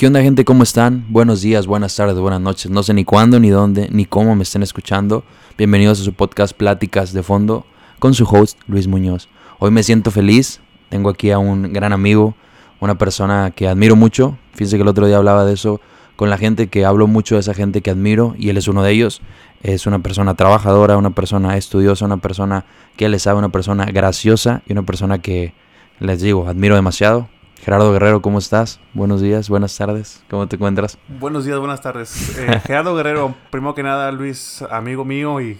[0.00, 0.46] ¿Qué onda gente?
[0.46, 1.04] ¿Cómo están?
[1.10, 2.70] Buenos días, buenas tardes, buenas noches.
[2.70, 5.24] No sé ni cuándo, ni dónde, ni cómo me estén escuchando.
[5.58, 7.66] Bienvenidos a su podcast Pláticas de Fondo
[7.98, 9.28] con su host Luis Muñoz.
[9.58, 10.62] Hoy me siento feliz.
[10.88, 12.34] Tengo aquí a un gran amigo,
[12.80, 14.38] una persona que admiro mucho.
[14.52, 15.82] Fíjense que el otro día hablaba de eso
[16.16, 18.82] con la gente que hablo mucho de esa gente que admiro y él es uno
[18.82, 19.20] de ellos.
[19.62, 22.64] Es una persona trabajadora, una persona estudiosa, una persona
[22.96, 25.52] que le sabe, una persona graciosa y una persona que
[25.98, 27.28] les digo, admiro demasiado.
[27.62, 28.80] Gerardo Guerrero, ¿cómo estás?
[28.94, 30.96] Buenos días, buenas tardes, ¿cómo te encuentras?
[31.08, 32.38] Buenos días, buenas tardes.
[32.38, 35.58] Eh, Gerardo Guerrero, primero que nada, Luis, amigo mío y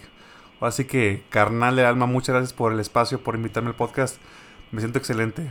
[0.61, 4.17] así que carnal de alma, muchas gracias por el espacio, por invitarme al podcast.
[4.71, 5.47] Me siento excelente.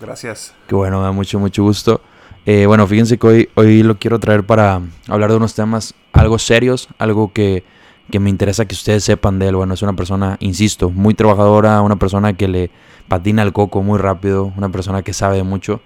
[0.00, 0.54] Gracias.
[0.68, 2.00] Qué bueno, me da mucho, mucho gusto.
[2.46, 6.38] Eh, bueno, fíjense que hoy, hoy lo quiero traer para hablar de unos temas algo
[6.38, 7.64] serios, algo que,
[8.08, 9.56] que me interesa que ustedes sepan de él.
[9.56, 12.70] Bueno, es una persona, insisto, muy trabajadora, una persona que le
[13.08, 15.80] patina el coco muy rápido, una persona que sabe mucho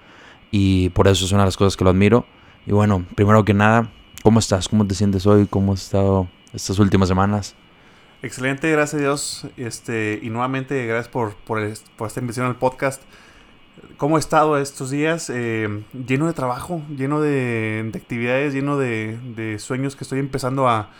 [0.52, 2.24] y por eso es una de las cosas que lo admiro.
[2.66, 3.90] Y bueno, primero que nada,
[4.22, 4.68] ¿cómo estás?
[4.68, 5.46] ¿Cómo te sientes hoy?
[5.46, 7.56] ¿Cómo has estado estas últimas semanas?
[8.22, 9.46] Excelente, gracias a Dios.
[9.56, 13.02] Este, y nuevamente, gracias por, por, esta invitación al podcast.
[13.96, 15.28] ¿Cómo he estado estos días?
[15.28, 20.90] Eh, lleno de trabajo, lleno de, actividades, lleno de, de, sueños que estoy empezando a,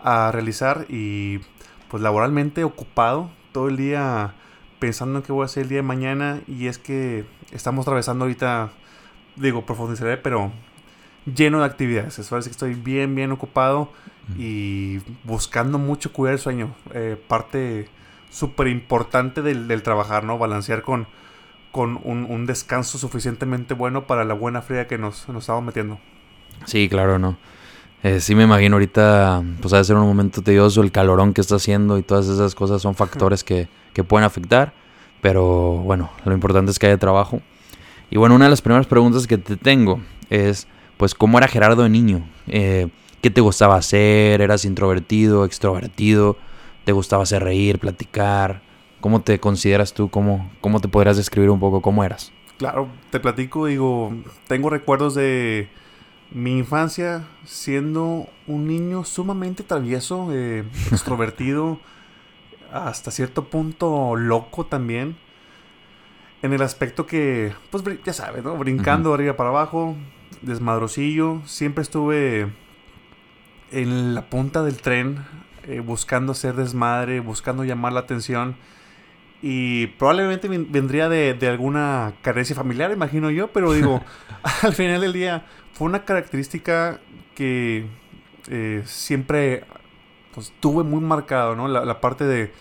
[0.00, 1.40] a, realizar y
[1.88, 4.34] pues laboralmente ocupado todo el día
[4.78, 8.24] pensando en qué voy a hacer el día de mañana y es que estamos atravesando
[8.26, 8.70] ahorita,
[9.38, 10.52] digo, profundizaré, pero
[11.34, 12.18] lleno de actividades.
[12.18, 13.90] Es parece que estoy bien, bien ocupado
[14.36, 16.74] y buscando mucho cuidar el sueño.
[16.92, 17.88] Eh, parte
[18.30, 20.38] súper importante del, trabajar, ¿no?
[20.38, 21.06] Balancear con,
[21.72, 25.98] con un, descanso suficientemente bueno para la buena fría que nos, nos estamos metiendo.
[26.66, 27.38] Sí, claro, ¿no?
[28.02, 31.40] Eh, sí me imagino ahorita, pues ha de ser un momento tedioso, el calorón que
[31.40, 34.72] está haciendo y todas esas cosas son factores que, que pueden afectar.
[35.20, 37.40] Pero bueno, lo importante es que haya trabajo.
[38.10, 41.82] Y bueno, una de las primeras preguntas que te tengo es, pues, ¿cómo era Gerardo
[41.82, 42.26] de niño?
[42.46, 42.88] Eh,
[43.20, 44.40] ¿Qué te gustaba hacer?
[44.40, 46.36] ¿Eras introvertido, extrovertido?
[46.84, 48.62] ¿Te gustaba hacer reír, platicar?
[49.00, 50.08] ¿Cómo te consideras tú?
[50.08, 52.32] ¿Cómo, cómo te podrías describir un poco cómo eras?
[52.56, 54.12] Claro, te platico, digo,
[54.48, 55.68] tengo recuerdos de
[56.30, 61.78] mi infancia siendo un niño sumamente travieso, eh, extrovertido
[62.72, 65.16] hasta cierto punto loco también.
[66.42, 68.56] En el aspecto que, pues ya sabes, ¿no?
[68.56, 69.96] Brincando arriba para abajo,
[70.42, 71.42] desmadrosillo.
[71.46, 72.48] Siempre estuve
[73.72, 75.24] en la punta del tren,
[75.64, 78.56] eh, buscando ser desmadre, buscando llamar la atención.
[79.42, 84.02] Y probablemente vendría de, alguna carencia familiar, imagino yo, pero digo,
[84.62, 87.00] al final del día fue una característica
[87.34, 87.86] que
[88.48, 89.64] eh, siempre
[90.34, 91.68] pues tuve muy marcado, ¿no?
[91.68, 92.52] La, parte de,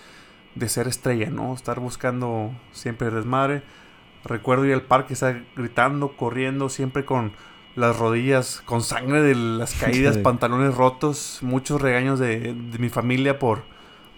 [0.69, 1.53] ser estrella, ¿no?
[1.53, 3.63] Estar buscando siempre desmadre.
[4.23, 7.31] Recuerdo ir al parque, estar gritando, corriendo, siempre con
[7.75, 13.63] las rodillas, con sangre de las caídas, pantalones rotos, muchos regaños de, mi familia por,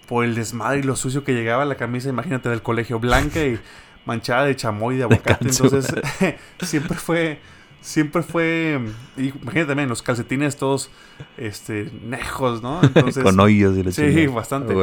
[0.08, 3.60] por el desmadre y lo sucio que llegaba la camisa, imagínate, del colegio blanca y
[4.06, 5.50] manchada de chamoy y de aguacate.
[5.50, 5.94] Entonces,
[6.62, 7.40] siempre fue
[7.82, 8.80] siempre fue.
[9.18, 10.90] Imagínate también, los calcetines todos
[11.38, 12.82] este, nejos, ¿no?
[12.84, 14.74] Entonces, Con hoyos y Sí, bastante.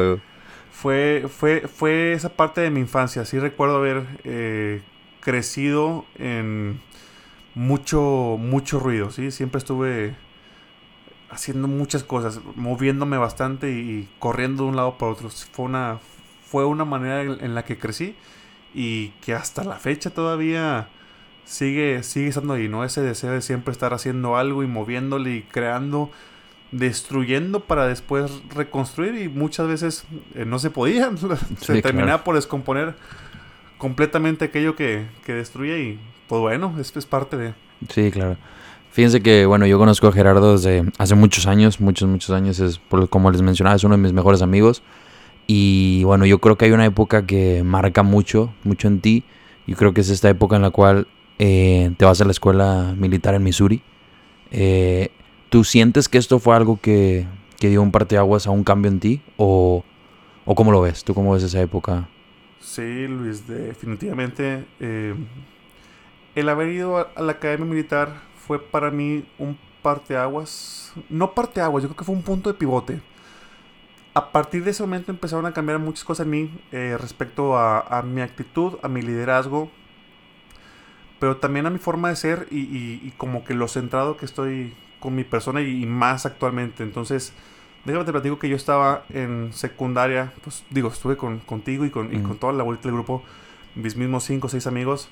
[0.79, 3.25] Fue, fue, fue esa parte de mi infancia.
[3.25, 4.83] Sí recuerdo haber eh,
[5.21, 6.79] crecido en
[7.55, 9.31] mucho, mucho ruido, ¿sí?
[9.31, 10.15] Siempre estuve
[11.31, 15.31] haciendo muchas cosas, moviéndome bastante y corriendo de un lado para otro.
[15.31, 15.97] Fue una,
[16.45, 18.15] fue una manera en la que crecí
[18.75, 20.89] y que hasta la fecha todavía
[21.43, 22.83] sigue, sigue estando ahí, ¿no?
[22.83, 26.11] Ese deseo de siempre estar haciendo algo y moviéndole y creando,
[26.71, 30.05] destruyendo para después reconstruir y muchas veces
[30.35, 31.11] eh, no se podía,
[31.61, 32.95] se terminaba por descomponer
[33.77, 37.53] completamente aquello que, que destruye y pues bueno, es, es parte de...
[37.89, 38.37] Sí, claro.
[38.91, 42.79] Fíjense que, bueno, yo conozco a Gerardo desde hace muchos años, muchos, muchos años, es
[42.79, 44.81] por, como les mencionaba, es uno de mis mejores amigos.
[45.45, 49.23] Y bueno, yo creo que hay una época que marca mucho, mucho en ti.
[49.67, 51.07] Yo creo que es esta época en la cual
[51.39, 53.81] eh, te vas a la escuela militar en Missouri.
[54.51, 55.11] Eh,
[55.49, 57.25] ¿Tú sientes que esto fue algo que,
[57.59, 59.21] que dio un parteaguas a un cambio en ti?
[59.37, 59.83] ¿O,
[60.45, 61.03] ¿O cómo lo ves?
[61.03, 62.07] ¿Tú cómo ves esa época?
[62.59, 64.65] Sí, Luis, definitivamente.
[64.79, 65.15] Eh,
[66.35, 70.93] el haber ido a, la academia militar fue para mí un parteaguas.
[71.09, 73.01] No parteaguas, yo creo que fue un punto de pivote.
[74.13, 78.01] A partir de ese momento empezaron a cambiar muchas cosas en mí respecto a, a
[78.01, 79.69] mi actitud, a mi liderazgo,
[81.19, 85.15] pero también a mi forma de ser y, como que lo centrado que estoy con
[85.15, 86.83] mi persona y, más actualmente.
[86.83, 87.33] Entonces,
[87.85, 92.13] déjame te platico que yo estaba en secundaria, pues digo, estuve con, contigo y con,
[92.15, 93.23] y con toda la vuelta del grupo,
[93.75, 95.09] mis mismos cinco o seis amigos.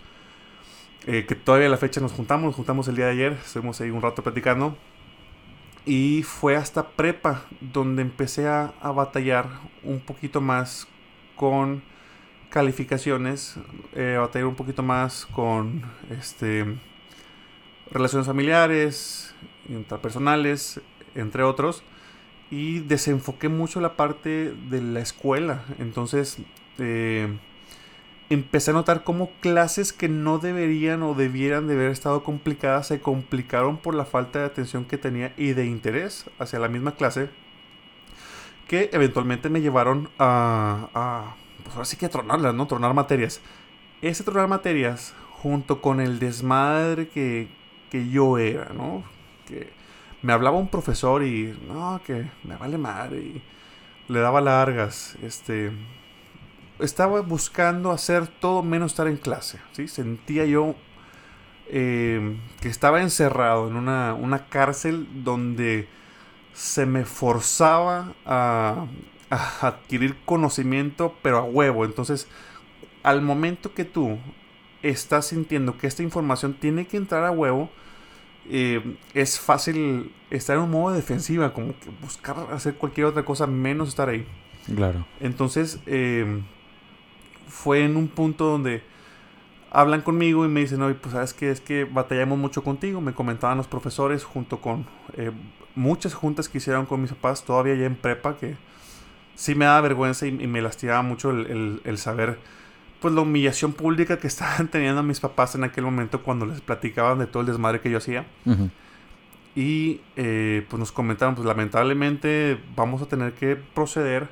[1.07, 3.79] eh, que todavía a la fecha nos juntamos, nos juntamos el día de ayer, estuvimos
[3.81, 4.75] ahí un rato platicando.
[5.85, 9.45] Y fue hasta prepa donde empecé a, a batallar
[9.83, 10.87] un poquito más
[11.35, 11.83] con
[12.55, 13.57] calificaciones,
[13.93, 16.65] eh, a batallar un poquito más con este,
[17.91, 19.34] relaciones familiares,
[19.69, 20.81] intrapersonales,
[21.15, 21.83] entre otros.
[22.51, 25.63] Y desenfoqué mucho la parte de la escuela.
[25.79, 26.37] Entonces,
[26.77, 27.27] eh,
[28.29, 32.99] empecé a notar cómo clases que no deberían o debieran de haber estado complicadas se
[32.99, 37.29] complicaron por la falta de atención que tenía y de interés hacia la misma clase
[38.67, 42.67] que eventualmente me llevaron a, a pues ahora sí que a tronarlas, ¿no?
[42.67, 43.41] Tronar materias.
[44.01, 47.47] Ese tronar materias junto con el desmadre que,
[47.91, 49.03] que yo era, ¿no?
[49.47, 49.71] Que
[50.21, 53.43] me hablaba un profesor y, no, que me vale madre y
[54.07, 55.71] le daba largas, este,
[56.79, 59.59] estaba buscando hacer todo menos estar en clase.
[59.71, 59.87] ¿sí?
[59.87, 60.75] Sentía yo
[61.67, 65.87] eh, que estaba encerrado en una, una, cárcel donde
[66.53, 68.85] se me forzaba a,
[69.29, 71.85] a, adquirir conocimiento, pero a huevo.
[71.85, 72.27] Entonces,
[73.03, 74.19] al momento que tú
[74.83, 77.71] estás sintiendo que esta información tiene que entrar a huevo,
[78.49, 83.23] eh, es fácil estar en un modo de defensiva, como que buscar hacer cualquier otra
[83.23, 84.25] cosa menos estar ahí.
[84.73, 85.05] Claro.
[85.19, 86.41] Entonces, eh,
[87.47, 88.83] fue en un punto donde
[89.71, 93.01] hablan conmigo y me dicen, oye, pues sabes que es que batallamos mucho contigo.
[93.01, 94.85] Me comentaban los profesores junto con
[95.17, 95.31] eh,
[95.75, 98.55] muchas juntas que hicieron con mis papás, todavía ya en prepa, que
[99.35, 102.39] sí me da vergüenza y, me lastimaba mucho el, saber
[103.05, 107.19] pues la humillación pública que estaban teniendo mis papás en aquel momento cuando les platicaban
[107.19, 108.25] de todo el desmadre que yo hacía.
[109.55, 114.27] Y eh, pues nos comentaron, pues lamentablemente vamos a tener que proceder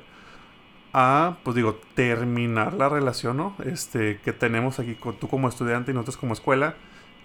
[0.92, 3.54] a, pues digo, terminar la relación, ¿no?
[3.64, 6.74] Este, que tenemos aquí con tú como estudiante y nosotros como escuela.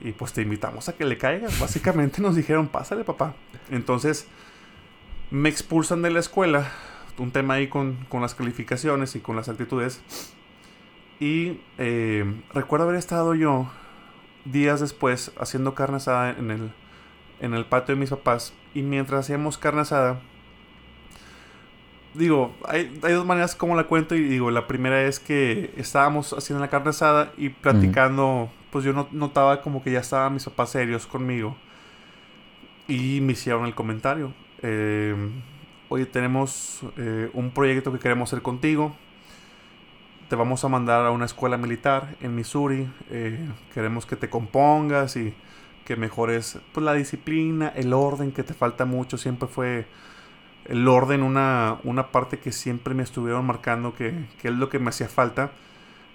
[0.01, 1.59] Y pues te invitamos a que le caigas.
[1.59, 3.33] Básicamente nos dijeron, pásale papá.
[3.71, 4.27] Entonces,
[5.31, 6.71] me expulsan de la escuela.
[7.17, 10.03] Un tema ahí con, con las calificaciones y con las actitudes.
[11.19, 13.69] Y eh, recuerdo haber estado yo
[14.45, 16.71] días después haciendo carne asada en el,
[17.41, 18.53] en el patio de mis papás.
[18.73, 20.21] Y mientras hacíamos carne asada,
[22.13, 26.63] digo, hay, dos maneras como la cuento y digo, la primera es que estábamos haciendo
[26.63, 31.05] la carne asada y platicando, pues yo notaba como que ya estaban mis papás serios
[31.05, 31.57] conmigo
[32.87, 34.33] y me hicieron el comentario.
[34.61, 35.15] Eh,
[35.91, 38.95] Oye, tenemos eh, un proyecto que queremos hacer contigo.
[40.29, 42.87] Te vamos a mandar a una escuela militar en Missouri.
[43.09, 45.33] Eh, queremos que te compongas y
[45.85, 49.17] que mejores pues, la disciplina, el orden que te falta mucho.
[49.17, 49.87] Siempre fue
[50.65, 54.89] el orden, una, una parte que siempre me estuvieron marcando que, es lo que me
[54.89, 55.49] hacía falta.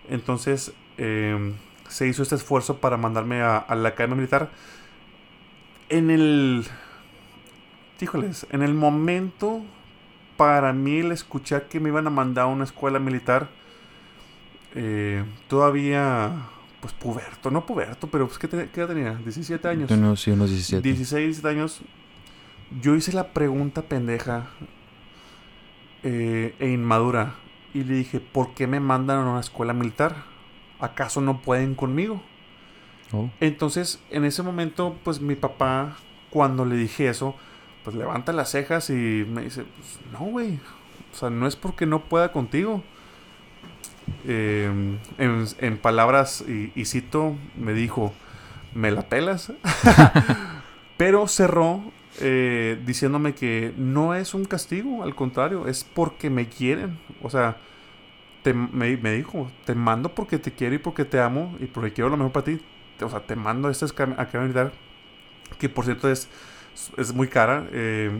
[0.08, 1.55] Entonces em,
[1.88, 4.49] se hizo este esfuerzo para mandarme a, la academia militar.
[5.88, 6.64] En el...
[8.00, 9.60] Híjoles, en el momento
[10.37, 13.49] para mí el escuchar que me iban a mandar a una escuela militar,
[14.75, 16.49] eh, todavía,
[16.81, 19.15] pues puberto, no puberto, pero pues ¿qué, edad tenía?
[19.15, 19.91] 17 años.
[19.91, 20.82] No, sí, unos 17.
[20.82, 21.82] 16, 17 años
[22.81, 24.47] yo hice la pregunta pendeja
[26.03, 27.35] eh, e inmadura
[27.73, 30.25] y le dije, ¿por qué me mandan a una escuela militar?
[30.81, 32.23] ¿Acaso no pueden conmigo?
[33.12, 33.31] Oh.
[33.41, 35.97] Entonces, en ese momento, pues mi papá,
[36.31, 37.35] cuando le dije eso,
[37.82, 38.93] pues levanta las cejas y
[39.29, 40.58] me dice, pues, no, güey,
[41.13, 42.82] o sea, no es porque no pueda contigo.
[44.27, 48.13] Em, en, palabras, y, y cito, me dijo,
[48.75, 49.53] me la pelas.
[50.96, 51.82] Pero cerró
[52.20, 56.99] eh, diciéndome que no es un castigo, al contrario, es porque me quieren.
[57.23, 57.56] O sea,
[58.53, 62.17] me, dijo, te mando porque te quiero y porque te amo y porque quiero lo
[62.17, 62.61] mejor para ti.
[63.01, 64.73] O sea, te mando a esta academia militar,
[65.58, 66.29] que por cierto es,
[66.96, 67.67] es muy cara.
[67.73, 68.11] Eh,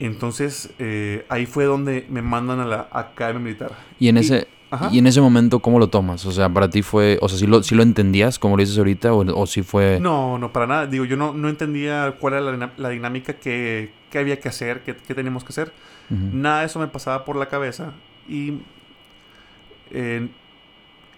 [0.00, 3.72] entonces, eh, ahí fue donde me mandan a la academia militar.
[3.98, 4.48] Y en ese
[4.90, 6.26] y en ese momento, ¿cómo lo tomas?
[6.26, 8.76] O sea, para ti fue, o sea, si lo, si lo entendías, como lo dices
[8.76, 9.98] ahorita, o, si fue...
[10.00, 10.86] No, no, para nada.
[10.86, 14.94] Digo, yo no, no entendía cuál era la, dinámica que, que, había que hacer, que,
[14.94, 15.72] que teníamos que hacer.
[16.10, 17.92] Nada de eso me pasaba por la cabeza.
[18.28, 18.60] Y,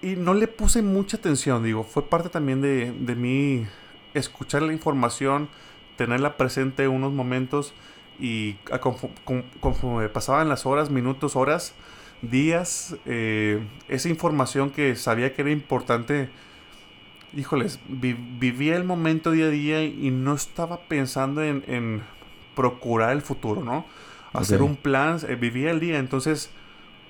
[0.03, 3.67] y no le puse mucha atención, digo, fue parte también de, de mí
[4.15, 5.49] escuchar la información,
[5.97, 7.75] tenerla presente unos momentos
[8.19, 8.55] y
[9.61, 11.75] conforme pasaban las horas, minutos, horas
[12.23, 16.29] días, eh, esa información que sabía que era importante,
[17.35, 22.03] híjoles, vivía el momento día a día y no estaba pensando en,
[22.55, 23.87] procurar el futuro, ¿no?
[24.33, 26.51] Hacer un plan, eh, vivía el día, entonces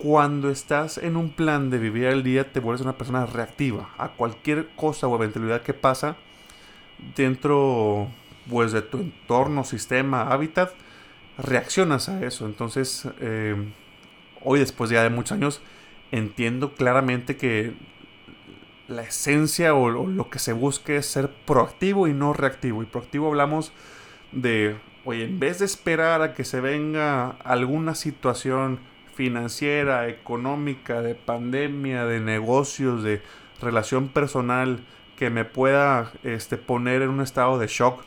[0.01, 4.09] cuando estás en un plan de vivir el día, te vuelves una persona reactiva a
[4.09, 6.17] cualquier cosa o eventualidad que pasa
[7.17, 8.09] dentro
[8.49, 10.73] pues, de tu entorno, sistema, hábitat,
[11.37, 12.47] reaccionas a eso.
[12.47, 13.57] Entonces, eh,
[14.43, 15.61] hoy, después ya de muchos años,
[16.13, 17.75] entiendo claramente que
[18.89, 22.83] la esencia o, lo que se busque es ser proactivo y no reactivo.
[22.83, 23.73] Y proactivo hablamos
[24.33, 28.81] de, oye, en vez de esperar a que se venga alguna situación
[29.15, 33.23] financiera, económica, de pandemia, de negocios, de
[33.61, 34.81] relación personal
[35.17, 38.03] que me pueda este, poner en un estado de shock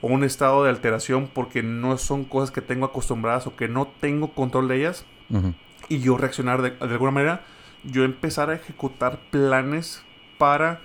[0.00, 3.88] o un estado de alteración porque no son cosas que tengo acostumbradas o que no
[4.00, 5.04] tengo control de ellas
[5.88, 7.42] y yo reaccionar de, de alguna manera,
[7.84, 10.02] yo empezar a ejecutar planes
[10.38, 10.80] para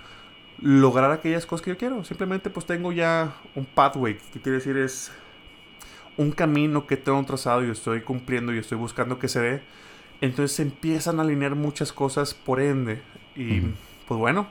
[0.60, 2.04] lograr aquellas cosas que yo quiero.
[2.04, 5.12] Simplemente pues tengo ya un pathway, que quiere decir es
[6.16, 9.62] un camino que tengo trazado y estoy cumpliendo y estoy buscando que se dé.
[10.20, 13.02] Entonces se empiezan a alinear muchas cosas por ende.
[13.34, 13.60] Y
[14.08, 14.46] pues bueno,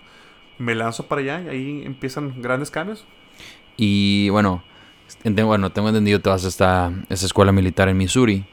[0.59, 3.05] me lanzo para allá y ahí empiezan grandes cambios.
[3.77, 4.63] Y bueno,
[5.23, 8.45] bueno tengo entendido vas a esta, esta escuela militar en Missouri.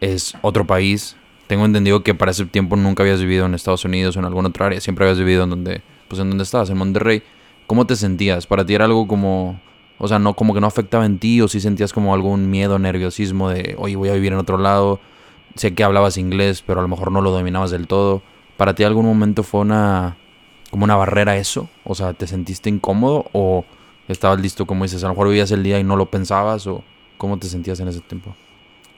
[0.00, 1.16] Es otro país,
[1.50, 4.50] tengo entendido que para ese tiempo nunca habías vivido en Estados Unidos o en alguna
[4.50, 7.24] otra área, siempre habías vivido en donde, pues en donde estabas, en Monterrey.
[7.66, 8.46] ¿Cómo te sentías?
[8.46, 9.60] ¿Para ti era algo como,
[9.98, 12.78] o sea, no como que no afectaba en ti o si sentías como algún miedo,
[12.78, 15.00] nerviosismo de, oye, voy a vivir en otro lado?
[15.56, 18.22] Sé que hablabas inglés, pero a lo mejor no lo dominabas del todo.
[18.56, 20.16] ¿Para ti algún momento fue una,
[20.70, 21.68] como una barrera eso?
[21.82, 23.64] O sea, ¿te sentiste incómodo o
[24.06, 26.84] estabas listo, como dices, a lo mejor vivías el día y no lo pensabas o
[27.18, 28.36] cómo te sentías en ese tiempo?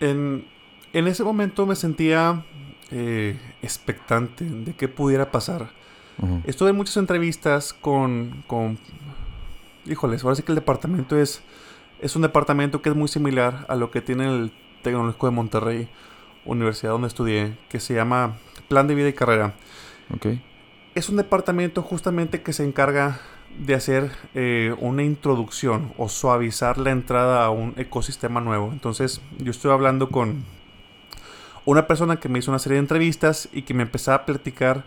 [0.00, 0.44] En,
[0.92, 2.44] en ese momento me sentía
[2.90, 5.70] eh, expectante de qué pudiera pasar.
[6.44, 8.78] Estuve en muchas entrevistas con, con...
[9.86, 11.42] Híjoles, ahora sí que el departamento es...
[12.00, 15.88] Es un departamento que es muy similar a lo que tiene el Tecnológico de Monterrey,
[16.44, 18.36] universidad donde estudié, que se llama
[18.68, 19.54] Plan de Vida y Carrera.
[20.14, 20.42] Okay.
[20.94, 23.20] Es un departamento justamente que se encarga
[23.58, 28.70] de hacer eh, una introducción o suavizar la entrada a un ecosistema nuevo.
[28.72, 30.44] Entonces, yo estoy hablando con
[31.64, 34.84] una persona que me hizo una serie de entrevistas y que me empezaba a platicar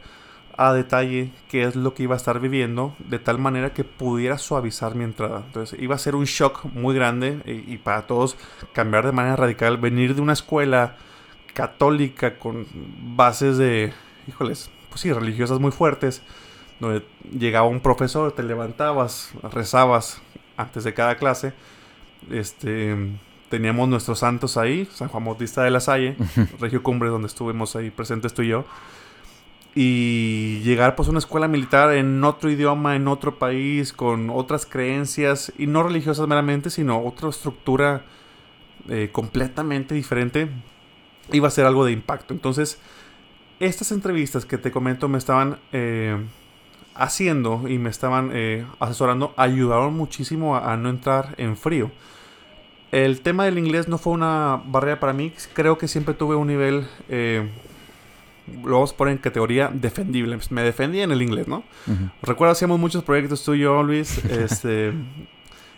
[0.57, 4.37] a detalle qué es lo que iba a estar viviendo, de tal manera que pudiera
[4.37, 5.43] suavizar mi entrada.
[5.45, 8.37] Entonces iba a ser un shock muy grande y, para todos
[8.73, 10.95] cambiar de manera radical, venir de una escuela
[11.53, 12.67] católica con
[13.15, 13.93] bases de,
[14.27, 16.21] híjoles, pues sí, religiosas muy fuertes,
[16.79, 17.05] donde
[17.37, 20.21] llegaba un profesor, te levantabas, rezabas
[20.57, 21.53] antes de cada clase,
[22.29, 22.95] este
[23.49, 26.15] teníamos nuestros santos ahí, San Juan Bautista de la Salle,
[26.59, 28.65] Regio Cumbre, donde estuvimos ahí presentes tú y yo.
[29.77, 34.65] Y llegar pues a una escuela militar en otro idioma, en otro país, con otras
[34.65, 38.03] creencias, y no religiosas meramente, sino otra estructura
[38.87, 40.47] eh, completamente diferente,
[41.31, 42.33] iba a ser algo de impacto.
[42.33, 42.79] Entonces,
[43.59, 46.17] estas entrevistas que te comento me estaban eh,
[46.93, 51.91] haciendo y me estaban eh, asesorando, ayudaron muchísimo a no entrar en frío.
[52.95, 55.33] El tema del inglés no fue una barrera para mí.
[55.51, 57.45] Creo que siempre tuve un nivel, eh,
[58.63, 60.39] lo vamos a poner en categoría defendible.
[60.49, 61.65] Me defendía en el inglés, ¿no?
[62.21, 64.23] Recuerdo, hacíamos muchos proyectos tú y yo, Luis.
[64.29, 64.93] este,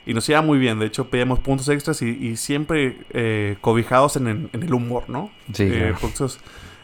[0.06, 0.78] y nos iba muy bien.
[0.78, 5.32] De hecho, pedíamos puntos extras y, siempre eh, cobijados en, el humor, ¿no?
[5.54, 5.64] Sí.
[5.64, 5.96] Eh,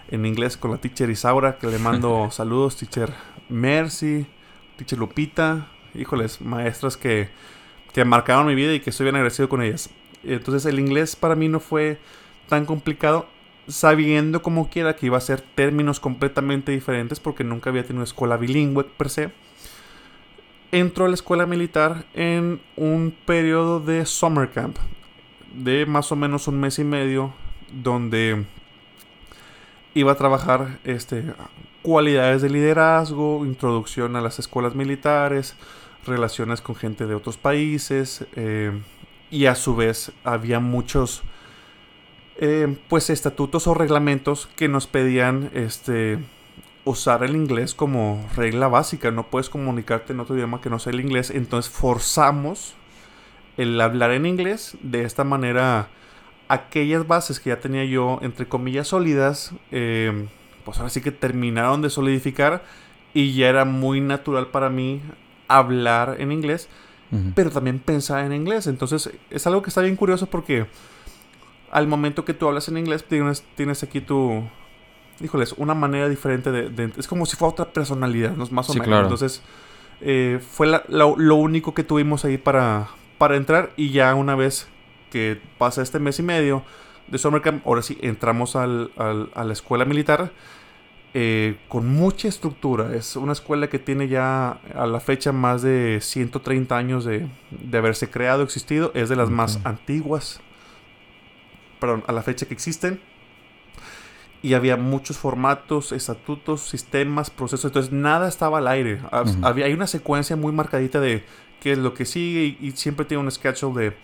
[0.09, 2.75] en inglés con la teacher Isaura, que le mando saludos.
[2.77, 3.13] Teacher
[3.49, 4.25] Mercy,
[4.77, 5.67] teacher Lupita.
[5.93, 7.29] Híjoles, maestras que,
[7.93, 9.91] que marcaron mi vida y que estoy bien agradecido con ellas.
[10.23, 11.99] Entonces el inglés para mí no fue
[12.47, 13.27] tan complicado,
[13.67, 18.37] sabiendo como quiera que iba a ser términos completamente diferentes porque nunca había tenido escuela
[18.37, 19.31] bilingüe per se.
[20.71, 24.77] Entró a la escuela militar en un periodo de summer camp
[25.53, 27.33] de más o menos un mes y medio
[27.71, 28.45] donde
[29.93, 31.23] iba a trabajar este,
[31.81, 35.55] cualidades de liderazgo, introducción a las escuelas militares,
[36.05, 38.71] relaciones con gente de otros países, eh,
[39.33, 41.23] y a su vez había muchos
[42.37, 46.19] eh, pues estatutos o reglamentos que nos pedían este
[46.85, 49.09] usar el inglés como regla básica.
[49.09, 51.31] No puedes comunicarte en otro idioma que no sea el inglés.
[51.31, 52.75] Entonces forzamos
[53.57, 55.87] el hablar en inglés de esta manera
[56.47, 60.27] aquellas bases que ya tenía yo entre comillas sólidas eh,
[60.65, 62.63] pues ahora sí que terminaron de solidificar
[63.13, 65.01] y ya era muy natural para mí
[65.47, 66.67] hablar en inglés
[67.35, 68.67] pero también pensar en inglés.
[68.67, 70.65] Entonces es algo que está bien curioso porque
[71.71, 74.43] al momento que tú hablas en inglés tienes, tienes aquí tu,
[75.19, 78.45] híjoles, una manera diferente de, es como si fuera otra personalidad, ¿no?
[78.51, 79.03] más o menos.
[79.03, 79.41] Entonces
[80.01, 84.67] eh, fue lo, único que tuvimos ahí para, para entrar y ya una vez
[85.11, 86.63] que pasa este mes y medio,
[87.07, 90.31] de Summer Camp, ahora sí entramos al, al, a la escuela militar
[91.13, 92.95] eh, con mucha estructura.
[92.95, 97.77] Es una escuela que tiene ya a la fecha más de 130 años de, de
[97.77, 98.91] haberse creado, existido.
[98.95, 100.41] Es de las más antiguas,
[101.79, 102.99] perdón, a la fecha que existen.
[104.41, 107.65] Y había muchos formatos, estatutos, sistemas, procesos.
[107.65, 108.99] Entonces nada estaba al aire.
[109.41, 111.23] había, hay una secuencia muy marcadita de
[111.63, 113.97] qué es lo que sigue y, siempre tiene un schedule de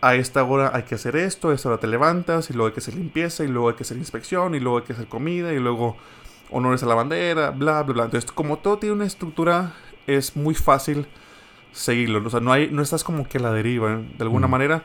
[0.00, 2.72] a esta hora hay que hacer esto, a esta hora te levantas, y luego hay
[2.72, 5.52] que hacer limpieza, y luego hay que hacer inspección, y luego hay que hacer comida,
[5.52, 5.96] y luego
[6.50, 8.04] honores a la bandera, bla, bla, bla.
[8.04, 9.74] Entonces, como todo tiene una estructura,
[10.06, 11.06] es muy fácil
[11.72, 12.26] seguirlo.
[12.26, 14.08] O sea, no, hay, no estás como que a la deriva, ¿eh?
[14.16, 14.84] de alguna manera,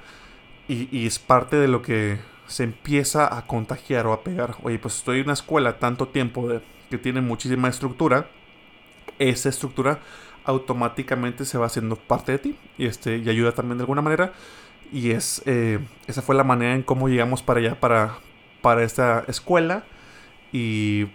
[0.68, 4.56] y, es parte de lo que se empieza a contagiar o a pegar.
[4.64, 8.28] Oye, pues estoy en una escuela tanto tiempo de, que tiene muchísima estructura,
[9.20, 10.00] esa estructura
[10.46, 14.34] automáticamente se va haciendo parte de ti y, este, y ayuda también de alguna manera.
[14.92, 18.18] Y es, eh, esa fue la manera en cómo llegamos para allá, para,
[18.62, 19.84] para esta escuela.
[20.52, 21.08] Y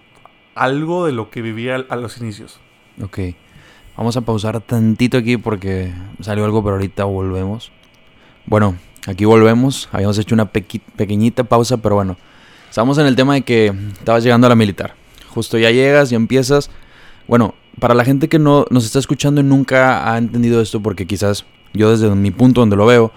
[0.55, 2.61] algo de lo que vivía a los inicios.
[3.03, 3.19] Ok.
[3.97, 7.73] Vamos a pausar tantito aquí porque salió algo, pero ahorita volvemos.
[8.47, 9.89] Bueno, aquí volvemos.
[9.93, 12.17] Habíamos hecho una pequeñita pausa, pero bueno.
[12.69, 14.95] Estamos en el tema de que estabas llegando a la militar.
[15.31, 16.71] Justo ya llegas y empiezas.
[17.27, 21.07] Bueno, para la gente que no nos está escuchando y nunca ha entendido esto, porque
[21.07, 23.13] quizás yo desde mi punto donde lo veo,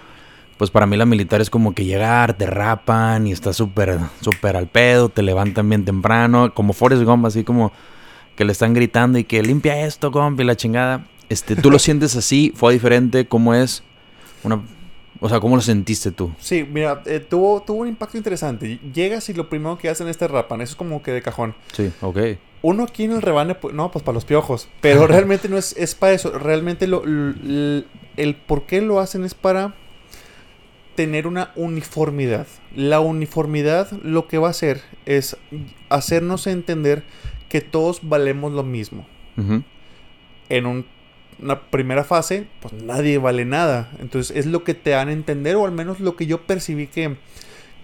[0.62, 4.56] pues para mí la militar es como que llegar, te rapan y estás súper, súper
[4.56, 7.72] al pedo, te levantan bien temprano, como Forrest Gump, así como
[8.36, 11.04] que le están gritando y que limpia esto, compi, la chingada.
[11.28, 12.52] Este, ¿Tú lo sientes así?
[12.54, 13.26] ¿Fue diferente?
[13.26, 13.82] ¿Cómo es?
[14.44, 14.62] Una,
[15.18, 16.32] o sea, ¿cómo lo sentiste tú?
[16.38, 18.78] Sí, mira, eh, tuvo, tuvo un impacto interesante.
[18.94, 20.60] Llegas y lo primero que hacen es te rapan.
[20.60, 21.56] Eso es como que de cajón.
[21.72, 22.18] Sí, ok.
[22.62, 24.68] Uno aquí en el rebane, pues, no, pues para los piojos.
[24.80, 26.30] Pero realmente no es, es para eso.
[26.38, 29.74] Realmente lo, el por qué lo hacen es para
[30.94, 32.46] tener una uniformidad.
[32.74, 35.36] La uniformidad lo que va a hacer es
[35.88, 37.02] hacernos entender
[37.48, 39.06] que todos valemos lo mismo.
[40.48, 40.66] En
[41.38, 43.90] una primera fase, pues nadie vale nada.
[44.00, 46.86] Entonces es lo que te dan a entender, o al menos lo que yo percibí
[46.86, 47.16] que,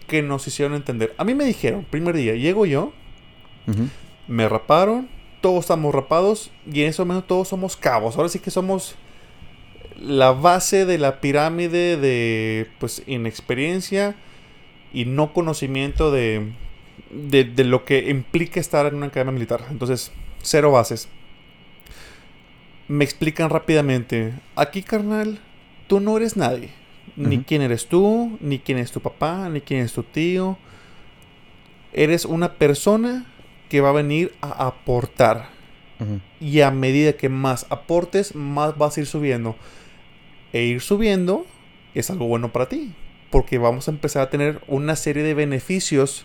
[0.06, 1.14] que nos hicieron entender.
[1.18, 2.92] A mí me dijeron, primer día, llego yo,
[4.26, 5.08] me raparon,
[5.40, 8.16] todos estamos rapados, y en ese momento todos somos cabos.
[8.16, 8.94] Ahora sí que somos
[10.00, 14.14] la base de la pirámide de pues inexperiencia
[14.92, 16.52] y no conocimiento de,
[17.10, 19.64] de, lo que implica estar en una academia militar.
[19.70, 21.08] Entonces, cero bases.
[22.86, 25.40] Me explican rápidamente, aquí carnal,
[25.88, 26.70] tú no eres nadie.
[27.16, 30.56] Ni quién eres tú, ni quién es tu papá, ni quién es tu tío.
[31.92, 33.26] Eres una persona
[33.68, 35.50] que va a venir a aportar.
[36.40, 39.56] Y a medida que más aportes, más vas a ir subiendo
[40.52, 41.46] e ir subiendo
[41.94, 42.92] es algo bueno para ti.
[43.30, 46.24] Porque vamos a empezar a tener una serie de beneficios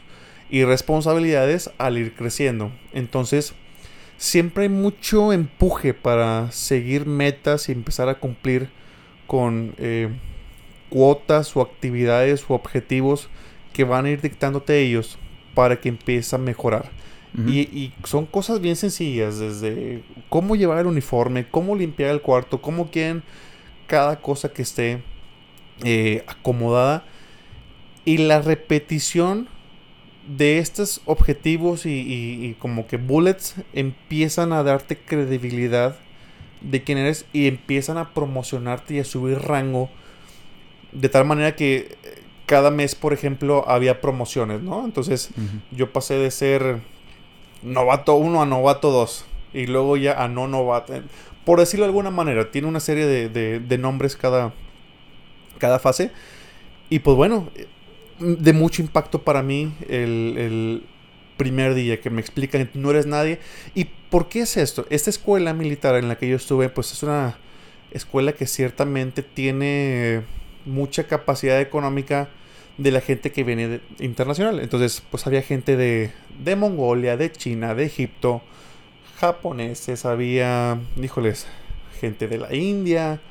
[0.49, 2.71] y responsabilidades al ir creciendo.
[2.93, 3.53] Entonces,
[4.17, 8.69] siempre hay mucho empuje para seguir metas y empezar a cumplir
[9.27, 10.09] con eh,
[10.89, 13.29] cuotas o actividades o objetivos
[13.73, 15.17] que van a ir dictándote ellos
[15.55, 16.91] para que empieces a mejorar.
[17.47, 22.61] y, y, son cosas bien sencillas, desde cómo llevar el uniforme, cómo limpiar el cuarto,
[22.61, 23.23] cómo quieren
[23.87, 25.01] cada cosa que esté
[25.83, 27.03] eh, acomodada
[28.05, 29.47] y la repetición
[30.27, 35.97] de estos objetivos y, como que bullets empiezan a darte credibilidad
[36.61, 39.89] de quién eres y empiezan a promocionarte y a subir rango
[40.93, 44.85] de tal manera que eh, cada mes, por ejemplo, había promociones, ¿no?
[44.85, 45.31] Entonces
[45.71, 46.81] yo pasé de ser
[47.63, 50.93] novato 1 a novato 2 y luego ya a no novato
[51.45, 54.53] por decirlo de alguna manera, tiene una serie de, nombres cada,
[55.57, 56.11] cada fase.
[56.89, 57.49] Y pues bueno,
[58.19, 60.83] de mucho impacto para mí el,
[61.37, 63.39] primer día que me explican, no eres nadie.
[63.73, 64.85] ¿Y por qué es esto?
[64.89, 67.37] Esta escuela militar en la que yo estuve, pues es una
[67.91, 70.21] escuela que ciertamente tiene
[70.65, 72.29] mucha capacidad económica
[72.77, 74.59] de la gente que viene internacional.
[74.59, 78.41] Entonces, pues había gente de, de Mongolia, de China, de Egipto,
[79.23, 81.47] japoneses, había, híjoles,
[82.01, 83.21] gente de la India,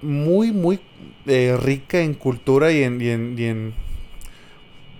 [0.00, 0.78] muy, muy
[1.26, 3.74] eh, rica en cultura y en, en,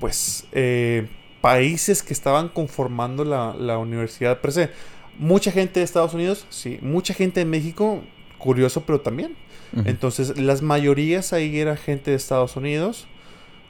[0.01, 1.07] pues, eh,
[1.41, 4.71] países que estaban conformando la, universidad per se.
[5.17, 8.03] Mucha gente de Estados Unidos, sí, mucha gente de México,
[8.39, 9.37] curioso, pero también.
[9.85, 13.07] Entonces, las mayorías ahí era gente de Estados Unidos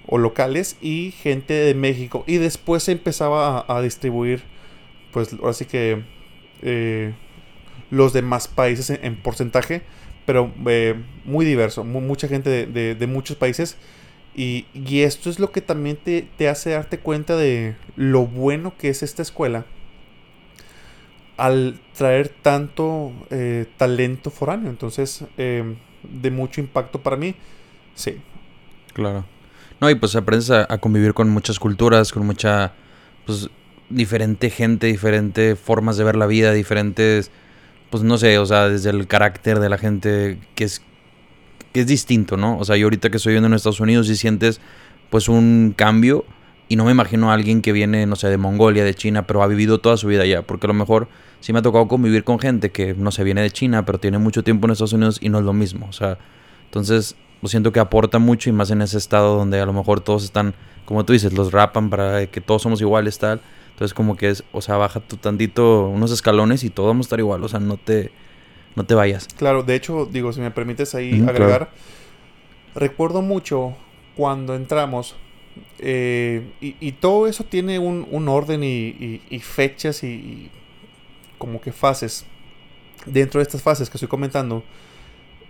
[0.06, 2.24] o locales y gente de México.
[2.26, 4.42] Y después se empezaba a, a distribuir,
[5.12, 6.15] pues, así que
[6.62, 7.14] eh,
[7.90, 9.82] los demás países en, porcentaje,
[10.24, 13.76] pero eh, muy diverso, mucha gente de, muchos países
[14.34, 14.66] Y,
[15.00, 19.22] esto es lo que también te, hace darte cuenta de lo bueno que es esta
[19.22, 19.64] escuela
[21.36, 24.70] al traer tanto eh, talento foráneo.
[24.70, 27.34] Entonces, de mucho impacto para mí,
[27.94, 28.16] sí.
[28.94, 29.26] Claro.
[29.80, 32.72] No, y pues aprendes a, a, convivir con muchas culturas, con mucha,
[33.26, 33.50] pues,
[33.88, 37.31] diferente gente, diferentes formas de ver la vida, diferentes,
[37.90, 40.83] pues, no sé, o sea, desde el carácter de la gente que es,
[41.72, 42.59] que es distinto, ¿no?
[42.59, 44.61] O sea, yo ahorita que estoy viviendo en Estados Unidos y sientes,
[45.11, 46.25] pues, un cambio
[46.68, 49.42] y no me imagino a alguien que viene, no sé, de Mongolia, de China, pero
[49.42, 51.09] ha vivido toda su vida allá, porque a lo mejor
[51.40, 54.18] sí me ha tocado convivir con gente que no se viene de China, pero tiene
[54.18, 55.87] mucho tiempo en Estados Unidos y no es lo mismo.
[55.88, 56.18] O sea,
[56.64, 60.01] entonces lo siento que aporta mucho y más en ese estado donde a lo mejor
[60.01, 63.40] todos están, como tú dices, los rapan para que todos somos iguales, tal.
[63.76, 67.08] Entonces como que es, o sea, baja tu tantito unos escalones y todos vamos a
[67.08, 68.10] estar igual, o sea, no te,
[68.74, 69.28] no te vayas.
[69.36, 71.70] Claro, de hecho, digo, si me permites ahí mm, agregar, claro.
[72.74, 73.76] recuerdo mucho
[74.16, 75.14] cuando entramos,
[75.78, 80.50] eh, y, y, todo eso tiene un, un orden y, y, y fechas y,
[81.36, 82.24] como que fases.
[83.04, 84.64] Dentro de estas fases que estoy comentando,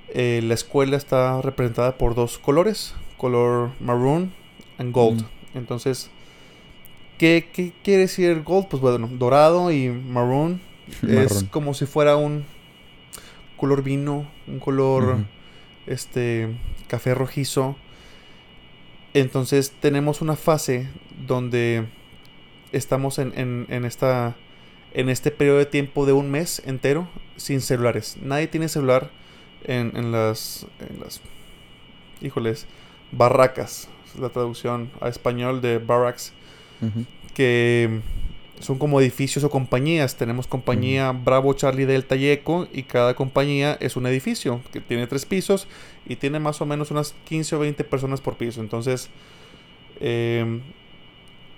[0.09, 4.33] eh, la escuela está representada por dos colores, color maroon
[4.79, 5.23] and gold.
[5.23, 5.59] Mm.
[5.59, 6.11] Entonces,
[7.19, 8.69] ¿qué, ¿qué, quiere decir gold?
[8.69, 10.61] Pues bueno, dorado y maroon
[11.09, 12.45] es como si fuera un
[13.57, 15.27] color vino, un color uh -huh.
[15.87, 16.49] este
[16.89, 17.77] café rojizo.
[19.15, 20.89] Entonces tenemos una fase
[21.27, 21.87] donde
[22.73, 24.37] estamos en, en, en esta
[24.97, 28.17] en este periodo de tiempo de un mes entero sin celulares.
[28.23, 29.11] Nadie tiene celular
[29.65, 31.21] en, en, las, en las,
[32.23, 32.67] híjoles,
[33.13, 33.89] barracas.
[34.07, 36.33] Es la traducción a español de barracks.
[36.81, 37.07] Uh -huh.
[37.35, 38.01] Que
[38.61, 40.17] son como edificios o compañías.
[40.17, 41.25] Tenemos compañía uh -huh.
[41.25, 42.69] Bravo, Charlie, Delta y Eco.
[42.73, 45.69] Y cada compañía es un edificio que tiene tres pisos
[46.07, 48.61] y tiene más o menos unas 15 o 20 personas por piso.
[48.61, 49.11] Entonces,
[50.01, 50.61] eh,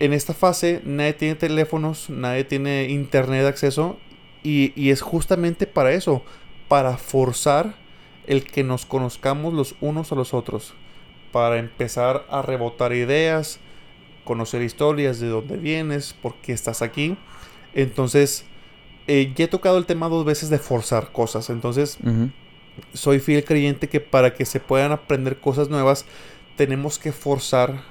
[0.00, 3.98] en esta fase nadie tiene teléfonos, nadie tiene internet de acceso
[4.42, 6.22] y, y, es justamente para eso,
[6.68, 7.74] para forzar
[8.26, 10.74] el que nos conozcamos los unos a los otros,
[11.32, 13.58] para empezar a rebotar ideas,
[14.28, 17.16] conocer historias de dónde vienes, por qué estás aquí.
[17.72, 18.44] Entonces,
[19.06, 22.32] eh, ya he tocado el tema dos veces de forzar cosas, entonces uh -huh.
[22.92, 26.04] soy fiel creyente que para que se puedan aprender cosas nuevas,
[26.56, 27.84] tenemos que forzar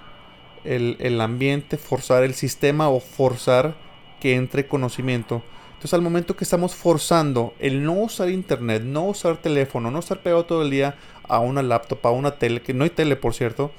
[0.63, 3.75] el, el, ambiente, forzar el sistema o forzar
[4.19, 5.41] que entre conocimiento.
[5.69, 10.19] Entonces al momento que estamos forzando el no usar internet, no usar teléfono, no estar
[10.21, 10.97] pegado todo el día
[11.27, 13.71] a una laptop, a una tele, que no hay tele por cierto,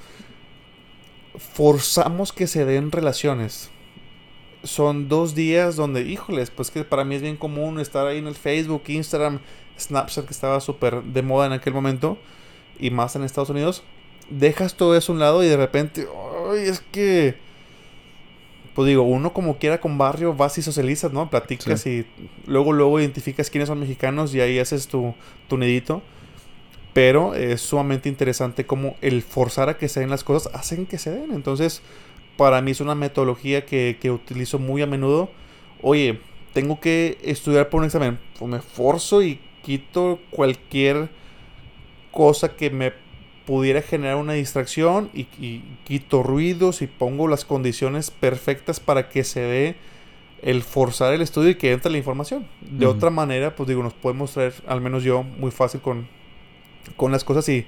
[1.39, 3.69] forzamos que se den relaciones.
[4.63, 8.27] Son dos días donde, híjoles, pues que para mí es bien común estar ahí en
[8.27, 9.39] el Facebook, Instagram,
[9.79, 12.17] Snapchat que estaba súper de moda en aquel momento
[12.77, 13.83] y más en Estados Unidos.
[14.29, 16.07] Dejas todo eso a un lado y de repente,
[16.51, 17.37] ay, es que.
[18.75, 21.29] Pues digo, uno como quiera con barrio vas y socializas, ¿no?
[21.29, 22.05] Platicas sí.
[22.05, 25.15] y luego, luego identificas quiénes son mexicanos y ahí haces tu,
[25.47, 26.01] tu nidito.
[26.93, 30.97] Pero es sumamente interesante cómo el forzar a que se den las cosas hacen que
[30.97, 31.31] se den.
[31.31, 31.81] Entonces,
[32.37, 35.29] para mí es una metodología que, que utilizo muy a menudo.
[35.81, 36.19] Oye,
[36.53, 38.19] tengo que estudiar por un examen.
[38.37, 41.09] Pues me forzo y quito cualquier
[42.11, 42.93] cosa que me
[43.45, 49.23] pudiera generar una distracción y, y, quito ruidos y pongo las condiciones perfectas para que
[49.23, 49.75] se dé
[50.43, 52.47] el forzar el estudio y que entre la información.
[52.61, 52.95] De uh -huh.
[52.95, 56.07] otra manera, pues digo, nos podemos traer, al menos yo, muy fácil con,
[56.95, 57.65] con las cosas y,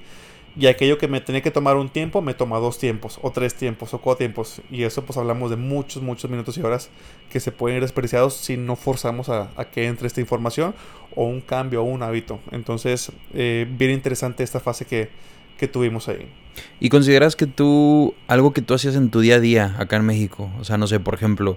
[0.56, 3.54] y aquello que me tenía que tomar un tiempo, me toma dos tiempos, o tres
[3.54, 4.60] tiempos, o cuatro tiempos.
[4.70, 6.90] Y eso pues hablamos de muchos, muchos minutos y horas
[7.30, 10.74] que se pueden ir desperdiciados si no forzamos a, a que entre esta información
[11.14, 12.40] o un cambio o un hábito.
[12.50, 15.10] Entonces, eh, bien interesante esta fase que,
[15.58, 16.26] que tuvimos ahí.
[16.80, 20.04] ¿Y consideras que tú, algo que tú hacías en tu día a día acá en
[20.04, 21.56] México, o sea, no sé, por ejemplo,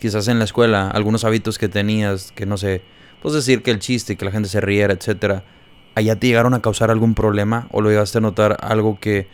[0.00, 2.82] quizás en la escuela, algunos hábitos que tenías, que no sé,
[3.22, 5.44] pues decir que el chiste, que la gente se riera, etcétera,
[5.94, 9.26] allá te llegaron a causar algún problema o lo llegaste a notar algo que,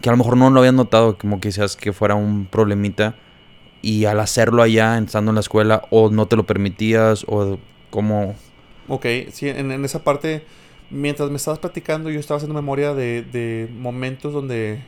[0.00, 3.14] que a lo mejor no lo habías notado, como quizás que fuera un problemita
[3.82, 7.58] y al hacerlo allá, estando en la escuela, o no te lo permitías o
[7.90, 8.34] cómo...
[8.88, 10.44] Ok, sí, en, en esa parte
[10.90, 14.80] mientras me estabas platicando, yo estaba haciendo memoria de, de, momentos donde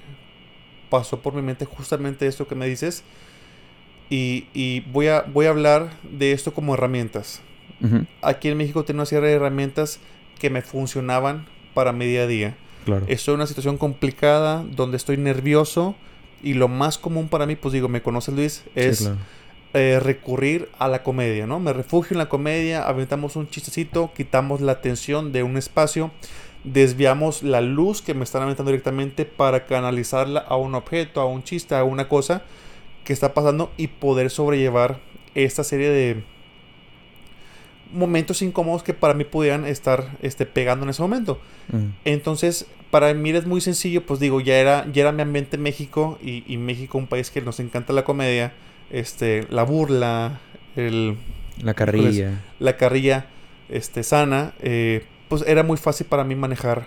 [0.91, 3.05] pasó por mi mente justamente esto que me dices.
[4.11, 7.41] Y, y voy, a, voy a hablar de esto como herramientas.
[7.81, 8.07] Uh -huh.
[8.21, 10.01] Aquí en México tengo una serie de herramientas
[10.43, 12.57] que me funcionaban para mi día a día.
[12.85, 13.07] Claro.
[13.09, 15.95] Estoy en una situación complicada donde estoy nervioso.
[16.43, 18.99] Y lo más común para mí, pues digo, me conoces Luis, es...
[18.99, 19.21] Sí, claro
[19.75, 21.59] eh, recurrir a la comedia, ¿no?
[21.59, 26.11] Me refugio en la comedia, aventamos un chistecito, quitamos la tensión de un espacio.
[26.63, 31.43] desviamos la luz que me están aventando directamente para canalizarla a un objeto, a un
[31.43, 32.43] chiste, a una cosa
[33.05, 35.01] que está pasando y poder sobrellevar
[35.35, 36.23] esta serie de
[37.93, 41.41] momentos incómodos que para mí pudieran estar este, pegando en ese momento.
[41.73, 41.89] Mm.
[42.05, 45.63] Entonces, para mí es muy sencillo, pues digo, ya era, ya era mi ambiente en
[45.63, 48.53] México y, y, México un país que nos encanta la comedia,
[48.91, 50.41] este, la burla,
[50.77, 51.17] el...
[51.63, 52.43] La carrilla.
[52.59, 53.27] la carrilla
[53.69, 56.87] este, sana, eh, pues era muy fácil para mí manejar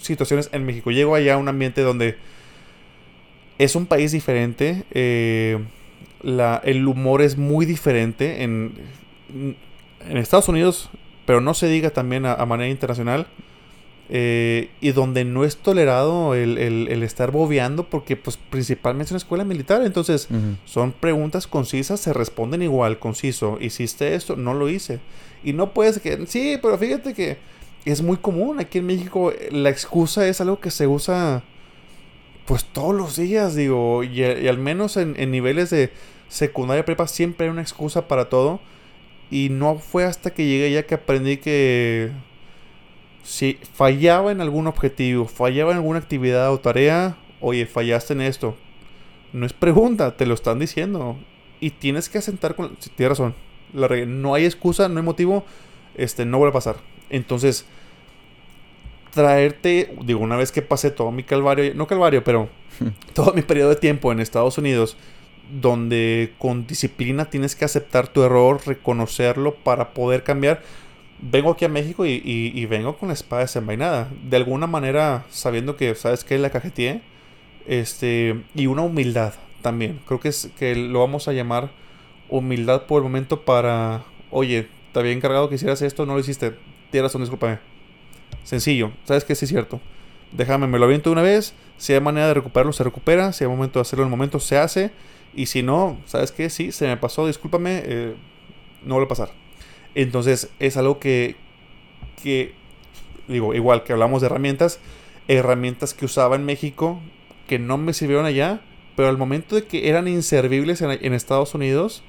[0.00, 0.90] situaciones en México.
[0.90, 2.16] Llego allá a un ambiente donde
[3.58, 5.58] es un país diferente, eh,
[6.22, 8.72] la, el humor es muy diferente en,
[10.08, 10.90] en Estados Unidos,
[11.26, 13.26] pero no se diga también a, manera internacional.
[14.12, 19.44] Eh, y donde no es tolerado el, estar bobeando porque pues principalmente es una escuela
[19.44, 19.82] militar.
[19.84, 20.28] Entonces
[20.64, 23.58] son preguntas concisas se responden igual conciso.
[23.60, 24.98] Hiciste esto no lo hice.
[25.44, 27.38] Y no puedes que sí pero fíjate que
[27.84, 31.44] es muy común aquí en México la excusa es algo que se usa
[32.46, 35.90] pues todos los días digo y, al menos en, en niveles de
[36.28, 38.60] secundaria prepa siempre hay una excusa para todo
[39.30, 42.10] y no fue hasta que llegué ya que aprendí que
[43.22, 48.56] si fallaba en algún objetivo, fallaba en alguna actividad o tarea, oye, fallaste en esto.
[49.32, 51.16] No es pregunta, te lo están diciendo.
[51.60, 52.76] Y tienes que asentar con...
[52.80, 53.34] Si tienes razón.
[53.72, 55.44] La no hay excusa, no hay motivo.
[55.94, 56.76] Este, no vuelve a pasar.
[57.10, 57.66] Entonces,
[59.12, 62.48] traerte, digo, una vez que pasé todo mi calvario, no calvario, pero
[63.14, 64.96] todo mi periodo de tiempo en Estados Unidos,
[65.52, 70.62] donde con disciplina tienes que aceptar tu error, reconocerlo para poder cambiar.
[71.20, 74.08] Vengo aquí a México y, vengo con la espada desenvainada.
[74.22, 77.02] De alguna manera, sabiendo que, ¿sabes que La cajeteé.
[77.66, 80.00] Este, y una humildad también.
[80.06, 81.70] Creo que, es, que lo vamos a llamar
[82.28, 86.54] humildad por el momento para, oye, te había encargado que hicieras esto, no lo hiciste.
[86.90, 87.58] Tienes razón, discúlpame.
[88.44, 89.80] Sencillo, ¿sabes que Sí es cierto.
[90.32, 91.54] Déjame, me lo aviento una vez.
[91.76, 93.32] Si hay manera de recuperarlo, se recupera.
[93.32, 94.92] Si hay momento de hacerlo en el momento, se hace.
[95.34, 96.50] Y si no, ¿sabes qué?
[96.50, 98.14] Sí, se me pasó, discúlpame, eh,
[98.84, 99.30] no vuelve a pasar.
[99.94, 101.36] Entonces es algo que,
[102.22, 102.54] que,
[103.28, 104.80] digo, igual que hablamos de herramientas,
[105.28, 107.00] herramientas que usaba en México
[107.50, 108.60] que no me sirvieron allá,
[108.94, 112.04] pero al momento de que eran inservibles en, Estados Unidos,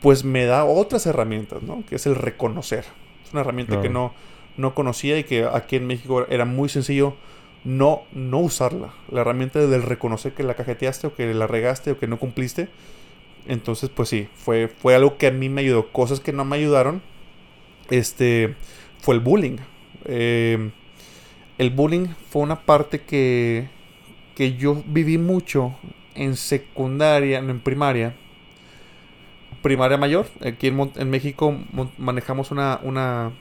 [0.00, 1.84] pues me da otras herramientas, ¿no?
[1.86, 2.86] Que es el reconocer.
[3.22, 4.14] Es una herramienta que no,
[4.56, 7.16] no conocía y que aquí en México era muy sencillo
[7.64, 8.94] no, no usarla.
[9.10, 12.68] La herramienta del reconocer que la cajeteaste o que la regaste o que no cumpliste.
[13.46, 15.90] Entonces, pues sí, fue, fue algo que a mí me ayudó.
[15.90, 17.02] Cosas que no me ayudaron.
[17.90, 18.54] Este
[19.00, 19.56] fue el bullying.
[20.04, 20.72] Em,
[21.58, 23.68] el bullying fue una parte que,
[24.34, 25.74] que yo viví mucho
[26.14, 28.14] en secundaria, no en primaria.
[29.62, 30.26] Primaria mayor.
[30.44, 31.56] Aquí en, México
[31.96, 33.32] manejamos una, una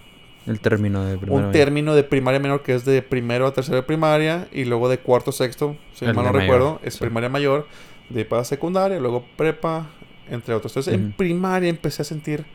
[0.47, 3.75] el término de primaria Un término de primaria menor que es de primero a tercero
[3.75, 7.67] de primaria y luego de cuarto a sexto, si mal no recuerdo, es primaria mayor,
[8.09, 9.87] de para secundaria, luego prepa,
[10.29, 10.71] entre otros.
[10.71, 12.45] Entonces, en primaria empecé a sentir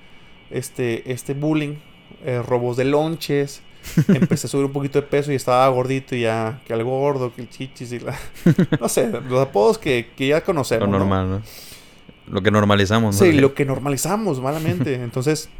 [0.50, 1.76] este, este bullying,
[2.24, 3.62] eh, robos de lonches.
[4.08, 7.34] empecé a subir un poquito de peso y estaba gordito y ya, que algo gordo,
[7.34, 8.16] que el chichis y la...
[8.80, 10.88] no sé, los apodos que, que ya conocemos.
[10.88, 11.42] Lo normal, ¿no?
[12.28, 13.26] Lo que normalizamos, ¿no?
[13.26, 14.94] Sí, lo que normalizamos malamente.
[15.02, 15.50] Entonces,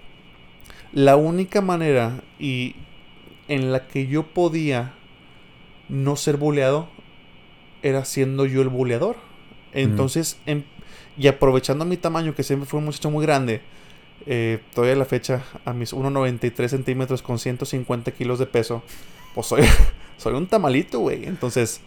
[0.92, 2.76] la única manera y
[3.48, 4.94] en la que yo podía
[5.88, 6.88] no ser buleado
[7.83, 9.16] era siendo yo el buleador.
[9.72, 10.64] Entonces, em,
[11.16, 13.62] y aprovechando mi tamaño, que siempre fue un muchacho muy grande,
[14.26, 18.83] eh, todavía a la fecha, a mis 1,93 centímetros con 150 kilos de peso,
[19.35, 19.62] pues soy,
[20.16, 21.24] soy un tamalito, güey.
[21.24, 21.81] Entonces,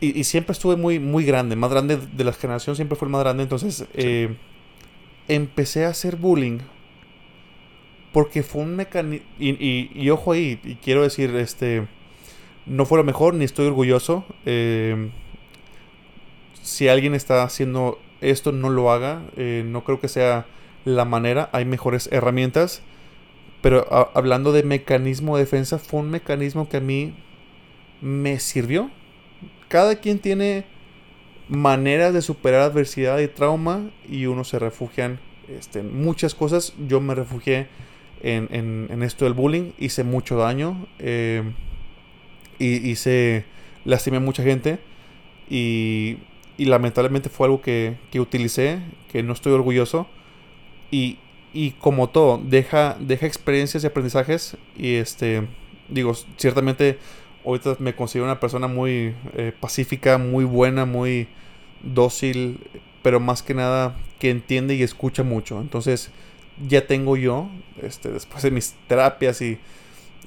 [0.00, 3.20] y, siempre estuve muy, muy grande, más grande de la generación, siempre fue el más
[3.22, 3.44] grande.
[3.44, 4.36] Entonces, eh,
[5.28, 6.58] empecé a hacer bullying
[8.12, 9.26] porque fue un mecanismo.
[9.38, 11.86] Y, ojo ahí, y quiero decir, este.
[12.64, 14.24] No fue lo mejor, ni estoy orgulloso.
[14.46, 15.10] Eh,
[16.62, 19.22] si alguien está haciendo esto, no lo haga.
[19.36, 20.46] Eh, no creo que sea
[20.84, 21.48] la manera.
[21.52, 22.82] Hay mejores herramientas.
[23.62, 27.14] Pero hablando de mecanismo de defensa, fue un mecanismo que a mí
[28.00, 28.90] me sirvió.
[29.68, 30.64] Cada quien tiene
[31.48, 36.74] maneras de superar adversidad y trauma y uno se refugian este, en muchas cosas.
[36.88, 37.68] Yo me refugié
[38.22, 39.72] en, en, esto del bullying.
[39.78, 40.86] Hice mucho daño.
[40.98, 41.42] Eh,
[42.58, 43.44] y hice.
[43.84, 44.78] Lastimé a mucha gente.
[45.50, 46.18] Y,
[46.56, 48.78] lamentablemente fue algo que, que, utilicé.
[49.10, 50.06] Que no estoy orgulloso.
[50.90, 51.18] Y,
[51.52, 54.56] y como todo, deja, deja experiencias y aprendizajes.
[54.76, 55.46] Y este.
[55.88, 56.98] Digo, ciertamente.
[57.44, 61.26] Ahorita me considero una persona muy eh, pacífica, muy buena, muy
[61.82, 62.60] dócil.
[63.02, 65.60] Pero más que nada que entiende y escucha mucho.
[65.60, 66.12] Entonces
[66.68, 67.48] ya tengo yo,
[67.80, 69.58] este, después de mis terapias y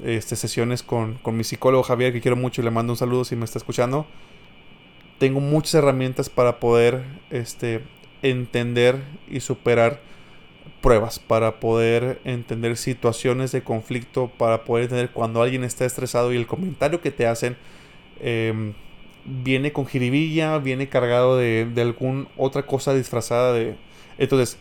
[0.04, 3.26] este, sesiones con, con mi psicólogo Javier, que quiero mucho y le mando un saludo
[3.26, 4.06] si me está escuchando.
[5.20, 7.82] Tengo muchas herramientas para poder este,
[8.22, 10.02] entender y superar
[10.82, 16.38] pruebas, para poder entender situaciones de conflicto, para poder entender cuando alguien está estresado y
[16.38, 17.56] el comentario que te hacen
[18.20, 18.74] em,
[19.26, 23.76] viene con jiribilla, viene cargado de, de alguna otra cosa disfrazada de...
[24.18, 24.58] Entonces,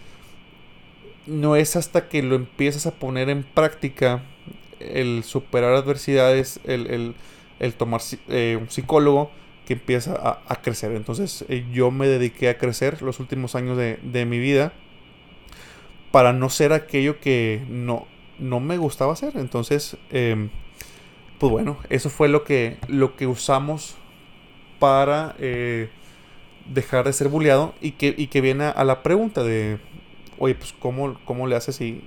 [1.26, 4.22] no es hasta que lo empiezas a poner en práctica
[4.80, 7.14] el superar adversidades, el,
[7.76, 9.30] tomar eh, un psicólogo
[9.66, 10.92] que empieza a, crecer.
[10.92, 14.72] Entonces eh, yo me dediqué a crecer los últimos años de, mi vida
[16.10, 18.06] para no ser aquello que no,
[18.38, 19.32] no me gustaba hacer.
[19.37, 20.50] Entonces, em,
[21.38, 23.96] pues bueno, eso fue lo que, lo que usamos
[24.78, 25.88] para eh,
[26.66, 29.78] dejar de ser bulleado y que, y que viene a la pregunta de,
[30.44, 32.02] oye, pues cómo, cómo le haces y,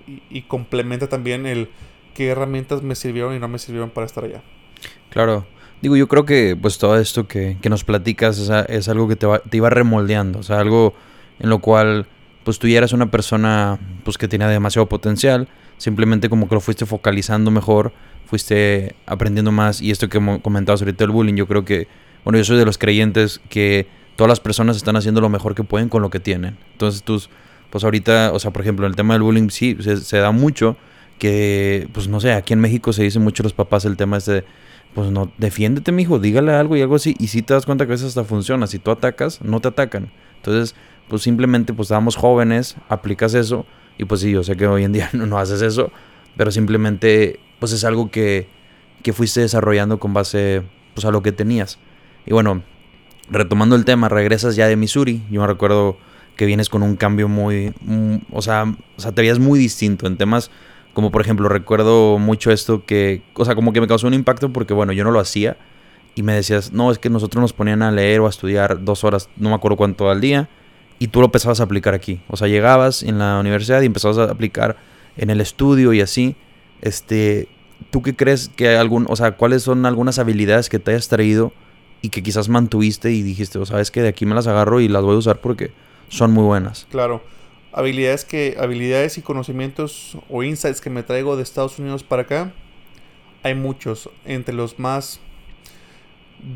[0.48, 1.70] complementa también el
[2.14, 4.44] qué herramientas me sirvieron y no me sirvieron para estar allá.
[5.10, 5.48] Claro.
[5.82, 9.16] Digo, yo creo que pues todo esto que, que nos platicas es, es algo que
[9.16, 10.94] te, va, te, iba remoldeando, o sea, algo
[11.40, 12.08] en lo cual
[12.44, 15.48] pues tú ya eras una persona pues que tenía demasiado potencial,
[15.78, 17.92] simplemente como que lo fuiste focalizando mejor,
[18.26, 21.88] fuiste aprendiendo más y esto que comentabas ahorita el bullying, yo creo que,
[22.24, 25.64] bueno, yo soy de los creyentes que todas las personas están haciendo lo mejor que
[25.64, 26.58] pueden con lo que tienen.
[26.74, 27.30] Entonces tus
[27.70, 30.78] pues ahorita, o sea, por ejemplo, en el tema del bullying sí se, da mucho
[31.20, 34.32] que, pues no sé, aquí en México se dice mucho los papás el tema este
[34.32, 34.44] de,
[34.94, 37.16] pues no, defiéndete, mijo, dígale algo y algo así.
[37.20, 38.68] Y si te das cuenta que veces hasta funciona.
[38.68, 40.12] Si tú atacas, no te atacan.
[40.38, 40.76] Entonces,
[41.08, 43.66] pues simplemente, pues estábamos jóvenes, aplicas eso.
[43.98, 45.92] Y pues sí, yo sé que hoy en día no, no haces eso.
[46.36, 48.48] Pero simplemente, pues es algo que,
[49.04, 51.80] que fuiste desarrollando con base, pues a lo que tenías.
[52.26, 52.64] Y bueno,
[53.30, 55.24] retomando el tema, regresas ya de Missouri.
[55.30, 55.98] Yo me recuerdo
[56.38, 58.64] que vienes con un cambio muy, mm, o, sea,
[58.96, 60.50] o sea, te veías muy distinto en temas
[60.98, 64.52] como por ejemplo recuerdo mucho esto que, o sea, como que me causó un impacto
[64.52, 65.56] porque bueno, yo no lo hacía
[66.16, 69.04] y me decías, no, es que nosotros nos ponían a leer o a estudiar dos
[69.04, 70.50] horas, no me acuerdo cuánto al día,
[70.98, 72.20] y tú lo empezabas a aplicar aquí.
[72.28, 74.78] O sea, llegabas en la universidad y empezabas a aplicar
[75.18, 76.36] en el estudio y así.
[76.82, 77.48] Este,
[77.92, 81.10] ¿tú qué crees que hay algún, o sea, cuáles son algunas habilidades que te hayas
[81.10, 81.54] traído
[82.02, 84.88] y que quizás mantuviste y dijiste, o sabes que de aquí me las agarro y
[84.88, 85.70] las voy a usar porque
[86.10, 86.88] son muy buenas.
[86.90, 87.22] Claro.
[87.74, 92.54] Habilidades que habilidades y conocimientos o insights que me traigo de Estados Unidos para acá
[93.44, 95.20] hay muchos entre los más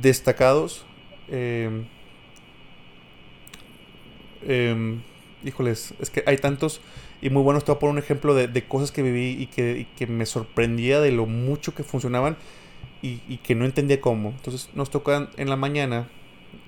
[0.02, 0.86] destacados
[1.30, 1.86] em,
[4.44, 5.02] em,
[5.44, 6.82] híjoles es que hay tantos
[7.22, 10.26] y muy buenos te voy un ejemplo de, cosas que viví y que, que, me
[10.26, 12.36] sorprendía de lo mucho que funcionaban
[13.02, 16.08] y, y, que no entendía cómo entonces nos tocan en la mañana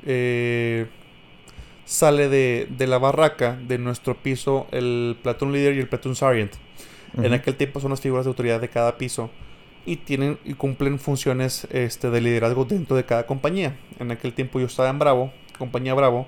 [0.06, 0.88] eh,
[1.86, 6.54] sale de, la barraca de nuestro piso el platoon leader y el platoon sergeant.
[7.22, 9.30] En aquel tiempo son las figuras de autoridad de cada piso
[9.86, 13.78] y tienen y cumplen funciones este, de liderazgo dentro de cada compañía.
[14.00, 16.28] En aquel tiempo yo estaba en Bravo, compañía Bravo,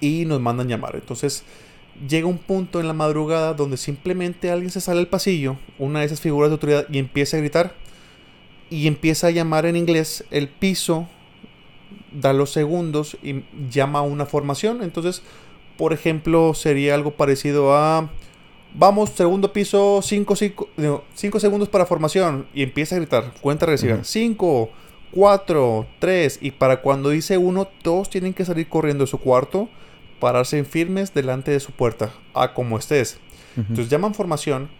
[0.00, 0.94] y nos mandan llamar.
[0.94, 1.44] Entonces
[2.08, 6.06] llega un punto en la madrugada donde simplemente alguien se sale al pasillo, una de
[6.06, 7.74] esas figuras de autoridad, y empieza a gritar
[8.70, 11.08] y empieza a llamar en inglés el piso
[12.20, 14.82] da los segundos y llama a una formación.
[14.82, 15.22] Entonces,
[15.76, 18.10] por ejemplo, sería algo parecido a...
[18.74, 20.34] Vamos, segundo piso, 5
[21.14, 22.46] segundos para formación.
[22.54, 23.98] Y empieza a gritar, cuenta regresiva.
[24.02, 24.70] 5,
[25.12, 26.38] 4, 3.
[26.40, 29.68] Y para cuando dice uno, todos tienen que salir corriendo de su cuarto,
[30.20, 33.18] pararse en firmes delante de su puerta, a como estés.
[33.56, 34.70] Entonces llaman formación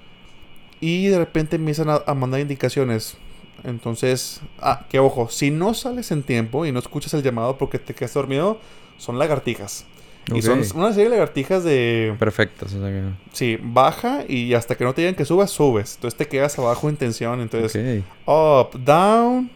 [0.80, 3.18] y de repente empiezan a mandar indicaciones.
[3.64, 7.78] Entonces, ah, que ojo, si no sales en tiempo y no escuchas el llamado porque
[7.78, 8.58] te quedas dormido,
[8.98, 9.86] son lagartijas.
[10.32, 12.14] Y son una serie de lagartijas de...
[12.18, 12.72] Perfectas.
[12.74, 13.02] O sea que...
[13.32, 15.96] Sí, baja y hasta que no te digan que subas, subes.
[15.96, 17.40] Entonces te quedas abajo en tensión.
[17.40, 19.50] Entonces, up, down.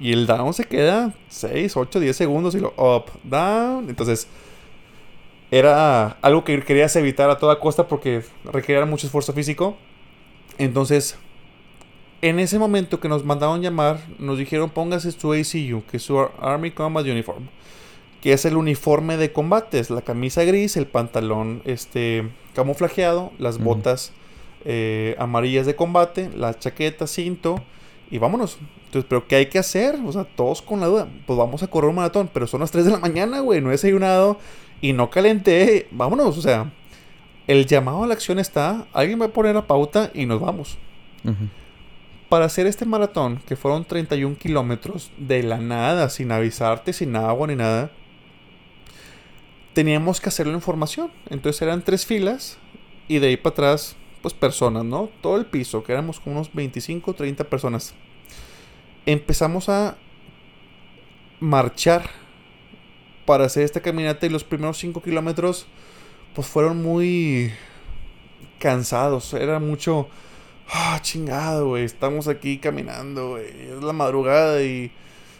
[0.00, 3.88] Y el down se queda 6, 8, 10 segundos y lo up, down.
[3.88, 4.26] Entonces,
[5.50, 9.76] era algo que querías evitar a toda costa porque requería mucho esfuerzo físico.
[10.58, 11.16] Entonces,
[12.22, 16.18] en ese momento que nos mandaron llamar, nos dijeron póngase su ACU, que es su
[16.40, 17.48] Army Combat Uniform,
[18.20, 23.58] que es el uniforme de combate, es la camisa gris, el pantalón este, camuflajeado, las
[23.58, 24.12] botas
[24.66, 27.62] eh, amarillas de combate, la chaqueta, cinto,
[28.10, 28.58] y vámonos.
[28.86, 29.96] Entonces, ¿pero qué hay que hacer?
[30.04, 32.70] O sea, todos con la duda, pues vamos a correr un maratón, pero son las
[32.70, 34.38] 3 de la mañana, güey, no he desayunado
[34.82, 36.72] y no calenté, vámonos, o sea,
[37.46, 40.76] el llamado a la acción está, alguien va a poner la pauta y nos vamos
[42.30, 47.48] para hacer este maratón, que fueron 31 kilómetros de la nada, sin avisarte, sin agua
[47.48, 47.90] ni nada,
[49.74, 51.10] teníamos que hacerlo en formación.
[51.28, 52.56] Entonces eran tres filas
[53.08, 55.10] y de ahí para atrás pues personas, ¿no?
[55.20, 57.94] Todo el piso, que éramos como unos 25, 30 personas.
[59.06, 59.96] Empezamos a
[61.40, 62.10] marchar
[63.26, 65.66] para hacer esta caminata y los primeros 5 kilómetros
[66.34, 67.52] pues fueron muy
[68.60, 69.34] cansados.
[69.34, 70.08] Era mucho,
[70.72, 74.90] ah, chingado, güey, estamos aquí caminando, güey, es la madrugada y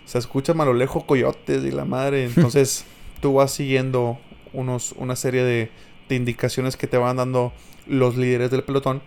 [0.05, 2.25] se escucha a lo lejos coyotes y la madre.
[2.35, 2.85] Entonces
[3.21, 4.19] tú vas siguiendo
[4.53, 5.71] unos, una serie de,
[6.09, 7.53] de indicaciones que te van dando
[7.87, 9.03] los líderes del pelotón.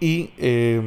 [0.00, 0.82] Y eh,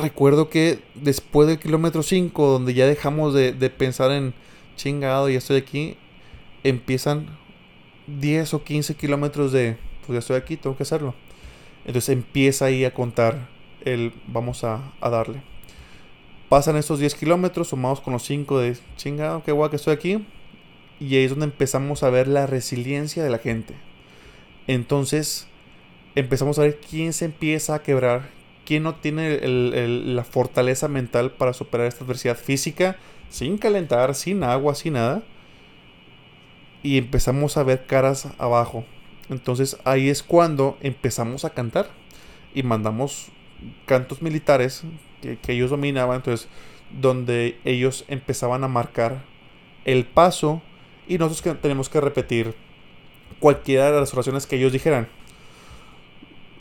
[0.00, 4.34] recuerdo que después del kilómetro 5, donde ya dejamos de, pensar en
[4.76, 5.96] chingado, ya estoy aquí,
[6.64, 7.26] empiezan
[8.08, 11.14] 10 o 15 kilómetros de, pues ya estoy aquí, tengo que hacerlo.
[11.86, 13.48] Entonces empieza ahí a contar
[13.84, 15.40] el, vamos a, darle.
[16.48, 20.26] Pasan estos 10 kilómetros, sumados con los 5 de chingado, qué guay que estoy aquí.
[20.98, 23.74] Y ahí es donde empezamos a ver la resiliencia de la gente.
[24.66, 25.46] Entonces
[26.16, 28.30] empezamos a ver quién se empieza a quebrar,
[28.64, 32.96] quién no tiene la fortaleza mental para superar esta adversidad física
[33.28, 35.22] sin calentar, sin agua, sin nada.
[36.82, 38.84] Y empezamos a ver caras abajo.
[39.28, 41.88] Entonces ahí es cuando empezamos a cantar
[42.54, 43.28] y mandamos
[43.86, 44.84] cantos militares
[45.22, 46.16] que, que ellos dominaban.
[46.16, 46.48] Entonces,
[47.00, 49.22] donde ellos empezaban a marcar
[49.84, 50.62] el paso
[51.08, 52.54] y nosotros tenemos que repetir
[53.38, 55.08] cualquiera de las oraciones que ellos dijeran.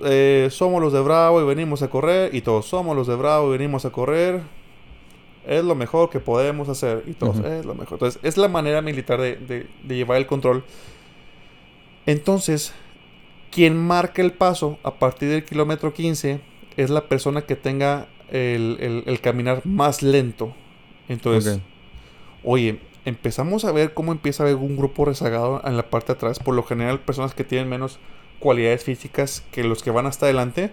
[0.04, 2.34] Eh, somos los de Bravo y venimos a correr.
[2.34, 4.42] Y todos somos los de Bravo y venimos a correr.
[5.48, 7.04] Es lo mejor que podemos hacer.
[7.08, 7.94] Y todos, es lo mejor.
[7.94, 10.64] Entonces, es la manera militar de, llevar el control.
[12.06, 12.74] Entonces,
[13.52, 16.40] quien marca el paso a partir del kilómetro 15
[16.78, 20.54] es la persona que tenga el, caminar más lento.
[21.08, 21.60] Entonces,
[22.44, 26.14] oye, empezamos a ver cómo empieza a haber un grupo rezagado en la parte de
[26.14, 26.40] atrás.
[26.40, 28.00] Por lo general, personas que tienen menos
[28.40, 30.72] cualidades físicas que los que van hasta adelante.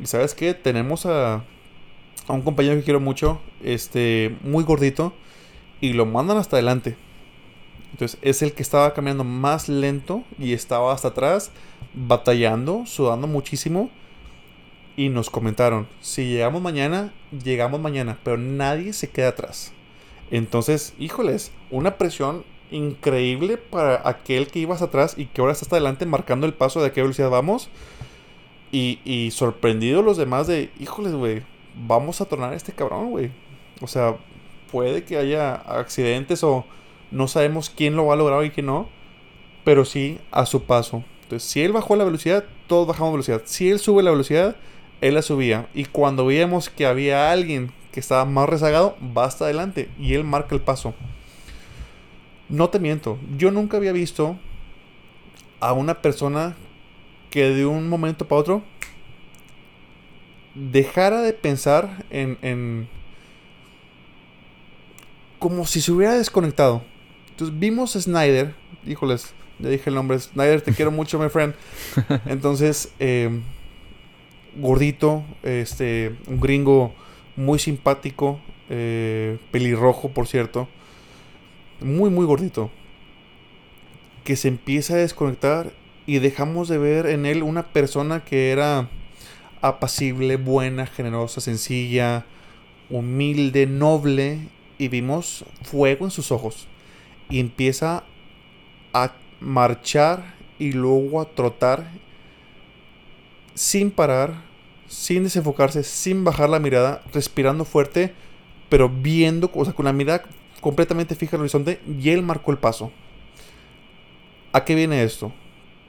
[0.00, 0.54] Y sabes qué?
[0.54, 1.44] Tenemos a,
[2.26, 5.14] a un compañero que quiero mucho, este, muy gordito,
[5.80, 6.96] y lo mandan hasta adelante.
[7.92, 11.50] Entonces es el que estaba caminando más lento y estaba hasta atrás,
[11.94, 13.90] batallando, sudando muchísimo.
[14.96, 17.12] Y nos comentaron, si llegamos mañana,
[17.44, 19.72] llegamos mañana, pero nadie se queda atrás.
[20.30, 25.76] Entonces, híjoles, una presión increíble para aquel que ibas atrás y que ahora está hasta
[25.76, 27.70] adelante marcando el paso de a qué velocidad vamos.
[28.70, 31.42] Y, y sorprendido los demás de, híjoles, güey,
[31.74, 33.30] vamos a tornar a este cabrón, güey.
[33.80, 34.16] O sea,
[34.70, 36.64] puede que haya accidentes o
[37.12, 38.88] no sabemos quién lo va a lograr y quién no,
[39.64, 41.04] pero sí a su paso.
[41.22, 43.42] Entonces, si él bajó la velocidad, todos bajamos velocidad.
[43.44, 44.56] Si él sube la velocidad,
[45.00, 45.68] él la subía.
[45.74, 50.24] Y cuando veíamos que había alguien que estaba más rezagado, va hasta adelante y él
[50.24, 50.94] marca el paso.
[52.48, 54.38] No te miento, yo nunca había visto
[55.60, 56.56] a una persona
[57.30, 58.62] que de un momento para otro
[60.54, 62.88] dejara de pensar en, en
[65.38, 66.82] como si se hubiera desconectado.
[67.42, 68.54] Entonces vimos a Snyder,
[68.86, 71.54] híjoles, ya dije el nombre, Snyder, te quiero mucho, my friend.
[72.26, 73.40] Entonces, eh,
[74.54, 76.94] gordito, este, un gringo
[77.34, 78.38] muy simpático,
[78.70, 80.68] eh, pelirrojo, por cierto,
[81.80, 82.70] muy, muy gordito,
[84.22, 85.72] que se empieza a desconectar
[86.06, 88.88] y dejamos de ver en él una persona que era
[89.62, 92.24] apacible, buena, generosa, sencilla,
[92.88, 94.46] humilde, noble,
[94.78, 96.68] y vimos fuego en sus ojos.
[97.32, 98.04] Y empieza
[98.92, 101.90] a marchar y luego a trotar
[103.54, 104.52] sin parar
[104.92, 108.12] sin desenfocarse, sin bajar la mirada, respirando fuerte,
[108.68, 110.22] pero viendo, o sea, con la mirada
[110.60, 112.92] completamente fija al horizonte, y él marcó el paso.
[114.52, 115.32] ¿A qué viene esto?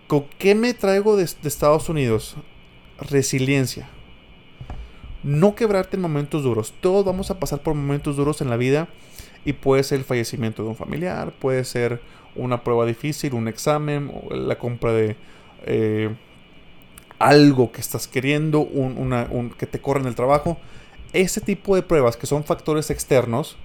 [0.07, 2.35] ¿Con qué me traigo de, Estados Unidos?
[2.97, 3.89] Resiliencia.
[5.21, 6.73] No quebrarte en momentos duros.
[6.79, 8.87] Todos vamos a pasar por momentos duros en la vida
[9.45, 12.01] y puede ser el fallecimiento de un familiar, puede ser
[12.35, 15.15] una prueba difícil, un examen, la compra de
[15.65, 16.09] eh,
[17.19, 20.57] algo que estás queriendo, un, que te corren el trabajo.
[21.13, 23.57] Ese tipo de pruebas que son factores externos,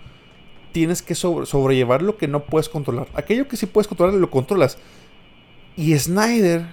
[0.73, 3.09] tienes que sobrellevar lo que no puedes controlar.
[3.15, 4.79] Aquello que sí puedes controlar, lo controlas.
[5.77, 6.67] Y Snyder,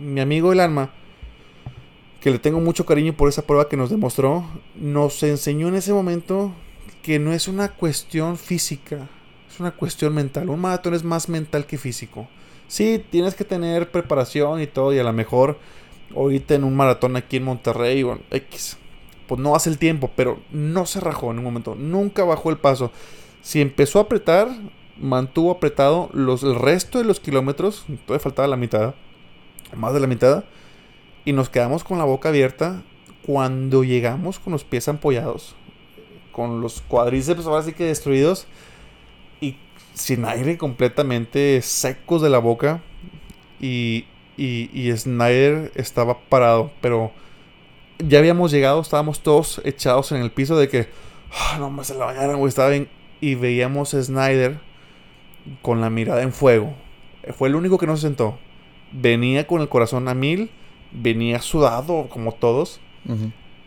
[0.00, 0.90] mi amigo del alma,
[2.20, 4.44] que le tengo mucho cariño por esa prueba que nos demostró,
[4.74, 6.52] nos enseñó en ese momento
[7.06, 9.08] que no es una cuestión física,
[9.48, 10.50] es una cuestión mental.
[10.50, 12.26] Un maratón es más mental que físico.
[12.66, 15.56] Sí, tienes que tener preparación y todo, y a lo mejor
[16.16, 18.76] ahorita en un maratón aquí en Monterrey, bueno, X,
[19.28, 22.56] pues no hace el tiempo, pero no se rajó en un momento, nunca bajó el
[22.56, 22.90] paso.
[23.40, 24.48] Si empezó a apretar,
[24.98, 28.96] mantuvo apretado los, el resto de los kilómetros, todavía faltaba la mitad,
[29.76, 30.42] más de la mitad,
[31.24, 32.82] y nos quedamos con la boca abierta
[33.24, 35.54] cuando llegamos con los pies ampollados,
[36.36, 38.46] con los cuadríceps ahora sí que destruidos
[39.40, 39.56] y
[39.94, 42.82] sin aire completamente secos de la boca.
[43.58, 44.04] Y,
[44.36, 47.10] y, y Snyder estaba parado, pero
[47.98, 50.88] ya habíamos llegado, estábamos todos echados en el piso de que,
[51.32, 52.90] ah, no más se la bañaron, güey, estaba bien.
[53.22, 54.60] Y veíamos a Snyder
[55.62, 56.74] con la mirada en fuego.
[57.34, 58.38] Fue el único que no se sentó.
[58.92, 60.50] Venía con el corazón a mil,
[60.92, 62.78] venía sudado como todos,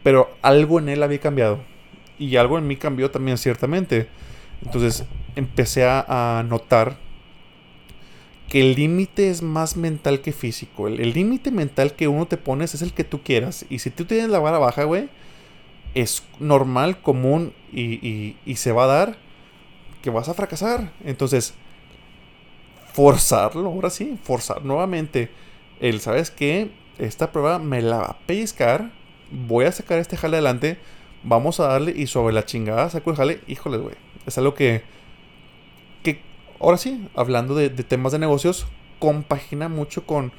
[0.04, 1.68] pero algo en él había cambiado.
[2.20, 4.08] Y algo en mí cambió también ciertamente.
[4.64, 5.06] Entonces
[5.36, 6.98] empecé a, notar
[8.48, 10.88] que el límite es más mental que físico.
[10.88, 13.66] El límite mental que uno te pones es el que tú quieras.
[13.70, 15.10] Y si tú tienes la vara baja, güey,
[15.94, 19.18] es normal, común y, y, se va a dar
[20.02, 20.92] que vas a fracasar.
[21.06, 21.54] Entonces,
[22.94, 25.30] forzarlo, ahora sí, forzar nuevamente.
[25.80, 26.72] El, ¿sabes qué?
[26.98, 28.92] Esta prueba me la va a pellizcar.
[29.32, 30.80] Voy a sacar este jale adelante.
[31.24, 33.42] Vamos a darle y sobre la chingada saco el jale.
[33.48, 33.96] Híjole, güey.
[34.26, 34.84] Es algo que,
[36.04, 36.22] que
[36.60, 38.68] ahora sí, hablando de, temas de negocios,
[39.00, 40.32] compagina mucho con,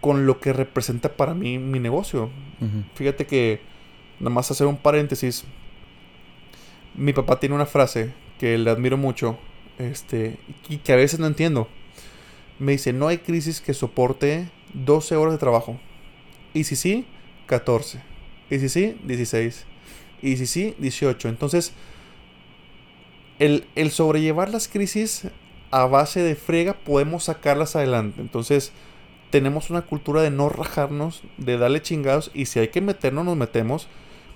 [0.00, 2.30] con lo que representa para mí mi negocio.
[2.94, 3.60] Fíjate que,
[4.20, 5.44] nada más hacer un paréntesis,
[6.94, 9.38] mi papá tiene una frase que le admiro mucho
[9.78, 10.38] este,
[10.68, 11.68] y que a veces no entiendo.
[12.58, 15.78] Me dice, no hay crisis que soporte 12 horas de trabajo.
[16.54, 17.06] Y si sí,
[17.46, 18.00] 14.
[18.50, 19.66] Y si sí, 16.
[20.22, 21.28] Y si sí, 18.
[21.28, 21.72] Entonces,
[23.38, 25.26] el, el sobrellevar las crisis
[25.70, 28.20] a base de frega podemos sacarlas adelante.
[28.20, 28.72] Entonces,
[29.30, 32.30] tenemos una cultura de no rajarnos, de darle chingados.
[32.34, 33.88] Y si hay que meternos, nos metemos.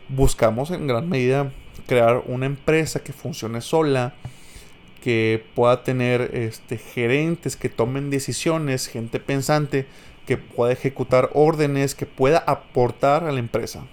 [0.09, 1.53] Buscamos en gran medida
[1.87, 4.15] crear una empresa que funcione sola
[5.07, 9.87] que pueda tener este, gerentes que tomen decisiones, gente pensante,
[10.27, 13.85] que pueda ejecutar órdenes, que pueda aportar a la empresa.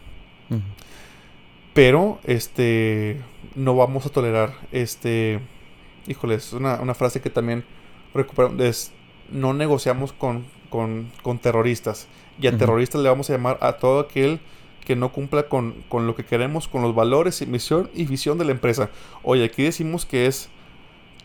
[1.73, 3.17] Pero, este,
[3.55, 5.39] no vamos a tolerar, este,
[6.07, 7.63] híjole, es una, frase que también
[8.13, 8.91] recuperamos,
[9.31, 12.07] no negociamos con, con, terroristas.
[12.39, 14.39] Y a terroristas le vamos a llamar a todo aquel
[14.85, 18.37] que no cumpla con, con, lo que queremos, con los valores y misión y visión
[18.37, 18.89] de la empresa.
[19.23, 20.49] Oye, aquí decimos que es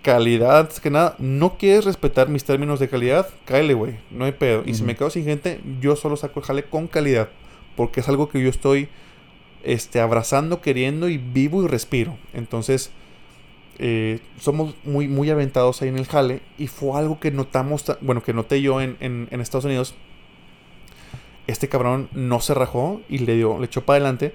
[0.03, 4.63] calidad, que nada, no quieres respetar mis términos de calidad, cáele, güey, no hay pedo.
[4.65, 7.29] Y si me quedo sin gente, yo solo saco el jale con calidad,
[7.77, 8.89] porque es algo que yo estoy
[9.63, 12.17] este, abrazando, queriendo y vivo y respiro.
[12.33, 12.91] Entonces,
[13.79, 18.23] eh, somos muy, muy aventados ahí en el jale y fue algo que notamos, bueno,
[18.23, 19.95] que noté yo en, en, Estados Unidos.
[21.47, 24.35] Este cabrón no se rajó y le dio, le echó para adelante.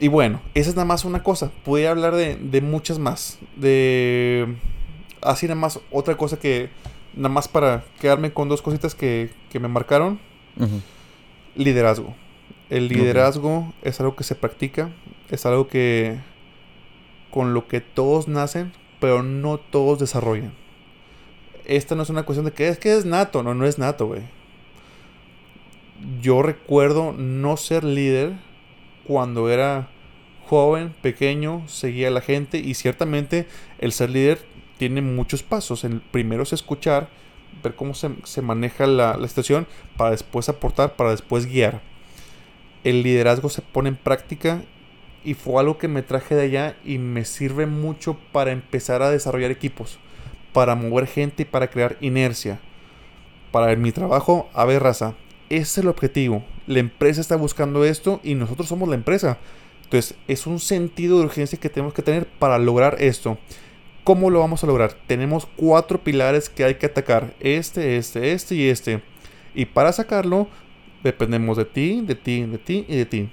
[0.00, 1.50] Y bueno, esa es nada más una cosa.
[1.64, 3.38] Podría hablar de, de muchas más.
[3.56, 4.56] De
[5.22, 6.70] así nada más otra cosa que,
[7.14, 10.18] nada más para quedarme con dos cositas que, que me marcaron.
[11.54, 12.14] Liderazgo.
[12.68, 14.90] El liderazgo es algo que se practica,
[15.30, 16.18] es algo que
[17.30, 20.52] con lo que todos nacen, pero no todos desarrollan.
[21.64, 24.06] Esta no es una cuestión de que es que es nato, no, no es nato,
[24.06, 24.22] güey.
[26.20, 28.34] Yo recuerdo no ser líder
[29.06, 29.88] cuando era
[30.46, 33.46] joven, pequeño, seguía a la gente y ciertamente
[33.78, 34.40] el ser líder
[34.78, 35.84] tiene muchos pasos.
[35.84, 37.08] El primero es escuchar,
[37.62, 41.80] ver cómo se, maneja la, la, situación para después aportar, para después guiar.
[42.86, 44.62] El liderazgo se pone en práctica
[45.24, 49.10] y fue algo que me traje de allá y me sirve mucho para empezar a
[49.10, 49.98] desarrollar equipos,
[50.52, 52.60] para mover gente y para crear inercia.
[53.50, 55.14] Para mi trabajo, a ver, raza,
[55.48, 56.44] ese es el objetivo.
[56.68, 59.38] La empresa está buscando esto y nosotros somos la empresa.
[59.82, 63.36] Entonces, es un sentido de urgencia que tenemos que tener para lograr esto.
[64.04, 64.92] ¿Cómo lo vamos a lograr?
[65.08, 67.34] Tenemos cuatro pilares que hay que atacar.
[67.40, 69.02] Este, este, este y este.
[69.56, 70.46] Y para sacarlo,
[71.06, 73.28] dependemos de ti, de ti, de ti y de ti.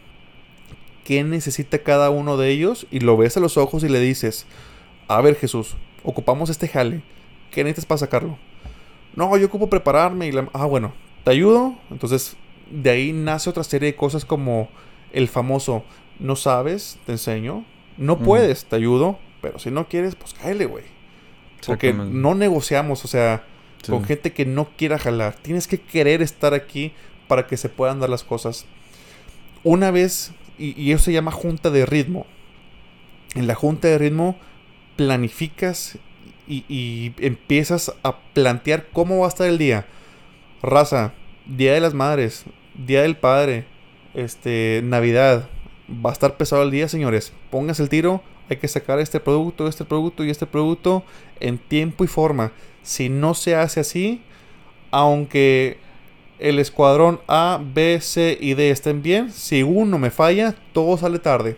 [1.04, 2.88] ¿Qué necesita cada uno de ellos?
[2.92, 4.46] Y lo ves a los ojos y le dices,
[5.08, 7.02] a ver Jesús, ocupamos este jale.
[7.52, 8.38] ¿Qué necesitas para sacarlo?
[9.16, 10.50] No, yo ocupo prepararme y la...
[10.54, 10.94] Ah, bueno,
[11.24, 11.76] ¿te ayudo?
[11.92, 12.36] Entonces,
[12.72, 14.70] de ahí nace otra serie de cosas como
[15.12, 15.84] el famoso,
[16.20, 17.66] no sabes, te enseño.
[17.98, 19.20] No puedes, te ayudo.
[19.42, 20.86] Pero si no quieres, pues cáele, güey.
[21.68, 23.44] Porque no negociamos, o sea,
[23.88, 25.36] con gente que no quiera jalar.
[25.36, 26.94] Tienes que querer estar aquí
[27.34, 28.68] para que se puedan dar las cosas.
[29.64, 32.28] Una vez, y, eso se llama junta de ritmo.
[33.34, 34.38] En la junta de ritmo
[34.98, 35.98] planificas
[36.48, 39.88] y, y, empiezas a plantear cómo va a estar el día.
[40.62, 41.14] Raza,
[41.48, 42.44] Día de las Madres,
[42.76, 43.66] Día del Padre,
[44.14, 45.50] este, Navidad.
[45.90, 47.34] Va a estar pesado el día, señores.
[47.50, 51.04] Pónganse el tiro, hay que sacar este producto, este producto y este producto
[51.40, 52.52] en tiempo y forma.
[52.84, 54.22] Si no se hace así,
[54.92, 55.80] aunque
[56.44, 59.32] el escuadrón A, B, C y D estén bien.
[59.32, 61.56] Si uno me falla, todo sale tarde.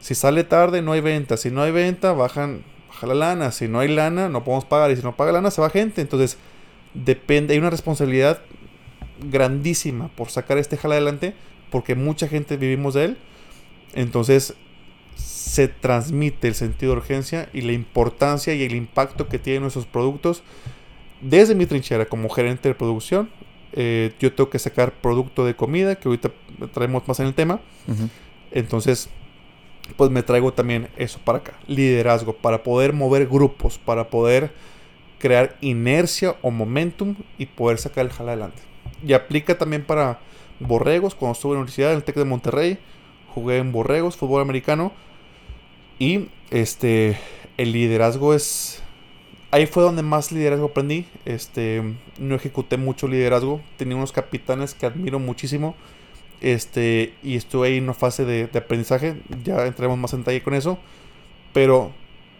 [0.00, 1.36] Si sale tarde, no hay venta.
[1.36, 3.52] Si no hay venta, bajan, baja la lana.
[3.52, 4.90] Si no hay lana, no podemos pagar.
[4.90, 6.00] Y si no paga lana, se va gente.
[6.00, 6.38] Entonces,
[6.92, 8.40] depende, hay una responsabilidad
[9.22, 11.34] grandísima por sacar este jala adelante.
[11.70, 13.16] Porque mucha gente vivimos de él.
[13.94, 14.54] Entonces,
[15.14, 19.86] se transmite el sentido de urgencia y la importancia y el impacto que tienen nuestros
[19.86, 20.42] productos.
[21.20, 23.30] Desde mi trinchera como gerente de producción,
[23.72, 26.30] eh, yo tengo que sacar producto de comida, que ahorita
[26.72, 27.60] traemos más en el tema.
[28.50, 29.08] Entonces,
[29.96, 31.54] pues me traigo también eso para acá.
[31.66, 34.52] Liderazgo, para poder mover grupos, para poder
[35.18, 38.62] crear inercia o momentum y poder sacar el jala adelante.
[39.06, 40.18] Y aplica también para
[40.58, 41.14] borregos.
[41.14, 42.78] Cuando estuve en la universidad, en el TEC de Monterrey,
[43.34, 44.92] jugué en borregos, fútbol americano.
[45.98, 47.18] Y este,
[47.56, 48.82] el liderazgo es...
[49.52, 51.06] Ahí fue donde más liderazgo aprendí.
[51.24, 51.82] Este,
[52.18, 53.60] no ejecuté mucho liderazgo.
[53.76, 55.74] Tenía unos capitanes que admiro muchísimo.
[56.40, 59.20] Este, y estuve ahí en una fase de, aprendizaje.
[59.44, 60.78] Ya entraremos más en detalle con eso.
[61.52, 61.90] Pero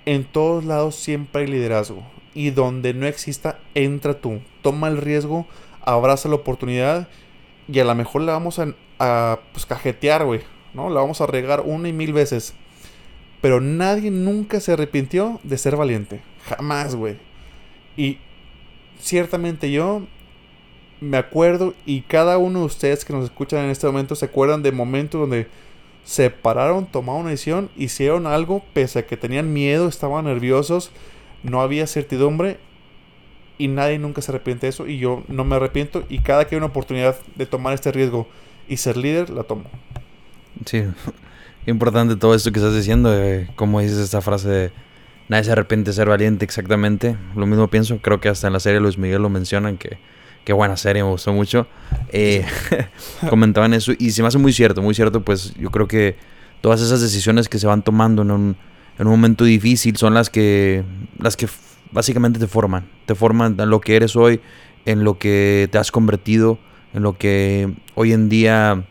[0.06, 2.02] en todos lados siempre hay liderazgo.
[2.32, 4.40] Y donde no exista, entra tú.
[4.62, 5.46] Toma el riesgo,
[5.82, 7.08] abraza la oportunidad.
[7.66, 10.42] Y a lo mejor la vamos a, a pues, cajetear, güey.
[10.74, 10.90] ¿no?
[10.90, 12.54] La vamos a regar una y mil veces.
[13.40, 16.20] Pero nadie nunca se arrepintió de ser valiente.
[16.46, 17.16] Jamás, güey.
[17.96, 18.18] Y
[18.98, 20.02] ciertamente yo
[21.00, 24.62] me acuerdo y cada uno de ustedes que nos escuchan en este momento se acuerdan
[24.62, 25.46] de momentos donde
[26.04, 30.90] se pararon, tomaron una decisión, hicieron algo pese a que tenían miedo, estaban nerviosos,
[31.42, 32.58] no había certidumbre
[33.58, 36.54] y nadie nunca se arrepiente de eso y yo no me arrepiento y cada que
[36.54, 38.26] hay una oportunidad de tomar este riesgo
[38.68, 39.64] y ser líder, la tomo.
[40.66, 40.84] Sí,
[41.66, 43.12] importante todo esto que estás diciendo,
[43.56, 44.72] como dices esta frase de
[45.28, 48.60] nadie se arrepiente de ser valiente, exactamente, lo mismo pienso, creo que hasta en la
[48.60, 49.98] serie Luis Miguel lo mencionan que
[50.44, 51.66] Qué buena serie, me gustó mucho.
[52.08, 52.44] Eh,
[53.28, 56.16] comentaban eso y se me hace muy cierto, muy cierto, pues yo creo que
[56.60, 58.56] todas esas decisiones que se van tomando en un,
[58.98, 60.82] en un momento difícil son las que,
[61.18, 61.46] las que
[61.92, 64.40] básicamente te forman, te forman en lo que eres hoy,
[64.86, 66.58] en lo que te has convertido,
[66.94, 68.86] en lo que hoy en día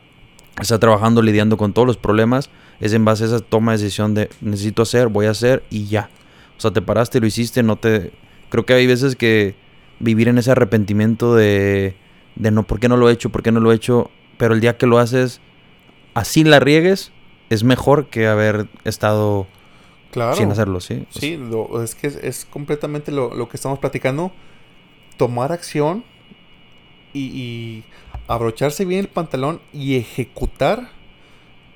[0.62, 2.50] estás trabajando, lidiando con todos los problemas,
[2.80, 5.88] es en base a esa toma de decisión de necesito hacer, voy a hacer y
[5.88, 6.10] ya.
[6.58, 8.12] O sea, te paraste, lo hiciste, no te...
[8.50, 9.56] Creo que hay veces que
[10.00, 11.96] vivir en ese arrepentimiento de,
[12.36, 13.30] de no, ¿por qué no lo he hecho?
[13.30, 14.12] ¿Por qué no lo he hecho?
[14.38, 15.40] Pero el día que lo haces,
[16.14, 17.12] así la riegues,
[17.50, 19.48] es mejor que haber estado
[20.34, 21.06] sin hacerlo, ¿sí?
[21.10, 21.40] Sí,
[21.84, 24.32] es que es, completamente lo, que estamos platicando.
[25.18, 26.04] Tomar acción
[27.14, 27.84] y,
[28.30, 30.90] abrocharse bien el pantalón y ejecutar.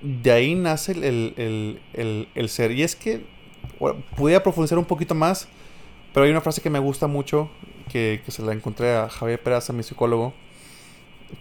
[0.01, 1.80] De ahí nace el,
[2.34, 2.72] el ser.
[2.72, 3.22] Y es que
[3.80, 5.47] bueno, pudiera profundizar un poquito más,
[6.14, 7.49] pero hay una frase que me gusta mucho
[7.91, 10.34] que, se la encontré a Javier Peraza, mi psicólogo,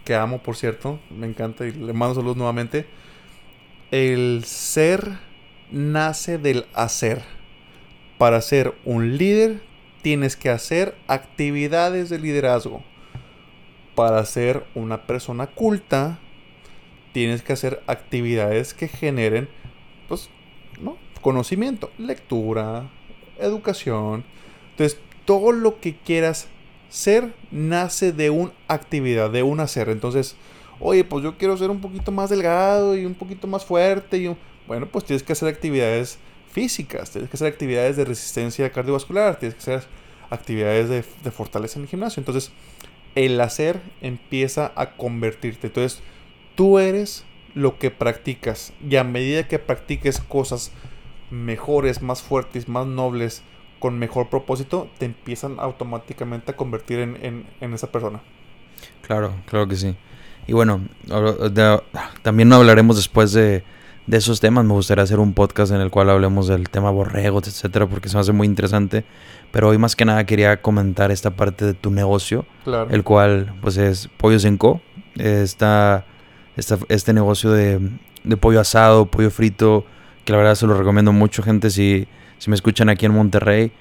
[0.03, 2.85] que amo por cierto, me encanta y le mando saludos nuevamente.
[3.91, 5.19] El ser
[5.71, 7.23] nace del hacer.
[8.17, 9.61] Para ser un líder
[10.01, 12.83] tienes que hacer actividades de liderazgo.
[13.95, 16.19] Para ser una persona culta
[17.11, 19.47] tienes que hacer actividades que generen
[20.07, 20.29] pues,
[20.81, 20.97] ¿no?
[21.21, 22.89] conocimiento, lectura,
[23.39, 24.23] educación.
[24.71, 26.47] Entonces todo lo que quieras
[26.89, 29.89] ser nace de una actividad, de un hacer.
[29.89, 30.35] Entonces,
[30.79, 34.17] oye, pues yo quiero ser un poquito más delgado y un poquito más fuerte.
[34.17, 34.35] Y
[34.67, 36.19] Bueno, pues tienes que hacer actividades
[36.51, 39.89] físicas, tienes que hacer actividades de resistencia cardiovascular, tienes que hacer
[40.29, 42.21] actividades de, de fortaleza en el gimnasio.
[42.21, 42.51] Entonces,
[43.15, 45.67] el hacer empieza a convertirte.
[45.67, 46.01] Entonces,
[46.55, 48.73] tú eres lo que practicas.
[48.87, 50.71] Y a medida que practiques cosas
[51.29, 53.43] mejores, más fuertes, más nobles,
[53.79, 58.21] con mejor propósito, te empiezan automáticamente a convertir en, esa persona.
[59.01, 59.95] Claro, claro que sí.
[60.47, 60.81] Y bueno,
[62.21, 63.63] también hablaremos después de,
[64.09, 64.63] esos temas.
[64.63, 68.15] Me gustaría hacer un podcast en el cual hablemos del tema borregos, etcétera, porque se
[68.15, 69.03] me hace muy interesante.
[69.53, 72.45] Pero hoy más que nada quería comentar esta parte de tu negocio,
[72.89, 74.81] el cual pues es Pollo Senco.
[75.15, 76.05] Está,
[76.57, 77.79] este negocio de,
[78.25, 79.85] de pollo asado, pollo frito,
[80.25, 81.69] que la verdad se lo recomiendo mucho, gente.
[81.69, 82.07] Si
[82.43, 83.71] si me escuchan aquí en Monterrey,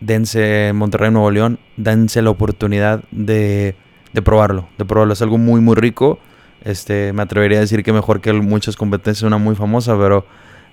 [0.00, 3.76] dense, en Monterrey, Nuevo León, dense la oportunidad de,
[4.14, 5.12] de probarlo, de probarlo.
[5.12, 6.18] Es algo muy, muy rico.
[6.64, 10.24] Este, me atrevería a decir que mejor que muchas competencias, una muy famosa, pero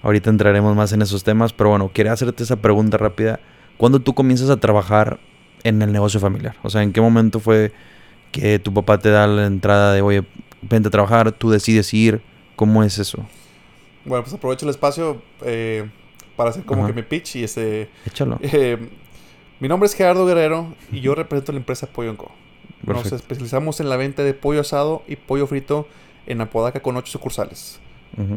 [0.04, 1.52] ahorita entraremos más en esos temas.
[1.52, 3.42] Pero bueno, quería hacerte esa pregunta rápida.
[3.78, 5.20] ¿Cuándo tú comienzas a trabajar
[5.64, 6.56] en el negocio familiar?
[6.64, 7.72] O sea, ¿en qué momento fue
[8.32, 10.24] que tu papá te da la entrada de, oye,
[10.62, 12.22] vente a trabajar, tú decides ir?
[12.56, 13.26] ¿Cómo es eso?
[14.06, 15.22] Bueno, pues aprovecho el espacio.
[15.42, 15.90] Eh,
[16.36, 17.90] para hacer como que mi pitch y ese...
[18.06, 18.40] Échalo.
[18.42, 18.78] Eh,
[19.60, 22.32] mi nombre es Gerardo Guerrero y yo represento la empresa Pollo Co.
[22.86, 25.88] Nos especializamos en la venta de pollo asado y pollo frito
[26.26, 27.80] en Apodaca con ocho sucursales.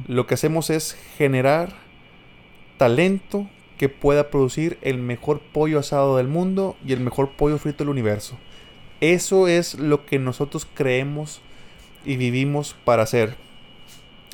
[0.07, 1.75] Lo que hacemos es generar
[2.79, 3.49] talento
[3.79, 7.91] que pueda producir el mejor pollo asado del mundo y el mejor pollo frito del
[7.91, 8.37] universo.
[9.01, 11.41] Eso es lo que nosotros creemos
[12.05, 13.37] y vivimos para hacer.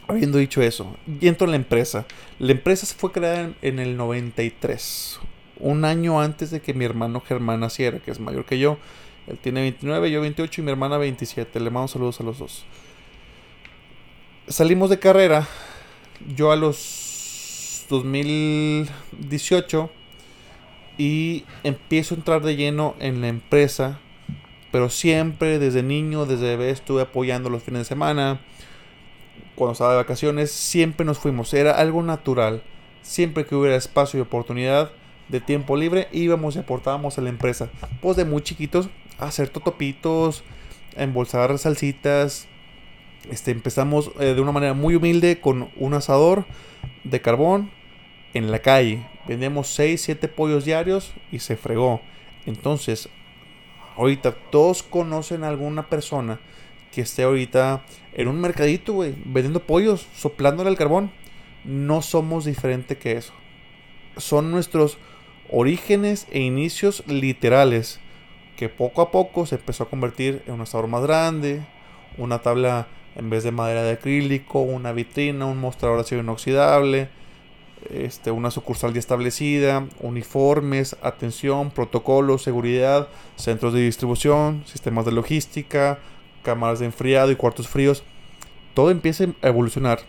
[0.06, 2.06] Habiendo dicho eso, y entro en la empresa.
[2.38, 5.20] La empresa se fue creada en, el 93,
[5.58, 8.78] un año antes de que mi hermano Germán naciera, que es mayor que yo.
[9.26, 11.60] Él tiene 29, yo 28 y mi hermana 27.
[11.60, 12.64] Le mando saludos a los dos.
[14.48, 15.46] Salimos de carrera,
[16.36, 17.11] yo a los
[17.92, 19.90] 2018
[20.98, 24.00] y empiezo a entrar de lleno en la empresa,
[24.70, 28.40] pero siempre desde niño, desde bebé estuve apoyando los fines de semana
[29.54, 31.52] cuando estaba de vacaciones, siempre nos fuimos.
[31.52, 32.62] Era algo natural.
[33.02, 34.90] Siempre que hubiera espacio y oportunidad
[35.28, 37.68] de tiempo libre, íbamos y aportábamos a la empresa.
[38.00, 38.88] Pues de muy chiquitos,
[39.18, 40.44] a hacer totopitos,
[40.96, 42.48] embolsar salsitas.
[43.30, 46.46] Este, empezamos eh, de una manera muy humilde con un asador
[47.04, 47.70] de carbón
[48.34, 49.06] en la calle.
[49.26, 52.00] Vendíamos 6, 7 pollos diarios y se fregó.
[52.46, 53.08] Entonces,
[53.96, 56.40] ahorita todos conocen a alguna persona
[56.90, 61.10] que esté ahorita en un mercadito, güey, vendiendo pollos, soplándole al carbón.
[61.64, 63.32] No somos diferente que eso.
[64.16, 64.98] Son nuestros
[65.50, 68.00] orígenes e inicios literales
[68.56, 71.62] que poco a poco se empezó a convertir en un asador más grande,
[72.18, 77.08] una tabla en vez de madera de acrílico, una vitrina, un mostrador acero inoxidable,
[77.90, 85.98] este, una sucursal ya establecida, uniformes, atención, protocolos, seguridad, centros de distribución, sistemas de logística,
[86.42, 88.02] cámaras de enfriado y cuartos fríos,
[88.74, 90.00] todo empieza a evolucionar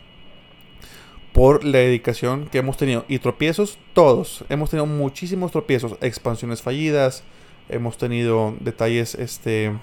[1.34, 3.06] por la dedicación que hemos tenido.
[3.08, 4.46] Y tropiezos, todos.
[4.50, 5.98] Hemos tenido muchísimos tropiezos.
[6.00, 7.24] Expansiones fallidas.
[7.70, 9.74] Hemos tenido detalles este,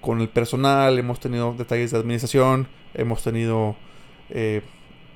[0.00, 0.98] con el personal.
[0.98, 2.68] Hemos tenido detalles de administración.
[2.92, 3.74] Hemos tenido
[4.28, 4.62] eh,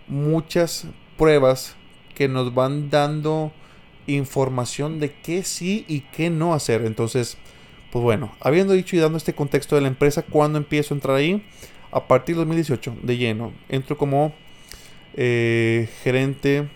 [0.09, 1.77] muchas pruebas
[2.15, 3.53] que nos van dando
[4.07, 6.85] información de qué sí y qué no hacer.
[6.85, 7.37] Entonces,
[7.91, 11.17] pues bueno, habiendo dicho y dando este contexto de la empresa, ¿cuándo empiezo a entrar
[11.17, 11.45] ahí?
[11.91, 13.53] A partir de 2018, de lleno.
[13.69, 14.35] Entro como
[15.15, 16.69] eh, gerente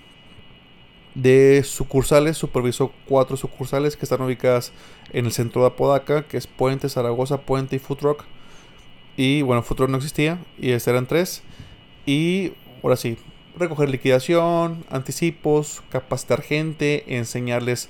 [1.15, 4.73] de sucursales, superviso cuatro sucursales que están ubicadas
[5.13, 8.25] en el centro de Apodaca, que es Puente, Zaragoza, Puente y Food Rock.
[9.17, 11.43] Y bueno, Food Rock no existía, y estos eran tres.
[12.07, 12.53] Y
[12.85, 13.17] ahora sí,
[13.59, 17.89] recoger liquidación, anticipos, capacitar gente, enseñarles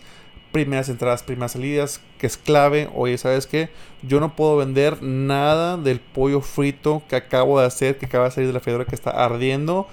[0.53, 2.89] primeras entradas, primeras salidas, que es clave.
[2.95, 3.71] Oye, ¿sabes qué?
[4.03, 8.31] Yo no puedo vender nada del pollo frito que acabo de hacer, que acaba de
[8.31, 9.87] salir de la fedora que está ardiendo,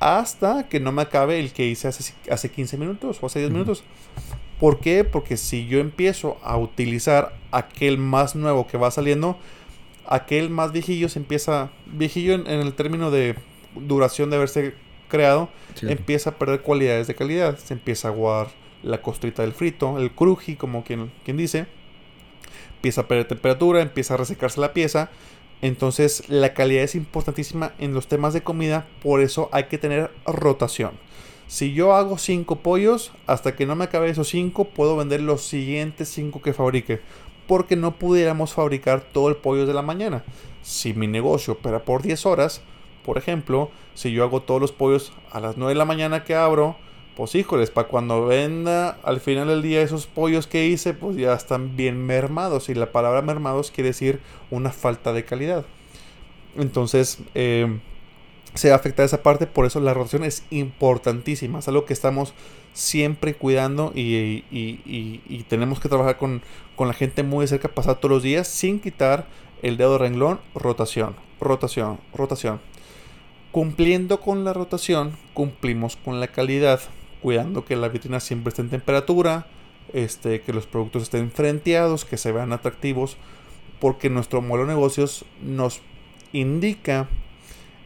[0.00, 3.50] hasta que no me acabe el que hice hace, hace 15 minutos o hace 10
[3.52, 3.84] minutos.
[4.58, 5.04] ¿Por qué?
[5.04, 9.36] Porque si yo empiezo a utilizar aquel más nuevo que va saliendo,
[10.06, 13.36] aquel más viejillo se empieza, viejillo en, el término de
[13.74, 14.74] duración de haberse
[15.12, 15.50] creado,
[15.82, 18.48] empieza a perder cualidades de calidad, se empieza a aguar
[18.82, 21.66] la costrita del frito, el cruji, como quien, quien dice.
[22.76, 25.10] Empieza a perder temperatura, empieza a resecarse la pieza.
[25.60, 30.10] Entonces la calidad es importantísima en los temas de comida, por eso hay que tener
[30.26, 30.92] rotación.
[31.46, 35.44] Si yo hago 5 pollos, hasta que no me acabe esos 5, puedo vender los
[35.44, 37.00] siguientes 5 que fabrique.
[37.46, 40.24] Porque no pudiéramos fabricar todo el pollo de la mañana.
[40.62, 42.62] Si mi negocio opera por 10 horas,
[43.04, 46.34] por ejemplo, si yo hago todos los pollos a las 9 de la mañana que
[46.34, 46.76] abro,
[47.16, 51.34] pues híjoles, para cuando venda al final del día esos pollos que hice, pues ya
[51.34, 52.68] están bien mermados.
[52.68, 55.64] Y la palabra mermados quiere decir una falta de calidad.
[56.56, 57.78] Entonces, eh,
[58.54, 61.58] se afecta esa parte, por eso la rotación es importantísima.
[61.58, 62.34] Es algo que estamos
[62.72, 66.42] siempre cuidando y, y, tenemos que trabajar con,
[66.76, 69.26] con, la gente muy de cerca, pasar todos los días sin quitar
[69.62, 70.40] el dedo de renglón.
[70.54, 72.60] Rotación, rotación, rotación.
[73.52, 76.80] Cumpliendo con la rotación, cumplimos con la calidad
[77.22, 79.46] cuidando que la vitrina siempre esté en temperatura,
[79.92, 83.16] este, que los productos estén frenteados, que se vean atractivos,
[83.78, 85.80] porque nuestro modelo de negocios nos
[86.32, 87.08] indica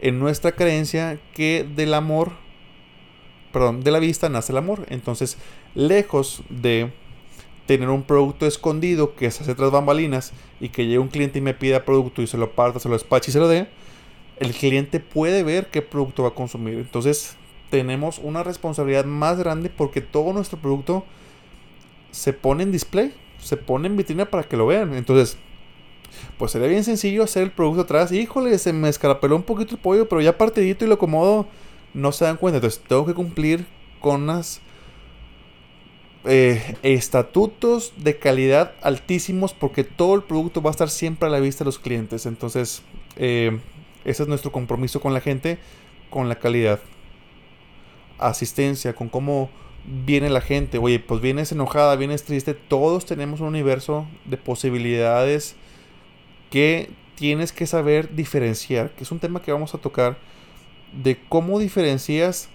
[0.00, 2.32] en nuestra creencia que del amor,
[3.52, 4.86] perdón, de la vista nace el amor.
[4.88, 5.36] Entonces,
[5.74, 6.92] lejos de
[7.66, 11.42] tener un producto escondido que se hace tras bambalinas y que llegue un cliente y
[11.42, 13.68] me pida producto y se lo parta, se lo despache y se lo dé,
[14.38, 16.74] el cliente puede ver qué producto va a consumir.
[16.74, 17.36] Entonces,
[17.70, 21.04] tenemos una responsabilidad más grande porque todo nuestro producto
[22.10, 24.94] se pone en display, se pone en vitrina para que lo vean.
[24.94, 25.36] Entonces,
[26.38, 28.12] pues sería bien sencillo hacer el producto atrás.
[28.12, 31.46] Híjole, se me escarapeló un poquito el pollo, pero ya partidito y lo acomodo,
[31.94, 32.58] no se dan cuenta.
[32.58, 33.66] Entonces, tengo que cumplir
[34.00, 34.60] con unas
[36.24, 41.40] eh, estatutos de calidad altísimos porque todo el producto va a estar siempre a la
[41.40, 42.26] vista de los clientes.
[42.26, 42.82] Entonces,
[43.16, 43.58] eh,
[44.06, 45.58] ese es nuestro compromiso con la gente,
[46.10, 46.80] con la calidad.
[48.18, 49.50] Asistencia, con cómo
[50.06, 50.78] viene la gente.
[50.78, 52.54] Oye, pues vienes enojada, vienes triste.
[52.54, 55.56] Todos tenemos un universo de posibilidades
[56.50, 60.16] que tienes que saber diferenciar, que es un tema que vamos a tocar,
[60.92, 62.48] de cómo diferencias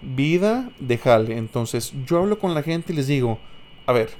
[0.00, 1.36] vida de jale.
[1.36, 3.38] Entonces, yo hablo con la gente y les digo,
[3.84, 4.10] a ver,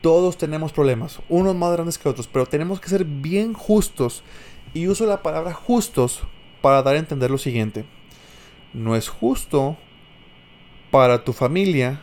[0.00, 4.22] todos tenemos problemas, unos más grandes que otros, pero tenemos que ser bien justos.
[4.74, 6.22] Y uso la palabra justos
[6.60, 7.84] para dar a entender lo siguiente.
[8.72, 9.76] No es justo
[10.90, 12.00] para tu familia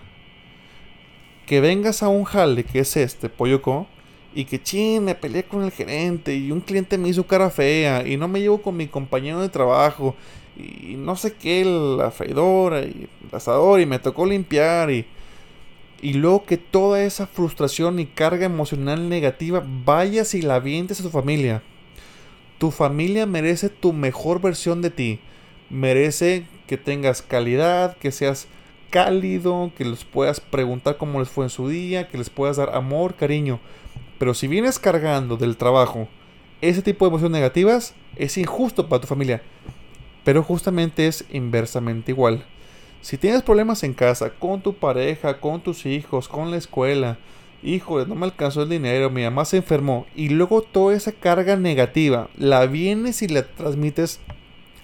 [1.46, 3.88] que vengas a un jale que es este, Polloco,
[4.34, 8.08] y que ching, me peleé con el gerente y un cliente me hizo cara fea
[8.08, 10.16] y no me llevo con mi compañero de trabajo
[10.58, 15.06] y no sé qué, la freidora y el asador y me tocó limpiar y,
[16.02, 21.04] y luego que toda esa frustración y carga emocional negativa vayas y la avientes a
[21.04, 21.64] tu familia.
[22.62, 25.20] Tu familia merece tu mejor versión de ti.
[25.72, 28.48] Merece que tengas calidad, que seas
[28.92, 32.76] cálido, que les puedas preguntar cómo les fue en su día, que les puedas dar
[32.76, 33.60] amor, cariño.
[34.20, 36.08] Pero si vienes cargando del trabajo
[36.62, 39.42] ese tipo de emociones negativas, es injusto para tu familia.
[40.24, 42.46] Pero justamente es inversamente igual.
[43.02, 47.18] Si tienes problemas en casa, con tu pareja, con tus hijos, con la escuela,
[47.64, 51.56] híjole, no me alcanzó el dinero, mi mamá se enfermó, y luego toda esa carga
[51.56, 54.20] negativa la vienes y la transmites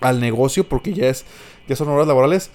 [0.02, 1.26] al negocio porque ya es
[1.68, 2.50] ya son horas laborales,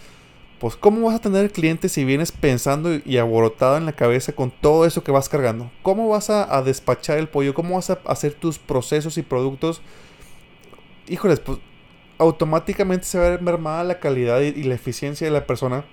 [0.58, 4.50] pues ¿cómo vas a tener clientes si vienes pensando y aborotado en la cabeza con
[4.50, 5.70] todo eso que vas cargando?
[5.82, 7.52] ¿Cómo vas a, despachar el pollo?
[7.52, 9.82] ¿Cómo vas a hacer tus procesos y productos?
[11.08, 11.58] Híjoles, pues
[12.18, 15.84] automáticamente se va a ver mermada la calidad y, la eficiencia de la persona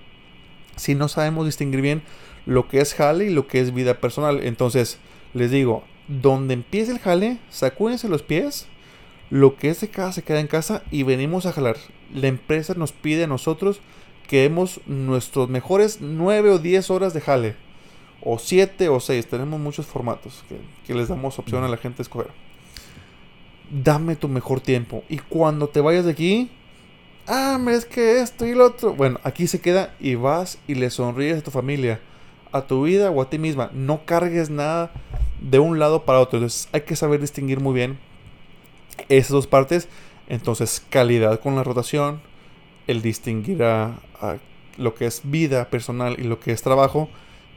[0.76, 2.02] si no sabemos distinguir bien
[2.46, 4.40] lo que es jale y lo que es vida personal.
[4.42, 4.98] Entonces,
[5.34, 8.66] les digo, donde empiece el jale, sacúdense los pies,
[9.30, 11.76] lo que es de casa se queda en casa y venimos a jalar.
[12.12, 13.80] La empresa nos pide a nosotros
[14.26, 14.48] que
[14.86, 17.56] nuestros mejores 9 o 10 horas de jale.
[18.22, 19.26] O 7 o 6.
[19.26, 20.44] Tenemos muchos formatos
[20.86, 22.30] que, les damos opción a la gente a escoger.
[23.70, 25.04] Dame tu mejor tiempo.
[25.08, 26.50] Y cuando te vayas de aquí,
[27.26, 28.94] ah, es que esto y lo otro.
[28.94, 32.00] Bueno, aquí se queda y vas y le sonríes a tu familia,
[32.52, 33.70] a tu vida o a ti misma.
[33.72, 34.92] No cargues nada
[35.40, 36.38] de un lado para otro.
[36.38, 37.98] Entonces hay que saber distinguir muy bien
[39.08, 39.88] esas dos partes.
[40.28, 42.20] Entonces, calidad con la rotación,
[42.86, 43.98] el distinguir a,
[44.76, 47.10] lo que es vida personal y lo que es trabajo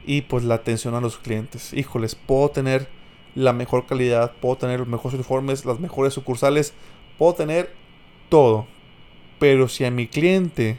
[0.04, 1.72] y pues la atención a los clientes.
[1.72, 2.88] Híjoles, puedo tener
[3.34, 6.74] la mejor calidad, puedo tener los mejores uniformes, las mejores sucursales,
[7.16, 7.72] puedo tener
[8.28, 8.66] todo.
[9.38, 10.78] Pero si a mi cliente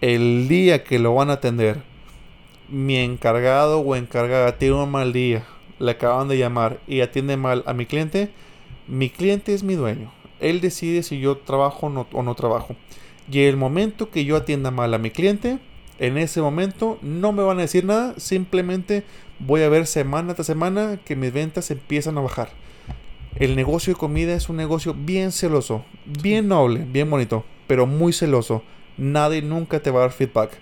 [0.00, 1.82] el día que lo van a atender,
[2.68, 5.44] mi encargado o encargada tiene un mal día,
[5.78, 8.30] le acaban de llamar y atiende mal a mi cliente,
[8.86, 10.12] mi cliente es mi dueño.
[10.40, 12.76] Él decide si yo trabajo o no trabajo.
[13.30, 15.58] Y el momento que yo atienda mal a mi cliente,
[15.98, 19.04] en ese momento no me van a decir nada, simplemente
[19.38, 22.50] voy a ver semana tras semana que mis ventas empiezan a bajar.
[23.36, 28.12] El negocio de comida es un negocio bien celoso, bien noble, bien bonito, pero muy
[28.12, 28.62] celoso.
[28.96, 30.60] Nadie nunca te va a dar feedback.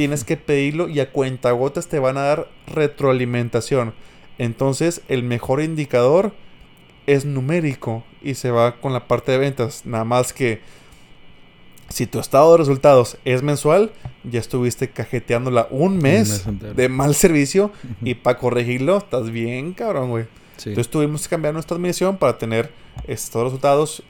[0.00, 3.92] Tienes que pedirlo y a cuentagotas te van a dar retroalimentación.
[4.38, 6.32] Entonces, el mejor indicador
[7.06, 9.84] es numérico y se va con la parte de ventas.
[9.84, 10.62] Nada más que
[11.90, 13.92] si tu estado de resultados es mensual,
[14.24, 17.70] ya estuviste cajeteándola un mes, de mal servicio
[18.00, 20.24] y para corregirlo estás bien, cabrón, güey.
[20.56, 22.70] Entonces tuvimos que cambiar nuestra admisión para tener
[23.06, 24.02] estos resultados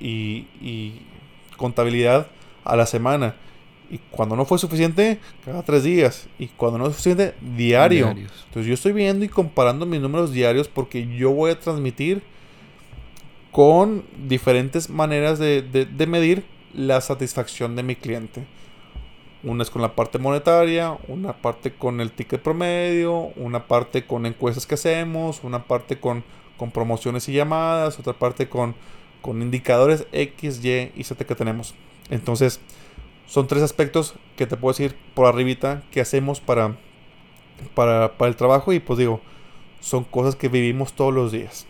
[0.00, 1.02] y,
[1.58, 2.28] contabilidad
[2.64, 3.36] a la semana.
[3.90, 6.26] Y cuando no fue suficiente, cada tres días.
[6.38, 8.10] Y cuando no es suficiente, diario.
[8.10, 12.22] Entonces yo estoy viendo y comparando mis números diarios porque yo voy a transmitir
[13.52, 18.44] con diferentes maneras de, de medir la satisfacción de mi cliente.
[19.44, 24.24] Una es con la parte monetaria, una parte con el ticket promedio, una parte con
[24.24, 26.24] encuestas que hacemos, una parte con,
[26.56, 28.74] con promociones y llamadas, otra parte con,
[29.20, 31.74] con indicadores X, Y y Z que tenemos.
[32.08, 32.58] Entonces,
[33.26, 36.76] son tres aspectos que te puedo decir por arribita que hacemos para,
[37.74, 39.20] para, para el trabajo y pues digo,
[39.80, 41.66] son cosas que vivimos todos los días.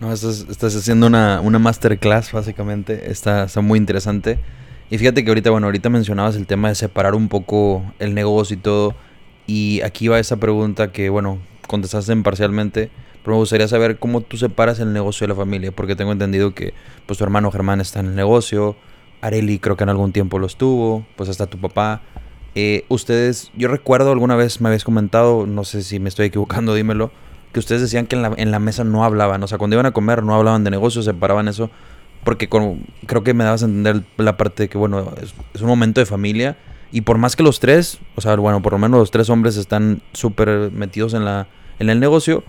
[0.00, 3.10] No, estás, estás haciendo una, una, masterclass, básicamente.
[3.10, 4.38] Está, está muy interesante.
[4.90, 8.56] Y fíjate que ahorita, bueno, ahorita mencionabas el tema de separar un poco el negocio
[8.56, 8.94] y todo.
[9.46, 12.90] Y aquí va esa pregunta que, bueno, contestaste parcialmente.
[13.22, 15.72] Pero me gustaría saber cómo tú separas el negocio de la familia.
[15.72, 16.74] Porque tengo entendido que,
[17.06, 18.76] pues, tu hermano Germán está en el negocio.
[19.20, 21.06] Areli creo que en algún tiempo lo estuvo.
[21.16, 22.02] Pues hasta tu papá.
[22.54, 26.74] Eh, ustedes, yo recuerdo alguna vez me habéis comentado, no sé si me estoy equivocando,
[26.74, 27.12] dímelo,
[27.52, 29.86] que ustedes decían que en la, en la mesa no hablaban, o sea, cuando iban
[29.86, 31.70] a comer no hablaban de negocios, separaban eso,
[32.24, 35.60] porque con, creo que me dabas a entender la parte de que, bueno, es, es
[35.60, 36.56] un momento de familia
[36.90, 39.56] y por más que los tres, o sea, bueno, por lo menos los tres hombres
[39.56, 41.46] están súper metidos en, la,
[41.78, 42.42] en el negocio,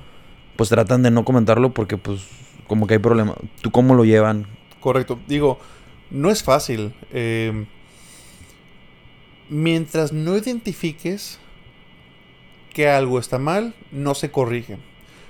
[0.56, 2.22] pues tratan de no comentarlo porque pues
[2.68, 3.36] como que hay problema.
[3.62, 4.48] ¿Tú cómo lo llevan?
[4.80, 5.20] Correcto.
[5.28, 5.60] Digo,
[6.12, 6.94] no es fácil.
[7.12, 7.66] Eh,
[9.50, 11.40] mientras no identifiques
[12.74, 14.78] que algo está mal, no se corrige.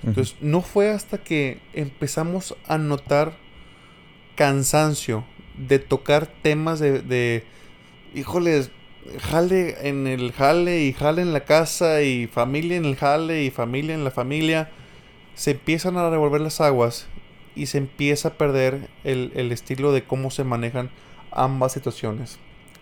[0.04, 3.34] Entonces, no fue hasta que empezamos a notar
[4.36, 5.26] cansancio
[5.58, 7.44] de tocar temas de, de
[8.16, 8.72] híjoles,
[9.20, 13.52] jale en el jale y jale en la casa y familia en el jale y
[13.52, 14.70] familia en la familia,
[15.36, 17.08] se empiezan a revolver las aguas
[17.60, 20.90] y se empieza a perder el, el estilo de cómo se manejan
[21.32, 22.40] ambas situaciones.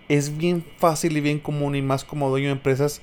[0.07, 3.01] Es bien fácil y bien común y más como dueño de empresas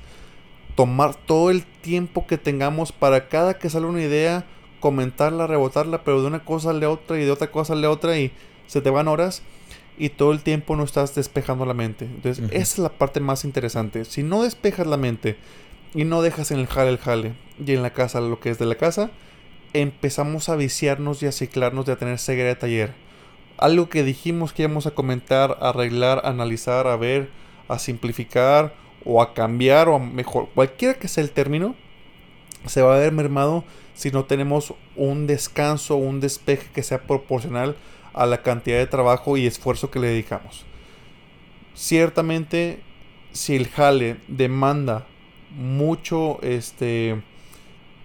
[0.74, 4.44] tomar todo el tiempo que tengamos para cada que sale una idea,
[4.80, 8.32] comentarla, rebotarla, pero de una cosa a otra y de otra cosa a otra y
[8.66, 9.42] se te van horas
[9.96, 12.06] y todo el tiempo no estás despejando la mente.
[12.06, 14.04] Entonces, esa es la parte más interesante.
[14.04, 15.36] Si no despejas la mente
[15.94, 17.32] y no dejas en el jale el jale
[17.64, 19.10] y en la casa lo que es de la casa,
[19.74, 22.94] empezamos a viciarnos y a ciclarnos de a tener ceguera de taller.
[23.58, 27.28] Algo que dijimos que íbamos a comentar, a arreglar, a analizar, a ver,
[27.68, 31.74] a simplificar o a cambiar o a mejor, cualquiera que sea el término,
[32.66, 33.64] se va a ver mermado
[33.94, 37.76] si no tenemos un descanso, un despeje que sea proporcional
[38.12, 40.64] a la cantidad de trabajo y esfuerzo que le dedicamos.
[41.74, 42.80] Ciertamente,
[43.32, 45.06] si el jale demanda
[45.50, 47.22] mucho este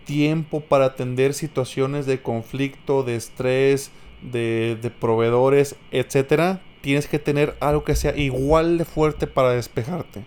[0.10, 3.92] tiempo para atender situaciones de conflicto, de estrés,
[4.24, 10.24] de, de proveedores, etcétera, tienes que tener algo que sea igual de fuerte para despejarte.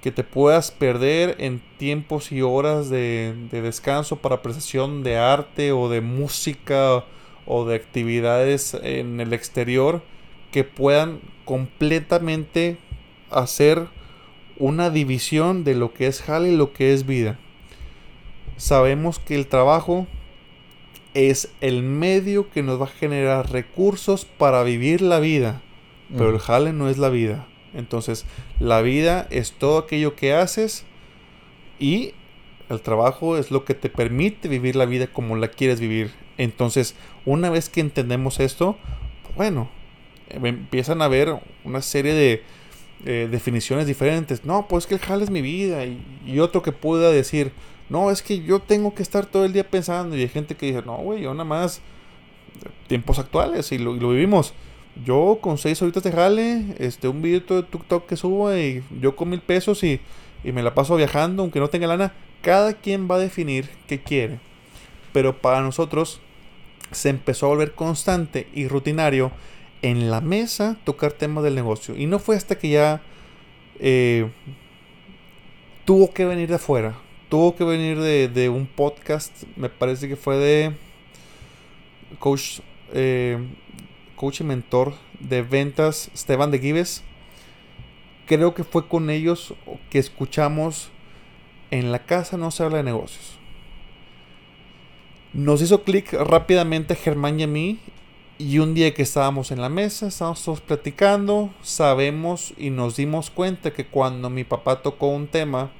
[0.00, 5.72] Que te puedas perder en tiempos y horas de, de descanso para apreciación de arte
[5.72, 7.04] o de música
[7.44, 10.00] o de actividades en el exterior
[10.50, 12.78] que puedan completamente
[13.28, 13.88] hacer
[14.56, 17.38] una división de lo que es jale y lo que es vida.
[18.60, 20.06] Sabemos que el trabajo
[21.14, 25.62] es el medio que nos va a generar recursos para vivir la vida,
[26.10, 27.48] pero el jale no es la vida.
[27.72, 28.26] Entonces,
[28.58, 30.84] la vida es todo aquello que haces
[31.78, 32.12] y
[32.68, 36.10] el trabajo es lo que te permite vivir la vida como la quieres vivir.
[36.36, 36.94] Entonces,
[37.24, 38.76] una vez que entendemos esto,
[39.36, 39.70] bueno,
[40.28, 41.34] em, empiezan a haber
[41.64, 42.42] una serie de
[43.06, 44.44] eh, definiciones diferentes.
[44.44, 45.86] No, pues que el jale es mi vida.
[45.86, 47.52] Y, otro que pueda decir,
[47.90, 50.16] no, es que yo tengo que estar todo el día pensando.
[50.16, 51.82] Y hay gente que dice, no, güey, yo nada más
[52.86, 54.54] tiempos actuales y lo, vivimos.
[55.04, 59.16] Yo con seis horitas de jale, este, un video de TikTok que subo y yo
[59.16, 60.00] con mil pesos y,
[60.44, 62.14] y me la paso viajando, aunque no tenga lana.
[62.42, 64.38] Cada quien va a definir qué quiere.
[65.12, 66.20] Pero para nosotros,
[66.92, 69.32] se empezó a volver constante y rutinario
[69.82, 71.96] en la mesa tocar temas del negocio.
[71.96, 73.02] Y no fue hasta que ya
[73.80, 74.30] eh,
[75.84, 76.94] tuvo que venir de afuera.
[77.30, 80.72] Tuvo que venir de, un podcast, me parece que fue de
[82.18, 82.58] coach,
[82.92, 83.38] eh,
[84.16, 87.04] coach y mentor de ventas, Esteban de Gives.
[88.26, 89.54] Creo que fue con ellos
[89.90, 90.90] que escuchamos
[91.70, 93.38] en la casa no se habla de negocios.
[95.32, 97.78] Nos hizo clic rápidamente Germán y a mí.
[98.38, 103.30] Y un día que estábamos en la mesa, estábamos todos platicando, sabemos y nos dimos
[103.30, 105.70] cuenta que cuando mi papá tocó un tema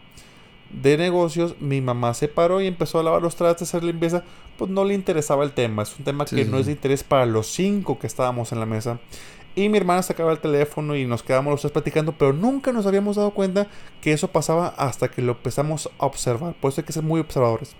[0.73, 4.25] de negocios, mi mamá se paró y empezó a lavar los trastes, a hacer limpieza,
[4.57, 5.83] pues no le interesaba el tema.
[5.83, 8.66] Es un tema que no es de interés para los cinco que estábamos en la
[8.66, 9.01] mesa.
[9.57, 12.87] Y mi hermana sacaba el teléfono y nos quedamos los tres platicando, pero nunca nos
[12.87, 13.66] habíamos dado cuenta
[14.01, 16.55] que eso pasaba hasta que lo empezamos a observar.
[16.55, 17.75] Por eso hay que ser muy observadores.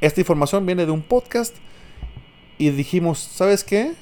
[0.00, 1.54] Esta información viene de un podcast
[2.58, 3.92] y dijimos, ¿sabes qué?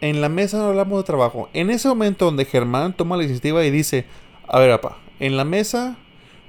[0.00, 1.48] En la mesa no hablamos de trabajo.
[1.52, 4.06] En ese momento donde Germán toma la iniciativa y dice,
[4.48, 5.96] a ver, papá, en la mesa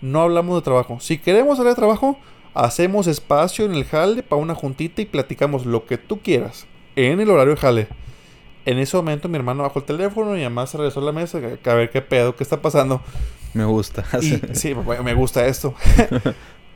[0.04, 1.00] no hablamos de trabajo.
[1.00, 2.20] Si queremos hablar de trabajo,
[2.54, 7.22] hacemos espacio en el jale para una juntita y platicamos lo que tú quieras en
[7.22, 7.88] el horario de jale.
[8.66, 11.38] En ese momento mi hermano bajó el teléfono y además se regresó a la mesa
[11.38, 13.02] a ver qué pedo, qué está pasando.
[13.54, 14.04] Me gusta.
[14.54, 15.74] sí, me gusta esto.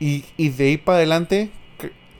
[0.00, 1.50] Y, de ahí para adelante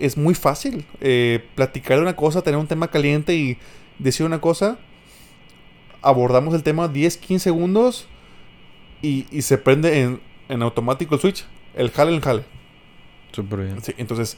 [0.00, 3.56] es muy fácil eh, platicar una cosa, tener un tema caliente y
[4.00, 4.78] decir una cosa.
[6.02, 8.09] Abordamos el tema 10, 15 segundos
[9.00, 11.44] y, se prende en, automático el switch.
[11.74, 12.44] El jale, el jale.
[13.32, 13.78] Súper bien.
[13.99, 14.36] entonces,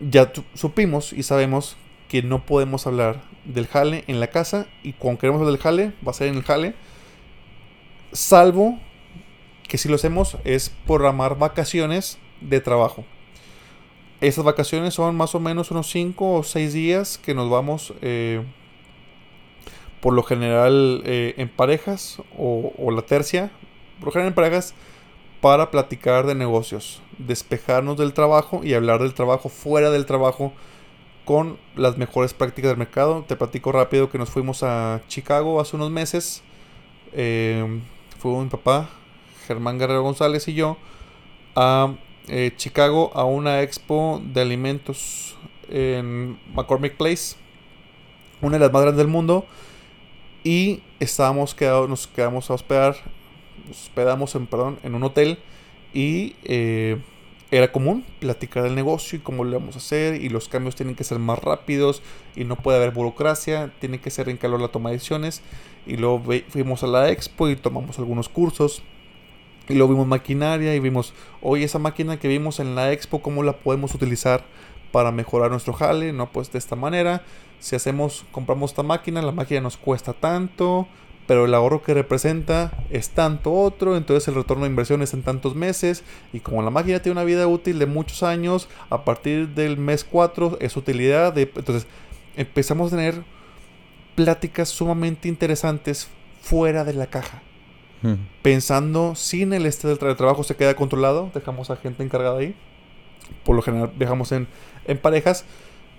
[0.00, 1.76] ya supimos y sabemos
[2.08, 5.92] que no podemos hablar del jale en la casa y cuando queremos hablar del jale,
[6.06, 6.74] va a ser en el jale.
[8.12, 8.78] Salvo
[9.66, 13.04] que si lo hacemos es programar vacaciones de trabajo.
[14.20, 18.44] Esas vacaciones son más o menos unos 5 o 6 días que nos vamos eh,
[20.00, 23.50] por lo general eh, en parejas o, o, la tercia,
[23.98, 24.74] por lo general en parejas
[25.42, 30.52] para platicar de negocios, despejarnos del trabajo y hablar del trabajo fuera del trabajo
[31.24, 33.24] con las mejores prácticas del mercado.
[33.26, 36.44] Te platico rápido que nos fuimos a Chicago hace unos meses.
[37.12, 37.80] Eh,
[38.20, 38.88] fue mi papá,
[39.48, 40.76] Germán Guerrero González y yo
[41.56, 41.92] a
[42.28, 45.36] eh, Chicago a una expo de alimentos
[45.68, 47.34] en McCormick Place,
[48.40, 49.44] una de las más grandes del mundo.
[50.44, 52.94] Y estábamos quedados, nos quedamos a hospedar,
[53.70, 55.38] hospedamos en, perdón, en un hotel
[55.94, 56.98] y eh,
[57.50, 60.94] era común platicar del negocio y cómo lo vamos a hacer y los cambios tienen
[60.94, 62.02] que ser más rápidos
[62.34, 65.42] y no puede haber burocracia, tiene que ser en calor la toma de decisiones
[65.86, 68.82] y luego fuimos a la expo y tomamos algunos cursos
[69.68, 73.42] y luego vimos maquinaria y vimos, oye, esa máquina que vimos en la expo, ¿cómo
[73.42, 74.44] la podemos utilizar
[74.90, 76.12] para mejorar nuestro jale?
[76.12, 77.22] No, pues de esta manera,
[77.60, 80.88] si hacemos, compramos esta máquina, la máquina nos cuesta tanto,
[81.32, 85.22] pero el ahorro que representa es tanto otro, entonces el retorno de inversión es en
[85.22, 89.48] tantos meses y como la máquina tiene una vida útil de muchos años, a partir
[89.48, 91.86] del mes 4 es utilidad, de, entonces
[92.36, 93.22] empezamos a tener
[94.14, 96.08] pláticas sumamente interesantes
[96.42, 97.40] fuera de la caja.
[98.42, 102.54] Pensando sin el este del trabajo se queda controlado, dejamos a gente encargada ahí.
[103.42, 104.48] Por lo general viajamos en,
[104.84, 105.46] en parejas.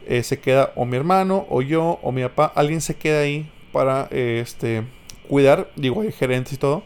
[0.06, 2.52] Eh, se queda o mi hermano o yo o mi papá.
[2.54, 4.84] Alguien se queda ahí para eh, este
[5.28, 6.84] cuidar, digo, hay gerentes y todo,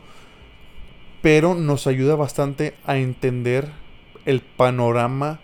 [1.22, 3.72] pero nos ayuda bastante a entender
[4.26, 5.40] el panorama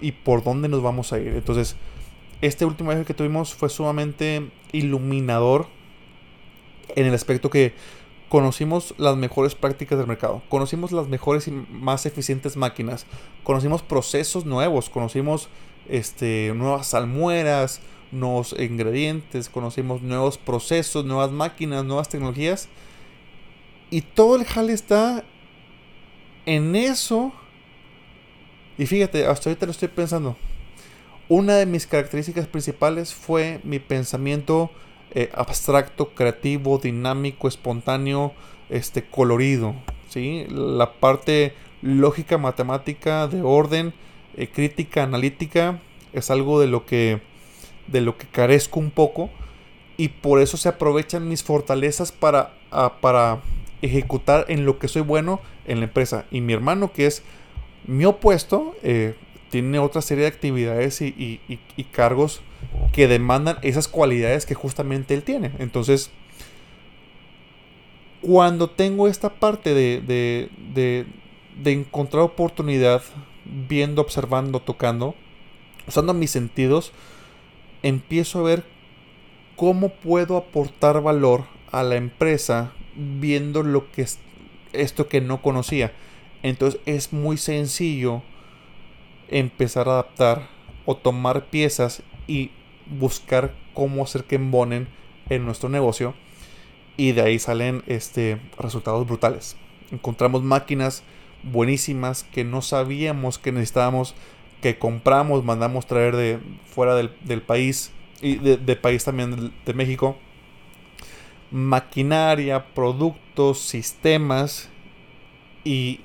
[0.00, 1.28] y por dónde nos vamos a ir.
[1.28, 1.76] Entonces,
[2.42, 5.68] este último viaje que tuvimos fue sumamente iluminador
[6.94, 7.74] en el aspecto que
[8.28, 13.06] conocimos las mejores prácticas del mercado, conocimos las mejores y más eficientes máquinas,
[13.44, 15.48] conocimos procesos nuevos, conocimos
[15.88, 17.80] este, nuevas salmueras,
[18.12, 22.68] nuevos ingredientes, conocimos nuevos procesos, nuevas máquinas, nuevas tecnologías.
[23.90, 25.24] Y todo el jale está
[26.44, 27.32] en eso.
[28.78, 30.36] Y fíjate, hasta ahorita lo estoy pensando.
[31.28, 34.70] Una de mis características principales fue mi pensamiento
[35.12, 38.32] eh, abstracto, creativo, dinámico, espontáneo,
[38.68, 39.74] este, colorido.
[40.08, 40.46] ¿sí?
[40.50, 43.94] La parte lógica, matemática, de orden,
[44.36, 45.80] eh, crítica, analítica,
[46.12, 47.20] es algo de lo que
[47.86, 49.30] de lo que carezco un poco
[49.96, 52.52] y por eso se aprovechan mis fortalezas para,
[53.00, 53.40] para
[53.82, 56.26] ejecutar en lo que soy bueno en la empresa.
[56.30, 57.22] Y mi hermano, que es
[57.86, 59.14] mi opuesto, eh,
[59.50, 61.40] tiene otra serie de actividades y,
[61.92, 62.42] cargos
[62.92, 65.52] que demandan esas cualidades que justamente él tiene.
[65.58, 66.10] Entonces,
[68.20, 71.06] cuando tengo esta parte de, de,
[71.62, 73.02] de encontrar oportunidad,
[73.68, 75.14] viendo, observando, tocando,
[75.86, 76.92] usando mis sentidos,
[77.82, 78.64] empiezo a ver
[79.56, 84.18] cómo puedo aportar valor a la empresa viendo lo que es
[84.72, 85.92] esto que no conocía.
[86.42, 88.22] Entonces es muy sencillo
[89.28, 90.48] empezar a adaptar
[90.84, 92.50] o tomar piezas y
[92.86, 94.88] buscar cómo hacer que embonen
[95.28, 96.14] en nuestro negocio
[96.96, 99.56] y de ahí salen este resultados brutales.
[99.90, 101.02] Encontramos máquinas
[101.42, 104.14] buenísimas que no sabíamos que necesitábamos
[104.72, 110.16] que compramos, mandamos traer de fuera del, país y de, país también de, México.
[111.52, 114.68] Maquinaria, productos, sistemas
[115.62, 116.00] y,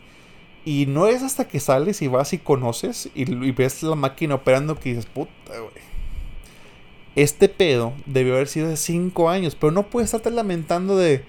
[0.63, 4.75] y no es hasta que sales y vas y conoces y, ves la máquina operando
[4.75, 5.91] que dices, puta, güey.
[7.15, 11.25] Este pedo debió haber sido de 5 años, pero no puedes estarte lamentando de...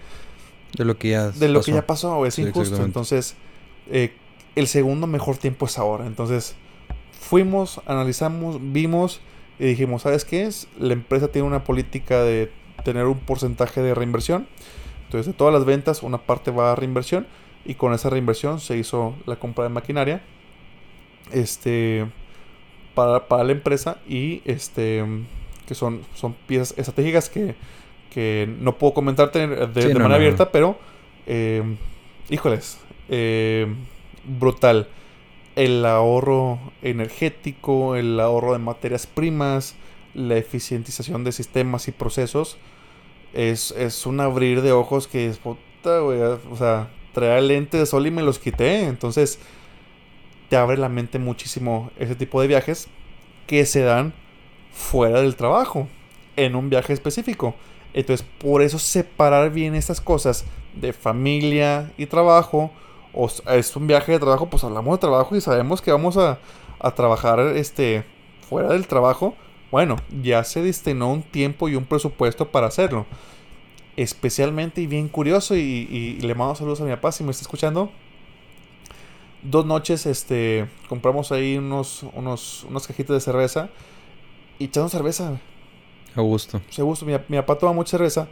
[0.77, 2.85] De lo que ya De lo que ya pasó, es injusto.
[2.85, 3.35] Entonces,
[3.91, 4.13] eh,
[4.55, 6.07] el segundo mejor tiempo es ahora.
[6.07, 6.57] Entonces,
[7.33, 9.23] fuimos, analizamos, vimos
[9.59, 10.69] y dijimos, ¿sabes qué es?
[10.79, 12.53] La empresa tiene una política de
[12.85, 14.47] tener un porcentaje de reinversión.
[15.07, 17.27] Entonces, de todas las ventas, una parte va a reinversión
[17.65, 20.21] y con esa reinversión se hizo la compra de maquinaria
[21.33, 22.05] este
[22.95, 25.03] para, para la empresa y este
[25.67, 27.55] que son, son piezas estratégicas que,
[28.11, 30.77] que no puedo comentarte de, manera abierta, pero
[31.27, 31.63] eh,
[32.29, 32.79] híjoles,
[33.09, 33.75] eh,
[34.23, 34.87] brutal
[35.57, 39.75] el ahorro energético, el ahorro de materias primas,
[40.15, 42.59] la eficientización de sistemas y procesos,
[43.33, 43.73] es,
[44.07, 46.21] un abrir de ojos que es puta, güey.
[46.21, 48.85] O sea, traía lentes de sol y me los quité.
[48.85, 49.39] Entonces,
[50.49, 52.89] te abre la mente muchísimo ese tipo de viajes
[53.47, 54.15] que se dan
[54.73, 55.89] fuera del trabajo,
[56.37, 57.55] en un viaje específico.
[57.95, 62.71] Entonces, por eso separar bien estas cosas de familia y trabajo,
[63.15, 66.39] o es un viaje de trabajo, pues hablamos de trabajo y sabemos que vamos a,
[66.81, 68.05] a trabajar este,
[68.49, 69.35] fuera del trabajo.
[69.71, 73.07] Bueno, ya se destinó un tiempo y un presupuesto para hacerlo.
[73.97, 77.43] Especialmente y bien curioso, y, y le mando saludos a mi papá si me está
[77.43, 77.91] escuchando
[79.43, 83.69] dos noches este compramos ahí unos unos unas cajitas de cerveza
[84.59, 85.41] y echamos cerveza.
[86.15, 86.61] A gusto.
[86.79, 87.05] A gusto.
[87.05, 88.29] Mi, mi, papá toma mucha cerveza.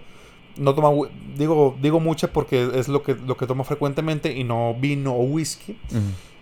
[0.57, 0.91] No toma,
[1.37, 5.23] digo, digo mucha porque es lo que, lo que toma frecuentemente y no vino o
[5.23, 5.77] whisky.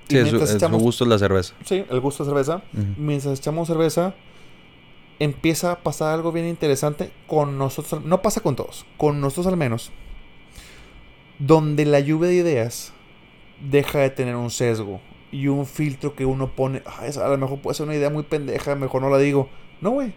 [0.08, 1.54] Sí, es, gusto es la cerveza.
[1.64, 2.62] Sí, el gusto de cerveza.
[2.96, 4.14] Mientras echamos cerveza,
[5.18, 8.04] empieza a pasar algo bien interesante con nosotros.
[8.04, 9.90] No pasa con todos, con nosotros al menos.
[11.38, 12.92] Donde la lluvia de ideas
[13.60, 16.82] deja de tener un sesgo y un filtro que uno pone.
[16.86, 19.48] Ah, a lo mejor puede ser una idea muy pendeja, mejor no la digo.
[19.80, 20.12] No, güey.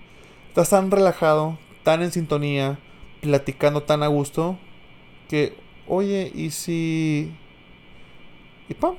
[0.47, 2.79] Estás tan relajado, tan en sintonía,
[3.21, 4.57] platicando tan a gusto,
[5.29, 5.55] que,
[5.87, 7.31] oye, ¿y si...
[8.67, 8.95] Y pam,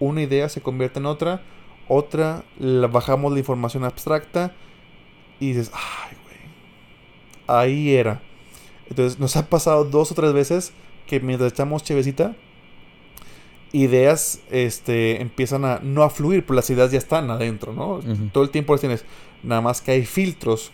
[0.00, 1.42] una idea se convierte en otra,
[1.88, 4.54] otra, la bajamos la información abstracta
[5.40, 8.22] y dices, ay, güey, ahí era.
[8.88, 10.72] Entonces nos ha pasado dos o tres veces
[11.06, 12.34] que mientras echamos chevecita,
[13.72, 18.00] ideas este, empiezan a no a fluir, pero las ideas ya están adentro, ¿no?
[18.32, 19.04] Todo el tiempo las tienes.
[19.42, 20.72] Nada más que hay filtros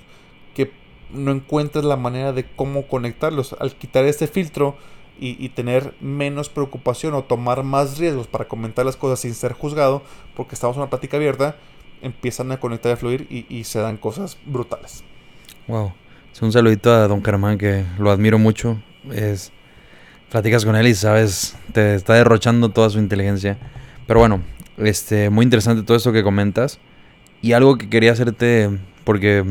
[1.13, 3.55] no encuentras la manera de cómo conectarlos.
[3.59, 4.77] Al quitar este filtro
[5.19, 10.03] y, tener menos preocupación o tomar más riesgos para comentar las cosas sin ser juzgado,
[10.35, 11.55] porque estamos en una plática abierta,
[12.01, 15.05] empiezan a conectar y a fluir y, se dan cosas brutales.
[15.69, 15.93] Wow.
[16.41, 18.83] un saludito a Don Carmán que lo admiro mucho.
[19.13, 19.53] Es
[20.31, 23.59] platicas con él y sabes, te está derrochando toda su inteligencia.
[24.07, 24.41] Pero bueno,
[24.79, 26.81] este, muy interesante todo esto que comentas.
[27.43, 28.71] Y algo que quería hacerte,
[29.05, 29.45] porque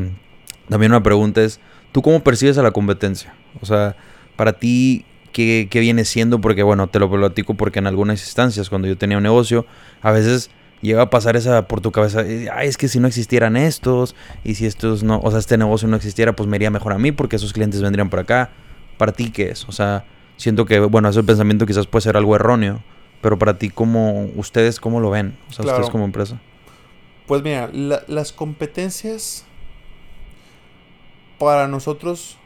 [0.72, 1.60] también una pregunta es,
[1.92, 3.34] ¿tú cómo percibes a la competencia?
[3.60, 3.94] O sea,
[4.36, 6.40] para ti, ¿qué, qué viene siendo?
[6.40, 9.66] Porque bueno, te lo platico porque en algunas instancias, cuando yo tenía un negocio,
[10.00, 10.50] a veces
[10.80, 12.20] llega a pasar esa por tu cabeza,
[12.54, 15.88] ay, es que si no existieran estos, y si estos no, o sea, este negocio
[15.88, 18.50] no existiera, pues me iría mejor a mí porque esos clientes vendrían por acá.
[18.96, 19.68] ¿Para ti qué es?
[19.68, 20.06] O sea,
[20.38, 22.82] siento que, bueno, ese pensamiento quizás puede ser algo erróneo,
[23.20, 25.36] pero para ti, ¿cómo, ustedes cómo lo ven?
[25.50, 26.40] O sea, ustedes como empresa.
[27.26, 29.44] Pues mira, las competencias
[31.38, 32.38] para nosotros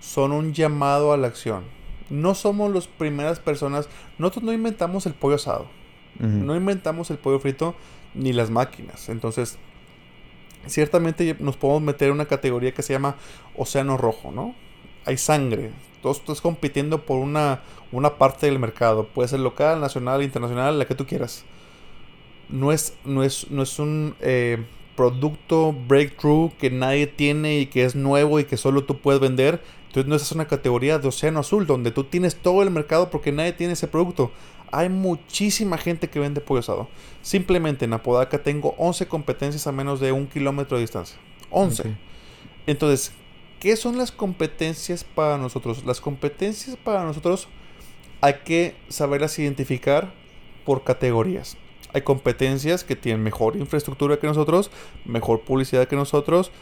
[0.00, 1.64] son un llamado a la acción.
[2.08, 3.88] No somos las primeras personas,
[4.18, 5.68] nosotros no inventamos el pollo asado,
[6.18, 7.76] no inventamos el pollo frito
[8.14, 9.08] ni las máquinas.
[9.08, 9.58] Entonces,
[10.66, 13.16] ciertamente nos podemos meter en una categoría que se llama
[13.56, 14.54] océano rojo, ¿no?
[15.06, 15.70] Hay sangre,
[16.02, 17.62] tú estás compitiendo por una,
[17.92, 19.06] una parte del mercado.
[19.06, 21.44] Puede ser local, nacional, internacional, la que tú quieras.
[22.48, 24.64] No es, no es, no es un eh,
[25.00, 29.62] producto breakthrough que nadie tiene y que es nuevo y que solo tú puedes vender.
[29.86, 33.32] Entonces no es una categoría de océano azul donde tú tienes todo el mercado porque
[33.32, 34.30] nadie tiene ese producto.
[34.70, 36.88] Hay muchísima gente que vende pollo asado.
[37.22, 41.16] Simplemente en Apodaca tengo 11 competencias a menos de un kilómetro de distancia.
[41.48, 41.96] 11.
[42.66, 43.12] Entonces,
[43.58, 45.84] ¿Qué son las competencias para nosotros?
[45.84, 47.46] Las competencias para nosotros
[48.22, 50.14] hay que saberlas identificar
[50.64, 51.58] por categorías.
[51.92, 54.70] Hay competencias que tienen mejor infraestructura que nosotros,
[55.04, 56.52] mejor publicidad que nosotros,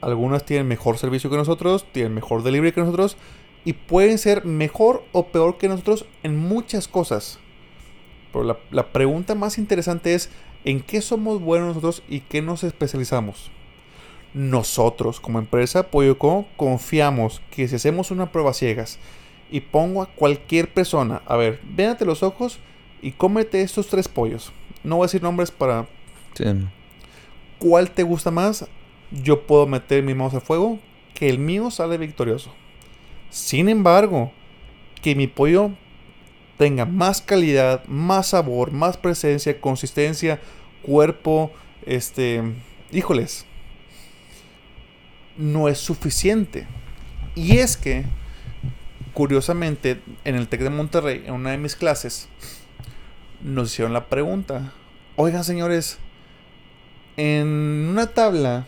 [0.00, 3.16] algunas tienen mejor servicio que nosotros, tienen mejor delivery que nosotros
[3.64, 7.40] y pueden ser mejor o peor que nosotros en muchas cosas.
[8.32, 10.30] Pero la, la pregunta más interesante es
[10.64, 13.50] en qué somos buenos nosotros y qué nos especializamos
[14.34, 18.98] nosotros como empresa Polloco confiamos que si hacemos una prueba ciegas
[19.50, 22.58] y pongo a cualquier persona, a ver, véate los ojos
[23.02, 24.52] y cómete estos tres pollos.
[24.82, 25.86] No voy a decir nombres para...
[27.58, 28.66] ¿Cuál te gusta más?
[29.10, 30.78] Yo puedo meter mi manos al fuego
[31.14, 32.52] que el mío sale victorioso.
[33.30, 34.32] Sin embargo,
[35.02, 35.72] que mi pollo
[36.56, 40.40] tenga más calidad, más sabor, más presencia, consistencia,
[40.82, 41.52] cuerpo,
[41.86, 42.42] este,
[42.92, 43.46] híjoles,
[45.36, 46.66] no es suficiente.
[47.34, 48.04] Y es que,
[49.14, 52.28] curiosamente, en el TEC de Monterrey, en una de mis clases,
[53.40, 54.72] nos hicieron la pregunta,
[55.16, 55.98] oigan señores,
[57.16, 57.46] en
[57.90, 58.66] una tabla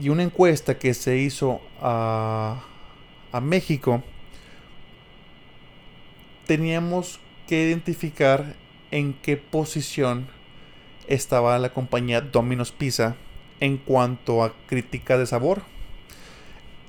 [0.00, 2.62] y una encuesta que se hizo a,
[3.32, 4.02] a México,
[6.46, 8.54] teníamos que identificar
[8.90, 10.28] en qué posición
[11.08, 13.16] estaba la compañía Domino's Pizza
[13.60, 15.62] en cuanto a crítica de sabor.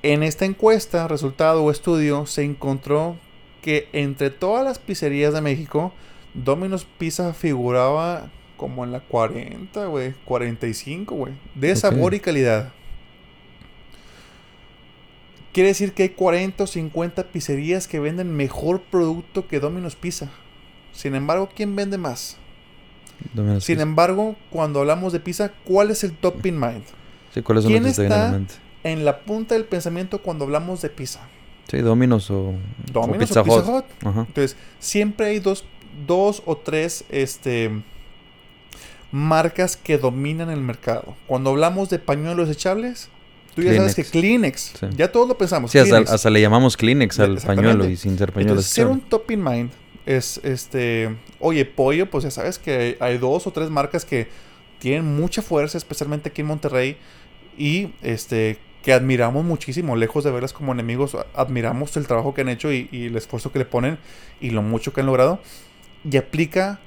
[0.02, 3.16] En esta encuesta, resultado o estudio, se encontró
[3.62, 5.92] que entre todas las pizzerías de México,
[6.34, 12.72] Domino's Pizza figuraba como en la 40, güey, 45, güey, de sabor y calidad.
[15.52, 20.28] quiere decir que hay 40 o 50 pizzerías que venden mejor producto que Domino's Pizza.
[20.92, 22.36] Sin embargo, ¿quién vende más?
[23.34, 23.82] Domino's Sin Pizza.
[23.82, 26.84] embargo, cuando hablamos de pizza, ¿cuál es el top in mind?
[27.34, 28.38] Sí, ¿cuáles son ¿quién los que vienen a la está?
[28.38, 28.54] mente?
[28.82, 31.20] En la punta del pensamiento cuando hablamos de pizza.
[31.70, 32.54] Sí, Domino's o,
[32.92, 33.68] Domino's o Pizza, Hut.
[33.68, 33.84] Hut.
[34.06, 34.24] Ajá.
[34.26, 35.64] Entonces, siempre hay dos,
[36.06, 37.70] dos o tres este,
[39.12, 41.14] marcas que dominan el mercado.
[41.26, 43.08] Cuando hablamos de pañuelos echables,
[43.54, 44.86] tú ya sabes que Kleenex, Sí.
[44.96, 45.70] ya todos lo pensamos.
[45.70, 48.52] Sí, hasta, le llamamos Kleenex al pañuelo y sin ser pañuelo.
[48.52, 49.70] Entonces, ser un top in mind
[50.06, 51.16] es este.
[51.38, 54.28] Oye, pollo, pues ya sabes que hay dos o tres marcas que
[54.78, 56.96] tienen mucha fuerza, especialmente aquí en Monterrey,
[57.56, 62.48] y este que admiramos muchísimo, lejos de verlas como enemigos, admiramos el trabajo que han
[62.48, 63.98] hecho y, y el esfuerzo que le ponen
[64.40, 65.40] y lo mucho que han logrado.
[66.10, 66.80] Y aplica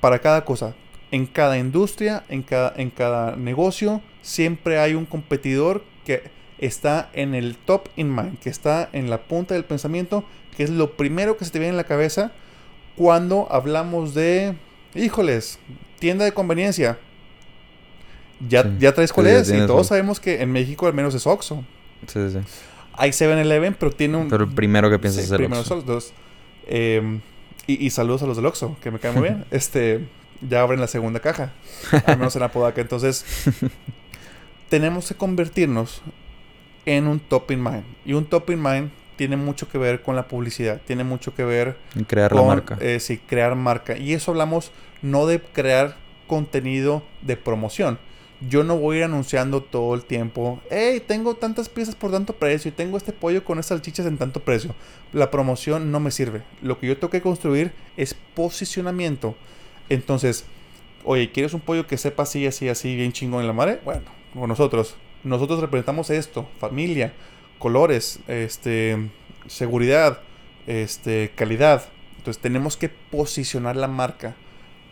[0.00, 0.74] para cada cosa.
[1.10, 7.34] En cada industria, en cada, en cada negocio, siempre hay un competidor que está en
[7.34, 10.24] el top in mind, que está en la punta del pensamiento,
[10.56, 12.32] que es lo primero que se te viene en la cabeza
[12.96, 14.54] cuando hablamos de,
[14.94, 15.58] híjoles,
[15.98, 16.98] tienda de conveniencia.
[18.48, 18.68] Ya, Sí.
[18.78, 21.64] ya traes cuál Sí, es, y todos sabemos que en México al menos es Oxxo.
[22.06, 22.38] Sí, sí.
[22.94, 24.28] Hay 7-Eleven, pero tiene un...
[24.28, 25.82] Pero el primero que piensas es el primero Oxxo.
[25.82, 26.12] dos.
[26.66, 27.20] Eh,
[27.66, 29.44] y, y saludos a los del Oxxo, que me caen muy bien.
[29.50, 30.06] Este,
[30.48, 31.52] ya abren la segunda caja,
[32.06, 32.80] al menos en Apodaca.
[32.80, 33.24] Entonces,
[34.68, 36.02] tenemos que convertirnos
[36.86, 37.84] en un top in mind.
[38.04, 41.44] Y un top in mind tiene mucho que ver con la publicidad, tiene mucho que
[41.44, 41.76] ver
[42.06, 42.78] crear con la marca.
[42.80, 43.96] eh, sí, crear marca.
[43.98, 44.72] Y eso hablamos
[45.02, 45.96] no de crear
[46.26, 47.98] contenido de promoción.
[48.48, 52.32] Yo no voy a ir anunciando todo el tiempo, hey, tengo tantas piezas por tanto
[52.32, 54.74] precio y tengo este pollo con estas salchichas en tanto precio.
[55.12, 56.42] La promoción no me sirve.
[56.62, 59.34] Lo que yo tengo que construir es posicionamiento.
[59.90, 60.46] Entonces,
[61.04, 63.80] oye, ¿quieres un pollo que sepa así, así, así, bien chingón en la madre?
[63.84, 64.96] Bueno, con nosotros.
[65.22, 67.12] Nosotros representamos esto, familia,
[67.58, 69.10] colores, este,
[69.48, 70.20] seguridad,
[70.66, 71.84] este, calidad.
[72.16, 74.34] Entonces tenemos que posicionar la marca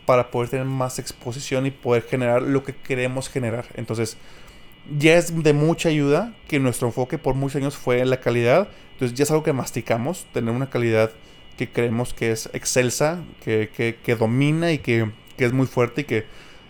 [0.09, 3.67] para poder tener más exposición y poder generar lo que queremos generar.
[3.75, 4.17] Entonces,
[4.99, 8.69] ya es de mucha ayuda que nuestro enfoque por muchos años fue en la calidad.
[8.93, 11.11] Entonces, ya es algo que masticamos, tener una calidad
[11.59, 16.01] que creemos que es excelsa, que, que, que domina y que, que es muy fuerte
[16.01, 16.25] y que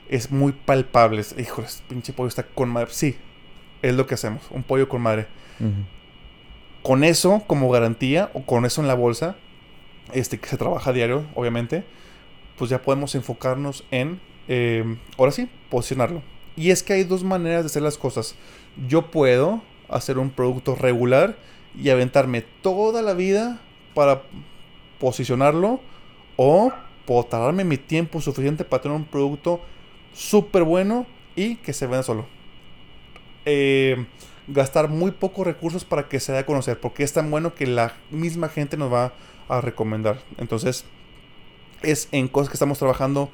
[0.09, 1.23] es muy palpable.
[1.39, 2.89] Híjole, este pinche pollo está con madre.
[2.91, 3.17] Sí,
[3.83, 5.29] es lo que hacemos, un pollo con madre
[6.83, 9.37] con eso como garantía o con eso en la bolsa,
[10.13, 11.85] este que se trabaja a diario, obviamente,
[12.59, 14.85] pues ya podemos enfocarnos en, eh,
[15.17, 16.23] ahora sí, posicionarlo.
[16.57, 18.35] Y es que hay dos maneras de hacer las cosas.
[18.89, 21.37] Yo puedo hacer un producto regular
[21.81, 23.61] y aventarme toda la vida
[23.95, 24.23] para
[24.99, 25.81] posicionarlo
[26.37, 26.73] o
[27.07, 29.61] puedo tardarme mi tiempo suficiente para tener un producto
[30.13, 31.07] súper bueno
[31.37, 32.27] y que se venda solo.
[33.45, 34.05] Eh,
[34.49, 37.67] gastar muy pocos recursos para que se dé a conocer, porque es tan bueno que
[37.67, 39.13] la misma gente nos va
[39.49, 40.19] a recomendar.
[40.39, 40.85] Entonces,
[41.83, 43.31] es en cosas que estamos trabajando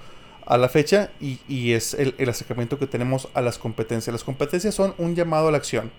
[0.46, 4.12] a la fecha y, y es el, el acercamiento que tenemos a las competencias.
[4.12, 5.90] Las competencias son un llamado a la acción.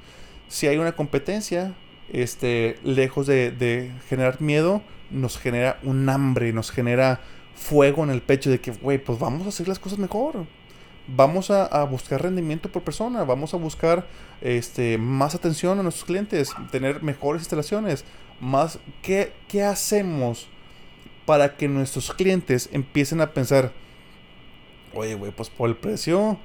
[0.48, 1.74] Si hay una competencia,
[2.12, 7.22] este, lejos de, de generar miedo, nos genera un hambre, nos genera
[7.56, 10.46] fuego en el pecho de que, güey, pues vamos a hacer las cosas mejor.
[11.08, 14.08] Vamos a, a buscar rendimiento por persona, vamos a buscar
[14.42, 18.06] este, más atención a nuestros clientes, tener mejores instalaciones,
[18.42, 20.48] más, ¿qué, qué hacemos
[21.26, 23.72] para que nuestros clientes empiecen a pensar,
[24.94, 26.38] oye, güey, pues por el precio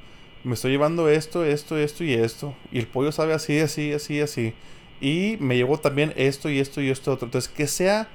[0.42, 4.20] me estoy llevando esto, esto, esto y esto, y el pollo sabe así, así, así,
[4.20, 4.54] así,
[5.00, 7.26] y me llevo también esto y esto y esto otro.
[7.26, 8.08] Entonces, que sea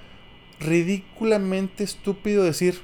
[0.59, 2.81] ridículamente estúpido decir,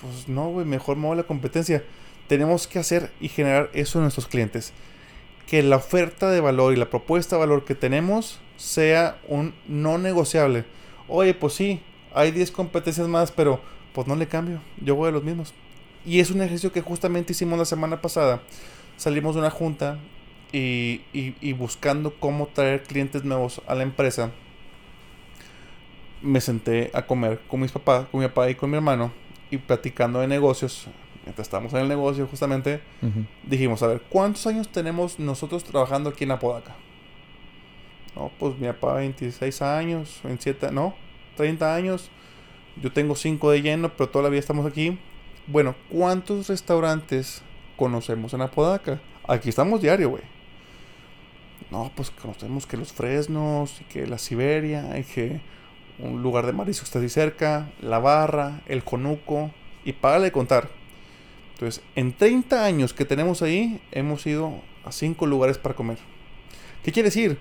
[0.00, 1.84] pues no, güey, mejor me voy a la competencia.
[2.26, 4.72] Tenemos que hacer y generar eso en nuestros clientes.
[5.46, 9.98] Que la oferta de valor y la propuesta de valor que tenemos sea un no
[9.98, 10.64] negociable.
[11.06, 11.82] Oye, pues sí,
[12.14, 13.60] hay 10 competencias más, pero
[13.92, 14.60] pues no le cambio.
[14.80, 15.52] Yo voy a los mismos.
[16.06, 18.40] Y es un ejercicio que justamente hicimos la semana pasada.
[18.96, 19.98] Salimos de una junta
[20.52, 24.30] y, y- y buscando cómo traer clientes nuevos a la empresa.
[26.22, 29.12] Me senté a comer con mis papás, con mi papá y con mi hermano
[29.50, 30.86] y platicando de negocios.
[31.24, 32.80] Mientras estábamos en el negocio justamente,
[33.44, 36.74] dijimos, a ver, ¿cuántos años tenemos nosotros trabajando aquí en Apodaca?
[38.14, 40.94] No, pues mi papá 26 años, 27, no,
[41.34, 42.10] 30 años.
[42.82, 44.98] Yo tengo 5 de lleno, pero todavía estamos aquí.
[45.46, 47.42] Bueno, ¿cuántos restaurantes
[47.76, 49.00] conocemos en Apodaca?
[49.26, 50.22] Aquí estamos diario, güey.
[51.70, 55.40] No, pues conocemos que los Fresnos, y que la Siberia, y que
[55.98, 59.50] un lugar de marisco está ahí cerca, la Barra, el Conuco,
[59.84, 60.68] y págale contar.
[61.54, 65.98] Entonces, en 30 años que tenemos ahí, hemos ido a 5 lugares para comer.
[66.82, 67.38] ¿Qué quiere decir?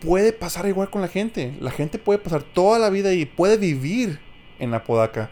[0.00, 1.54] Puede pasar igual con la gente.
[1.60, 4.20] La gente puede pasar toda la vida y puede vivir
[4.58, 5.30] en Apodaca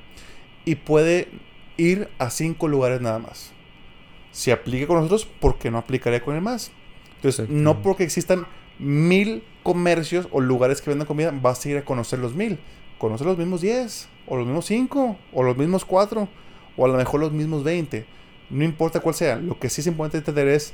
[0.64, 1.28] y puede
[1.76, 3.52] ir a cinco lugares nada más.
[4.30, 6.70] Si aplica con nosotros, ¿por qué no aplicaría con el más?
[7.16, 8.46] Entonces, no porque existan
[8.78, 12.58] mil comercios o lugares que vendan comida, vas a ir a conocer los mil.
[12.98, 16.28] Conocer los mismos 10, o los mismos 5, o los mismos 4,
[16.76, 18.06] o a lo mejor los mismos 20.
[18.50, 19.36] No importa cuál sea.
[19.36, 20.72] Lo que sí es importante entender es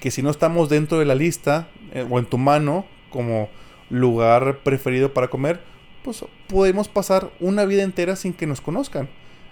[0.00, 3.48] que si no estamos dentro de la lista eh, o en tu mano como
[3.90, 5.60] lugar preferido para comer,
[6.02, 9.08] pues podemos pasar una vida entera sin que nos conozcan.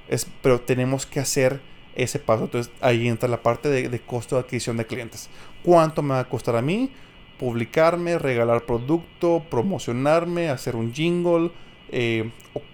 [0.08, 1.60] Es, pero tenemos que hacer
[1.94, 2.44] ese paso.
[2.44, 5.28] Entonces ahí entra la parte de, costo de adquisición de clientes.
[5.62, 6.90] ¿Cuánto me va a costar a mí
[7.38, 11.50] publicarme, regalar producto, promocionarme, hacer un jingle?
[11.90, 12.30] Eh,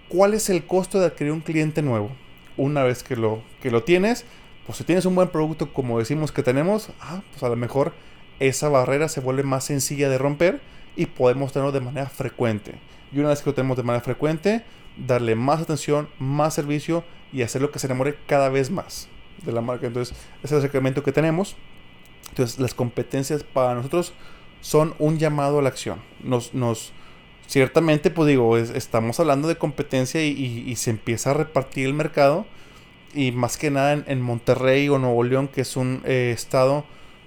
[0.07, 2.09] ¿Cuál es el costo de adquirir un cliente nuevo?
[2.57, 4.25] Una vez que lo, que lo tienes,
[4.65, 7.93] pues si tienes un buen producto como decimos que tenemos, ah, pues a lo mejor
[8.39, 10.61] esa barrera se vuelve más sencilla de romper
[10.95, 12.75] y podemos tenerlo de manera frecuente.
[13.11, 14.63] Y una vez que lo tenemos de manera frecuente,
[14.97, 19.07] darle más atención, más servicio y hacer lo que se enamore cada vez más
[19.45, 19.87] de la marca.
[19.87, 21.55] Entonces, ese es el segmento que tenemos.
[22.29, 24.13] Entonces, las competencias para nosotros
[24.61, 26.01] son un llamado a la acción.
[26.23, 26.91] Nos, nos
[27.47, 32.45] ciertamente, pues digo, estamos hablando de competencia y, se empieza a repartir el mercado.
[33.15, 36.83] Y más que nada en, Monterrey o Nuevo León, que es un eh, estado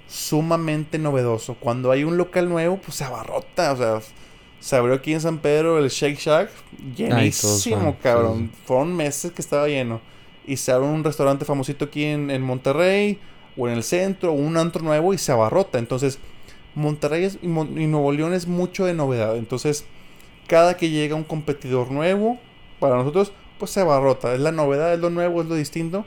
[0.08, 1.54] sumamente novedoso.
[1.54, 3.72] Cuando hay un local nuevo, pues se abarrota.
[3.72, 4.00] O sea,
[4.60, 6.50] se abrió aquí en San Pedro el Shake Shack,
[6.96, 8.50] llenísimo, cabrón.
[8.64, 10.00] Fueron meses que estaba lleno.
[10.46, 13.18] Y se abre un restaurante famosito aquí en, Monterrey,
[13.56, 15.78] o en el centro, o un antro nuevo, y se abarrota.
[15.78, 16.18] Entonces,
[16.74, 19.36] Monterrey y, Nuevo León es mucho de novedad.
[19.36, 19.84] Entonces,
[20.46, 22.38] cada que llega un competidor nuevo,
[22.80, 24.34] para nosotros, pues se abarrota.
[24.34, 26.04] Es la novedad, es lo nuevo, es lo distinto.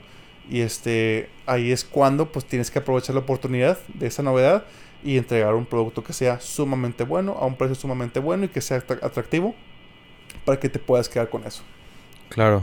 [0.50, 4.64] Y este, ahí es cuando pues tienes que aprovechar la oportunidad de esa novedad
[5.04, 8.60] y entregar un producto que sea sumamente bueno, a un precio sumamente bueno y que
[8.60, 9.54] sea atractivo
[10.44, 11.62] para que te puedas quedar con eso.
[12.28, 12.62] Claro.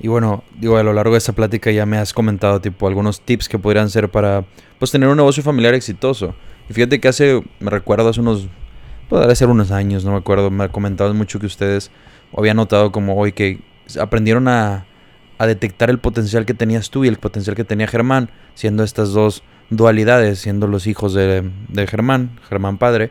[0.00, 3.20] Y bueno, digo, a lo largo de esta plática ya me has comentado tipo algunos
[3.20, 4.44] tips que podrían ser para
[4.78, 6.34] pues tener un negocio familiar exitoso.
[6.68, 8.48] Y fíjate que hace, me recuerdo hace unos,
[9.08, 11.90] podría ser unos años, no me acuerdo, me comentado mucho que ustedes
[12.36, 13.60] habían notado como hoy que
[13.96, 14.86] aprendieron a,
[15.38, 19.12] a detectar el potencial que tenías tú y el potencial que tenía Germán, siendo estas
[19.12, 21.50] dos dualidades, siendo los hijos de,
[21.88, 23.10] Germán, Germán padre.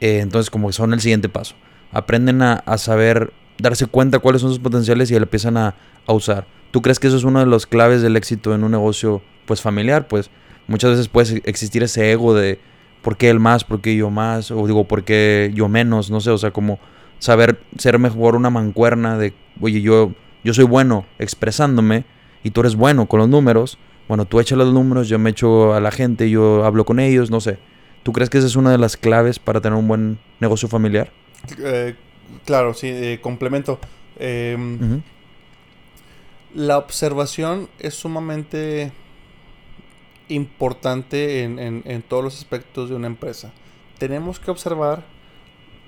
[0.00, 1.54] Eh, entonces como son el siguiente paso.
[1.92, 5.74] Aprenden a, saber darse cuenta cuáles son sus potenciales y lo empiezan a,
[6.08, 6.44] usar.
[6.72, 9.60] ¿Tú crees que eso es una de las claves del éxito en un negocio pues
[9.60, 10.08] familiar?
[10.08, 10.28] Pues
[10.66, 12.58] muchas veces puede existir ese ego de
[13.00, 16.20] por qué él más, por qué yo más, o digo, por qué yo menos, no
[16.20, 16.80] sé, o sea, como
[17.20, 22.04] saber ser mejor una mancuerna de, oye, yo, yo soy bueno expresándome
[22.42, 23.78] y tú eres bueno con los números,
[24.08, 27.30] bueno, tú echas los números, yo me echo a la gente, yo hablo con ellos,
[27.30, 27.58] no sé.
[28.02, 31.12] ¿Tú crees que esa es una de las claves para tener un buen negocio familiar?
[31.58, 31.94] Eh,
[32.44, 33.78] claro, sí, eh, complemento.
[34.18, 35.02] Em,
[36.54, 38.90] la observación es sumamente
[40.28, 43.52] importante en, en, todos los aspectos de una empresa.
[43.98, 45.04] Tenemos que observar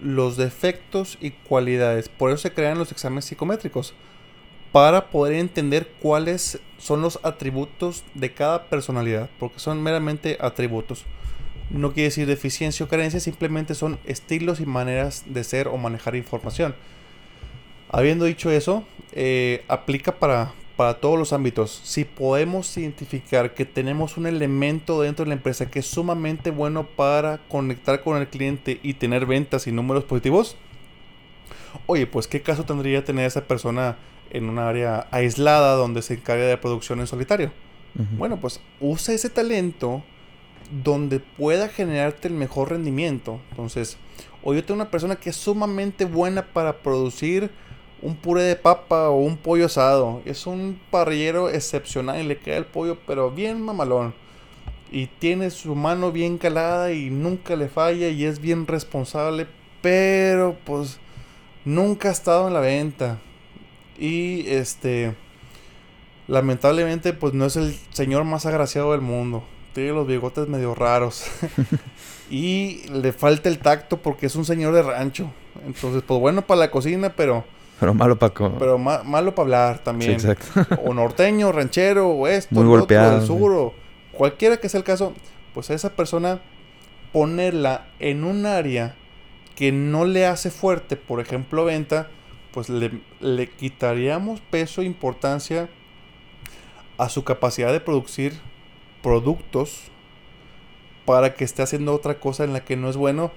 [0.03, 2.09] los defectos y cualidades.
[2.09, 3.95] Por eso se crean los exámenes psicométricos
[4.73, 11.05] para poder entender cuáles son los atributos de cada personalidad, porque son meramente atributos.
[11.71, 16.17] No quiere decir deficiencia o carencia, simplemente son estilos y maneras de ser o manejar
[16.17, 16.75] información.
[17.91, 21.81] Habiendo dicho eso, eh, aplica para, para todos los ámbitos.
[21.85, 26.87] Si podemos identificar que tenemos un elemento dentro de la empresa que es sumamente bueno
[26.87, 30.57] para conectar con el cliente y tener ventas y números positivos,
[31.87, 33.97] oye, pues qué caso tendría tener esa persona
[34.31, 37.53] en un área aislada donde se encarga de producción en solitario.
[38.17, 40.03] Bueno, pues usa ese talento
[40.83, 43.41] donde pueda generarte el mejor rendimiento.
[43.51, 43.99] Entonces,
[44.43, 47.51] o yo tengo una persona que es sumamente buena para producir
[48.03, 50.21] un puré de papa o un pollo asado.
[50.25, 54.13] Es un parrillero excepcional y le queda el pollo, pero bien mamalón.
[54.91, 59.47] Y tiene su mano bien calada y nunca le falla y es bien responsable,
[59.81, 60.99] pero pues
[61.65, 63.19] nunca ha estado en la venta.
[63.99, 65.15] Y este,
[66.27, 69.45] lamentablemente, pues no es el señor más agraciado del mundo.
[69.73, 71.25] Tiene los bigotes medio raros.
[72.31, 75.31] y le falta el tacto porque es un señor de rancho.
[75.65, 77.45] Entonces, pues bueno para la cocina, pero...
[77.83, 78.33] Pero malo para...
[78.33, 80.13] Pero malo para hablar también.
[80.13, 80.47] exacto.
[80.85, 83.25] o norteño, ranchero, o esto, Muy golpeado.
[83.25, 83.75] Otro,
[84.13, 85.15] Cualquiera que sea el caso,
[85.53, 86.41] pues a esa persona
[87.13, 88.95] ponerla en un área
[89.57, 92.07] que no le hace fuerte, por ejemplo, venta,
[92.53, 95.69] pues le, quitaríamos peso e importancia
[96.99, 98.39] a su capacidad de producir
[99.03, 99.91] productos
[101.05, 103.33] para que esté haciendo otra cosa en la que no es bueno.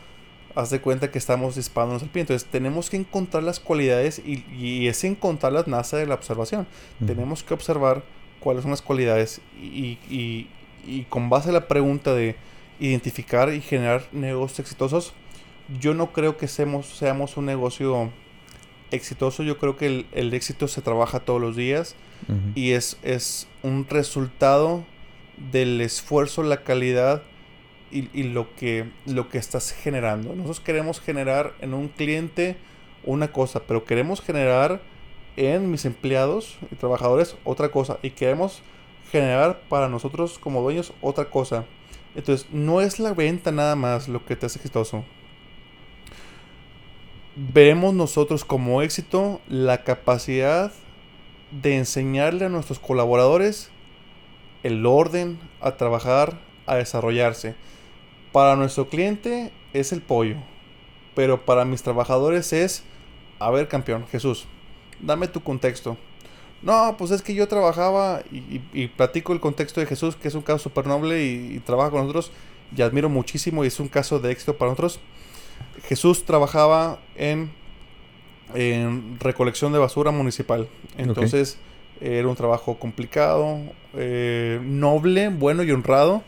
[0.55, 2.21] Haz de cuenta que estamos disparándonos al pie.
[2.21, 6.65] Entonces tenemos que encontrar las cualidades y, y ese encontrarlas nace de la observación.
[7.05, 8.03] Tenemos que observar
[8.39, 10.49] cuáles son las cualidades y, y,
[10.85, 12.35] y, con base a la pregunta de
[12.79, 15.13] identificar y generar negocios exitosos,
[15.79, 18.11] yo no creo que seamos, seamos un negocio
[18.91, 19.43] exitoso.
[19.43, 21.95] Yo creo que el, el éxito se trabaja todos los días
[22.55, 24.85] y es, es un resultado
[25.51, 27.23] del esfuerzo, la calidad
[27.91, 30.35] y, lo, que, lo que estás generando.
[30.35, 32.57] Nosotros queremos generar en un cliente
[33.03, 34.81] una cosa, pero queremos generar
[35.37, 37.97] en mis empleados y trabajadores otra cosa.
[38.01, 38.61] Y queremos
[39.11, 41.65] generar para nosotros como dueños otra cosa.
[42.15, 45.03] Entonces, no es la venta nada más lo que te hace exitoso.
[47.35, 50.71] Vemos nosotros como éxito la capacidad
[51.51, 53.69] de enseñarle a nuestros colaboradores
[54.63, 57.55] el orden a trabajar, a desarrollarse.
[58.35, 60.35] Para nuestro cliente es el pollo,
[61.15, 62.83] pero para mis trabajadores es,
[63.39, 64.45] a ver campeón, Jesús,
[64.99, 65.95] dame tu contexto.
[66.61, 70.41] No, pues es que yo trabajaba y, platico el contexto de Jesús, que es un
[70.41, 72.29] caso súper noble y, trabaja con nosotros
[72.75, 74.99] y admiro muchísimo y es un caso de éxito para nosotros.
[75.87, 77.53] Jesús trabajaba en,
[78.53, 80.67] en recolección de basura municipal.
[80.97, 81.57] Entonces
[82.01, 83.59] era un trabajo complicado,
[83.93, 86.21] eh, noble, bueno y honrado,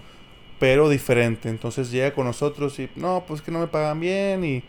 [0.59, 1.49] pero diferente.
[1.49, 4.63] Entonces llega con nosotros y no, pues que no me pagan bien y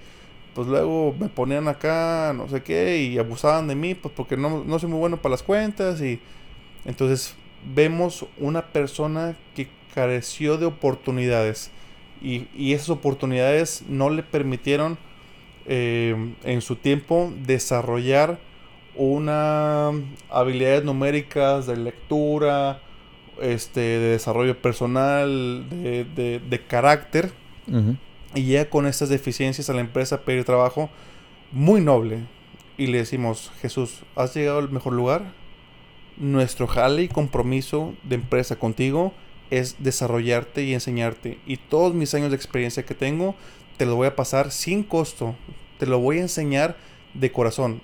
[0.55, 4.65] pues luego me ponían acá, no sé qué, y abusaban de mí, pues porque no,
[4.65, 6.01] no soy muy bueno para las cuentas.
[6.01, 6.21] Y
[6.85, 7.35] entonces
[7.75, 11.71] vemos una persona que careció de oportunidades.
[12.21, 14.99] Y, y esas oportunidades no le permitieron
[15.67, 18.39] eh, en su tiempo desarrollar
[18.97, 19.93] una
[20.31, 22.81] habilidades numéricas de lectura,
[23.43, 27.33] este, de desarrollo personal, de, de, de carácter
[28.35, 30.91] y llega con estas deficiencias a la empresa a pedir trabajo
[31.53, 32.27] muy noble.
[32.77, 35.33] Y le decimos, Jesús, has llegado al mejor lugar.
[36.17, 39.13] Nuestro jale y compromiso de empresa contigo
[39.51, 41.39] es desarrollarte y enseñarte.
[41.47, 43.35] Y todos mis años de experiencia que tengo,
[43.77, 45.35] te lo voy a pasar sin costo.
[45.79, 46.77] Te lo voy a enseñar
[47.15, 47.81] de corazón.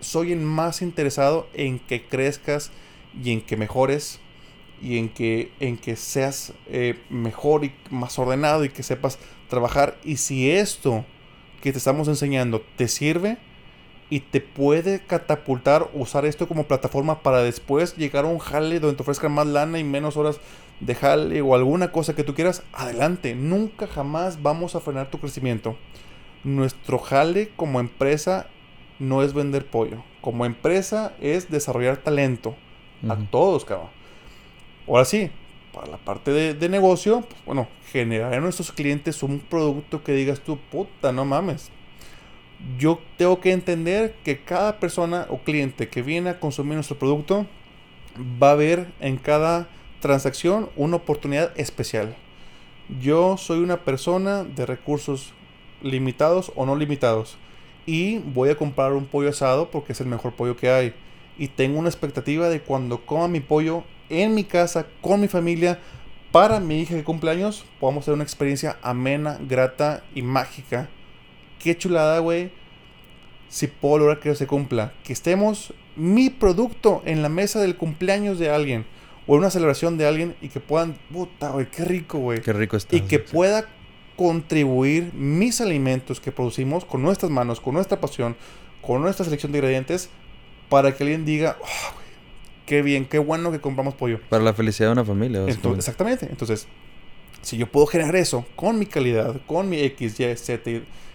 [0.00, 2.70] Soy el más interesado en que crezcas
[3.20, 4.20] y en que mejores
[4.82, 9.18] y en que, en que seas eh, mejor y más ordenado y que sepas
[9.48, 9.96] trabajar.
[10.04, 11.04] Y si esto
[11.60, 13.38] que te estamos enseñando te sirve
[14.10, 18.96] y te puede catapultar, usar esto como plataforma para después llegar a un jale donde
[18.96, 20.40] te ofrezcan más lana y menos horas
[20.80, 23.34] de jale o alguna cosa que tú quieras, adelante.
[23.34, 25.76] Nunca jamás vamos a frenar tu crecimiento.
[26.44, 28.46] Nuestro jale como empresa
[28.98, 30.02] no es vender pollo.
[30.20, 32.54] Como empresa es desarrollar talento.
[33.08, 33.97] A todos, cabrón.
[34.88, 35.30] Ahora sí,
[35.72, 40.40] para la parte de, negocio, pues, bueno, generar a nuestros clientes un producto que digas
[40.40, 41.70] tú, puta, no mames.
[42.78, 47.46] Yo tengo que entender que cada persona o cliente que viene a consumir nuestro producto
[48.42, 49.68] va a ver en cada
[50.00, 52.16] transacción una oportunidad especial.
[53.00, 55.34] Yo soy una persona de recursos
[55.82, 57.36] limitados o no limitados
[57.84, 60.94] y voy a comprar un pollo asado porque es el mejor pollo que hay
[61.38, 65.78] y tengo una expectativa de cuando coma mi pollo en mi casa, con mi familia,
[66.32, 70.88] para mi hija de cumpleaños, podamos tener una experiencia amena, grata y mágica.
[71.58, 72.52] Qué chulada, güey.
[73.48, 74.92] Si puedo lograr que se cumpla.
[75.04, 78.86] Que estemos mi producto en la mesa del cumpleaños de alguien.
[79.26, 80.96] O en una celebración de alguien y que puedan...
[81.12, 82.40] Puta, güey, qué rico, güey.
[82.40, 82.94] Qué rico está.
[82.94, 83.66] Y que pueda
[84.16, 88.36] contribuir mis alimentos que producimos con nuestras manos, con nuestra pasión,
[88.82, 90.10] con nuestra selección de ingredientes,
[90.68, 91.94] para que alguien diga, oh,
[92.68, 94.20] qué bien, qué bueno que compramos pollo.
[94.28, 95.44] Para la felicidad de una familia.
[95.46, 96.28] exactamente.
[96.30, 96.68] Entonces,
[97.40, 100.70] si yo puedo generar eso con mi calidad, con mi X, Y, Z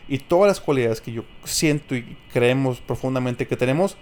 [0.10, 3.98] y, todas las cualidades que yo siento y creemos profundamente que tenemos,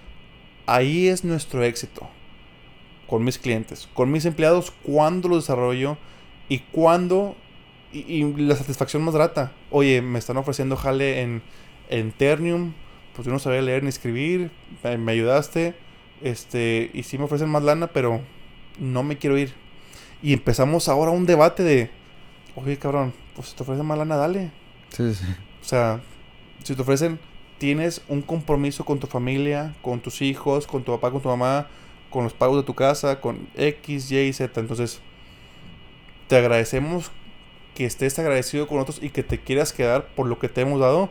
[0.65, 2.07] ahí es nuestro éxito.
[3.05, 5.97] Con mis clientes, con mis empleados, cuando lo desarrollo
[6.47, 7.35] y cuando.
[7.91, 9.51] Y, la satisfacción más grata.
[9.69, 11.41] Oye, me están ofreciendo jale en,
[11.89, 12.71] en Ternium.
[13.13, 14.51] Pues yo no sabía leer ni escribir.
[14.97, 15.75] me ayudaste
[16.23, 18.21] este, y sí me ofrecen más lana, pero
[18.79, 19.53] no me quiero ir.
[20.21, 21.89] Y empezamos ahora un debate de,
[22.55, 24.51] oye, cabrón, pues si te ofrecen más lana, dale.
[24.89, 25.25] Sí, sí.
[25.61, 26.01] O sea,
[26.63, 27.19] si te ofrecen,
[27.57, 31.67] tienes un compromiso con tu familia, con tus hijos, con tu papá, con tu mamá,
[32.09, 34.59] con los pagos de tu casa, con X, Y, Z.
[34.59, 34.99] Entonces,
[36.27, 37.11] te agradecemos
[37.75, 40.79] que estés agradecido con nosotros y que te quieras quedar por lo que te hemos
[40.79, 41.09] dado,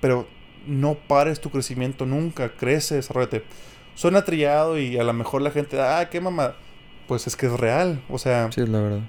[0.00, 0.26] pero
[0.66, 3.42] no pares tu crecimiento nunca, crece, desarrollate
[3.94, 6.54] suena trillado y a lo mejor la gente, ah, qué mamá.
[7.06, 8.50] Pues es que es real, o sea.
[8.52, 9.00] Sí, es la verdad.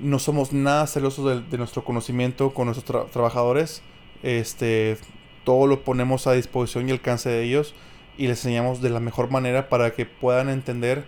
[0.00, 3.82] No somos nada celosos de, nuestro conocimiento con nuestros trabajadores.
[4.22, 4.98] Este,
[5.44, 7.74] todo lo ponemos a disposición y alcance de ellos
[8.18, 11.04] y les enseñamos de la mejor manera para que puedan entender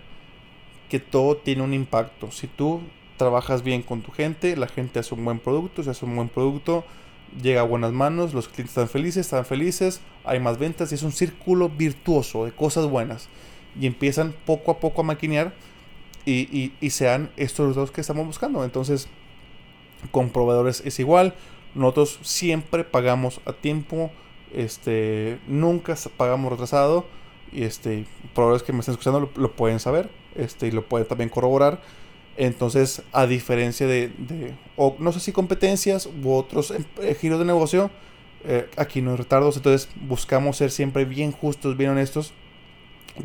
[0.89, 2.31] que todo tiene un impacto.
[2.31, 2.81] Si tú
[3.17, 6.29] trabajas bien con tu gente, la gente hace un buen producto, si hace un buen
[6.29, 6.85] producto,
[7.41, 11.03] llega a buenas manos, los clientes están felices, están felices, hay más ventas y es
[11.03, 13.29] un círculo virtuoso de cosas buenas.
[13.79, 15.53] Y empiezan poco a poco a maquinear
[16.25, 18.63] y, y, sean estos dos que estamos buscando.
[18.63, 19.07] Entonces,
[20.11, 21.33] con proveedores es igual.
[21.75, 24.11] Nosotros siempre pagamos a tiempo.
[24.53, 27.05] Este, nunca pagamos retrasado.
[27.51, 30.09] Y este, proveedores que me estén escuchando lo, lo pueden saber.
[30.35, 31.81] Este, y lo pueden también corroborar.
[32.41, 34.13] Entonces, a diferencia de,
[34.77, 37.91] o no sé si competencias u otros eh, giros de negocio,
[38.45, 39.57] eh, aquí no hay retardos.
[39.57, 42.31] Entonces, buscamos ser siempre bien justos, bien honestos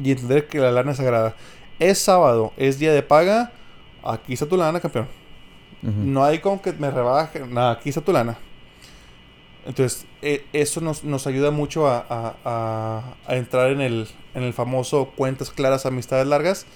[0.03, 1.37] y entender que la lana es sagrada.
[1.79, 3.53] Es sábado, es día de paga.
[4.03, 5.07] Aquí está tu lana, campeón.
[5.81, 7.47] No hay como que me rebaje.
[7.47, 8.37] Nada, aquí está tu lana.
[9.65, 14.53] Entonces, e, eso nos, nos, ayuda mucho a, a, a, entrar en el, en el
[14.53, 16.67] famoso cuentas claras, amistades largas.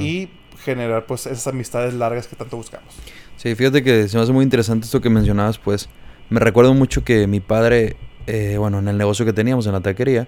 [0.00, 0.28] Y
[0.64, 2.94] generar pues esas amistades largas que tanto buscamos.
[3.36, 5.88] Sí, fíjate que se me hace muy interesante esto que mencionabas, pues
[6.30, 7.96] me recuerdo mucho que mi padre,
[8.26, 10.26] eh, bueno, en el negocio que teníamos, en la taquería,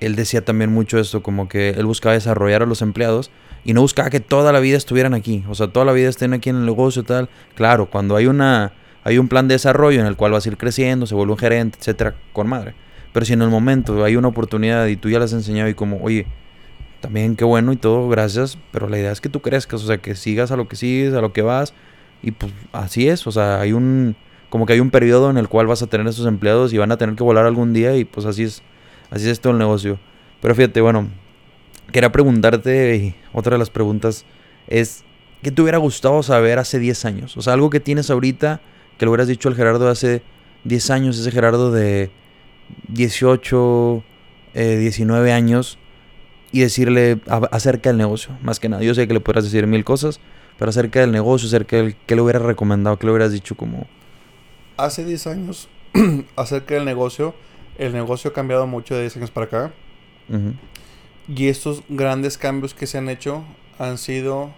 [0.00, 3.30] él decía también mucho esto, como que él buscaba desarrollar a los empleados
[3.64, 6.32] y no buscaba que toda la vida estuvieran aquí, o sea, toda la vida estén
[6.32, 7.28] aquí en el negocio y tal.
[7.54, 8.72] Claro, cuando hay una
[9.04, 11.38] hay un plan de desarrollo en el cual vas a ir creciendo, se vuelve un
[11.38, 12.74] gerente, etcétera, con madre.
[13.12, 15.74] Pero si en el momento hay una oportunidad y tú ya las has enseñado y
[15.74, 16.26] como, oye,
[17.00, 19.98] también qué bueno y todo, gracias, pero la idea es que tú crezcas, o sea,
[19.98, 21.74] que sigas a lo que sigues, a lo que vas,
[22.22, 24.16] y pues así es, o sea, hay un,
[24.48, 26.90] como que hay un periodo en el cual vas a tener estos empleados y van
[26.90, 28.62] a tener que volar algún día y pues así es,
[29.10, 29.98] así es todo el negocio.
[30.40, 31.08] Pero fíjate, bueno,
[31.92, 34.24] quería preguntarte, y otra de las preguntas
[34.66, 35.04] es,
[35.42, 37.36] ¿qué te hubiera gustado saber hace 10 años?
[37.36, 38.60] O sea, algo que tienes ahorita,
[38.98, 40.22] que lo hubieras dicho al Gerardo hace
[40.64, 42.10] 10 años, ese Gerardo de
[42.88, 44.02] 18,
[44.54, 45.78] 19 eh, años,
[46.52, 47.20] y decirle
[47.50, 48.82] acerca del negocio, más que nada.
[48.82, 50.20] Yo sé que le podrás decir mil cosas,
[50.58, 53.86] pero acerca del negocio, acerca del qué le hubieras recomendado, qué le hubieras dicho como...
[54.76, 55.68] Hace 10 años,
[56.36, 57.34] acerca del negocio,
[57.76, 59.72] el negocio ha cambiado mucho de 10 años para acá.
[61.28, 63.44] Y estos grandes cambios que se han hecho
[63.78, 64.50] han sido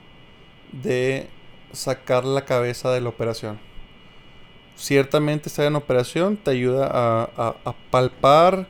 [0.73, 1.29] de
[1.73, 3.59] sacar la cabeza de la operación.
[4.77, 8.67] Ciertamente estar en operación te ayuda a, a palpar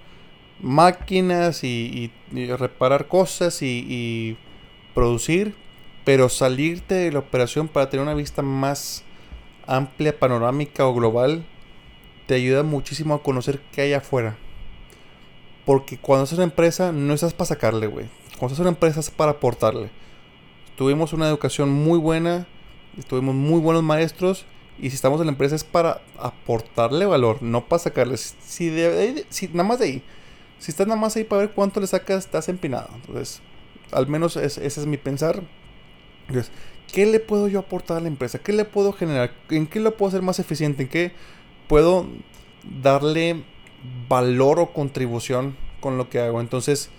[0.63, 4.37] máquinas y, reparar cosas y,
[4.95, 5.55] producir,
[6.05, 9.05] pero salirte de la operación para tener una vista más
[9.67, 11.45] amplia, panorámica o global,
[12.27, 14.37] te ayuda muchísimo a conocer qué hay afuera.
[15.65, 18.07] Porque cuando haces una empresa, no estás para sacarle, güey.
[18.39, 19.91] Cuando haces una empresa es para aportarle.
[20.77, 22.47] Tuvimos una educación muy buena,
[23.09, 24.47] tuvimos muy buenos maestros.
[24.79, 28.17] Y si estamos en la empresa es para aportarle valor, no para sacarle.
[28.17, 28.35] Si,
[29.29, 30.03] si nada más de ahí
[30.61, 32.91] si estás nada más ahí para ver cuánto le sacas, estás empinado.
[32.95, 33.41] Entonces,
[33.93, 35.43] al menos ese es mi pensar.
[36.29, 36.53] Entonces,
[36.93, 38.39] ¿qué le puedo yo aportar a la empresa?
[38.39, 39.33] ¿Qué le puedo generar?
[39.49, 40.83] ¿En qué lo puedo hacer más eficiente?
[40.83, 41.13] ¿En qué
[41.67, 42.07] puedo
[42.83, 43.43] darle
[44.07, 46.43] valor o contribución con lo que hago?
[46.43, 46.91] Entonces,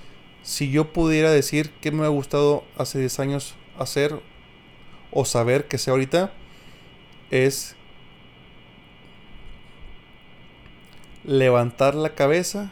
[0.42, 4.20] si yo pudiera decir qué me ha gustado hace 10 años hacer
[5.12, 6.34] o saber que sé ahorita,
[7.30, 7.76] es
[11.24, 12.72] levantar la cabeza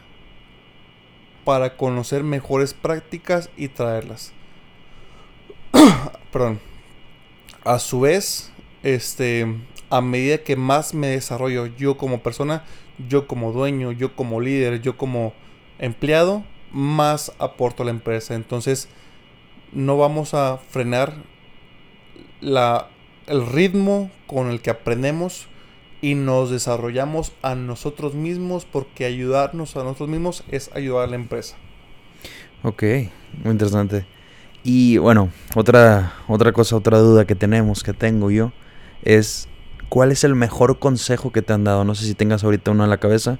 [1.44, 4.34] para conocer mejores prácticas y traerlas.
[6.32, 6.60] Perdón.
[7.66, 8.52] A su vez,
[8.84, 9.46] este,
[9.90, 12.64] a medida que más me desarrollo yo como persona,
[13.08, 15.34] yo como dueño, yo como líder, yo como
[15.78, 18.36] empleado, más aporto a la empresa.
[18.36, 18.88] Entonces,
[19.72, 21.14] no vamos a frenar
[22.42, 22.88] la,
[23.28, 25.48] el ritmo con el que aprendemos
[26.02, 31.16] y nos desarrollamos a nosotros mismos porque ayudarnos a nosotros mismos es ayudar a la
[31.16, 31.58] empresa.
[32.64, 32.84] Ok,
[33.44, 34.06] muy interesante.
[34.64, 38.52] Y bueno, otra, otra cosa, otra duda que tenemos, que tengo yo,
[39.04, 39.48] es
[39.90, 41.84] ¿cuál es el mejor consejo que te han dado?
[41.84, 43.40] No sé si tengas ahorita uno en la cabeza.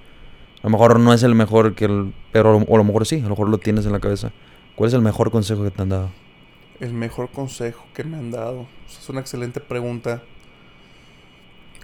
[0.62, 3.20] A lo mejor no es el mejor que el, pero o a lo mejor sí,
[3.20, 4.32] a lo mejor lo tienes en la cabeza.
[4.76, 6.10] ¿Cuál es el mejor consejo que te han dado?
[6.80, 8.68] El mejor consejo que me han dado.
[8.88, 10.24] Es una excelente pregunta.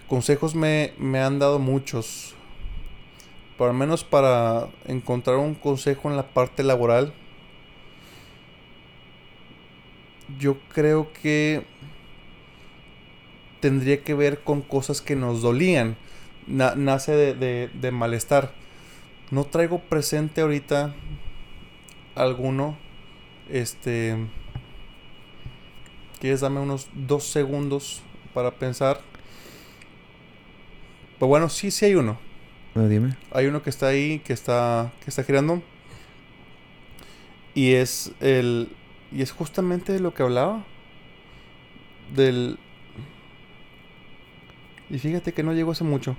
[0.07, 2.36] Consejos me, han dado muchos.
[3.57, 7.14] Por lo menos para encontrar un consejo en la parte laboral.
[10.38, 11.65] Yo creo que
[13.61, 15.95] tendría que ver con cosas que nos dolían.
[16.45, 18.52] nace de, de, malestar.
[19.32, 20.94] No traigo presente ahorita
[22.14, 22.77] alguno.
[23.49, 24.18] Este.
[26.19, 28.02] ¿Quieres darme unos dos segundos
[28.36, 28.99] para pensar?
[31.20, 32.18] Pues bueno, sí, sí hay uno.
[32.76, 33.16] No, dime.
[33.32, 35.64] Hay uno que está ahí, que está, que está girando.
[37.54, 38.70] Y es el.
[39.12, 40.66] Y es justamente de lo que hablaba.
[42.14, 42.60] Del.
[44.90, 46.18] Y fíjate que no llegó hace mucho.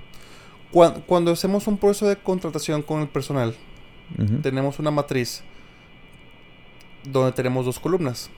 [0.71, 3.55] Cuando, cuando hacemos un proceso de contratación con el personal,
[4.41, 5.43] tenemos una matriz
[7.03, 8.29] donde tenemos dos columnas.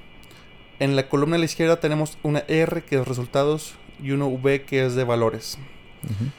[0.79, 4.63] En la columna de la izquierda tenemos una R que es resultados y una V
[4.63, 5.57] que es de valores.
[6.03, 6.29] Ujú.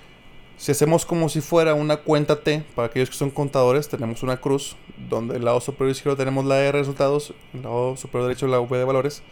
[0.61, 4.43] Si hacemos como si fuera una cuenta T, para aquellos que son contadores, tenemos una
[4.43, 4.77] cruz,
[5.09, 8.61] donde el lado superior izquierdo tenemos la R de resultados, el lado superior derecho la
[8.61, 9.23] V de valores,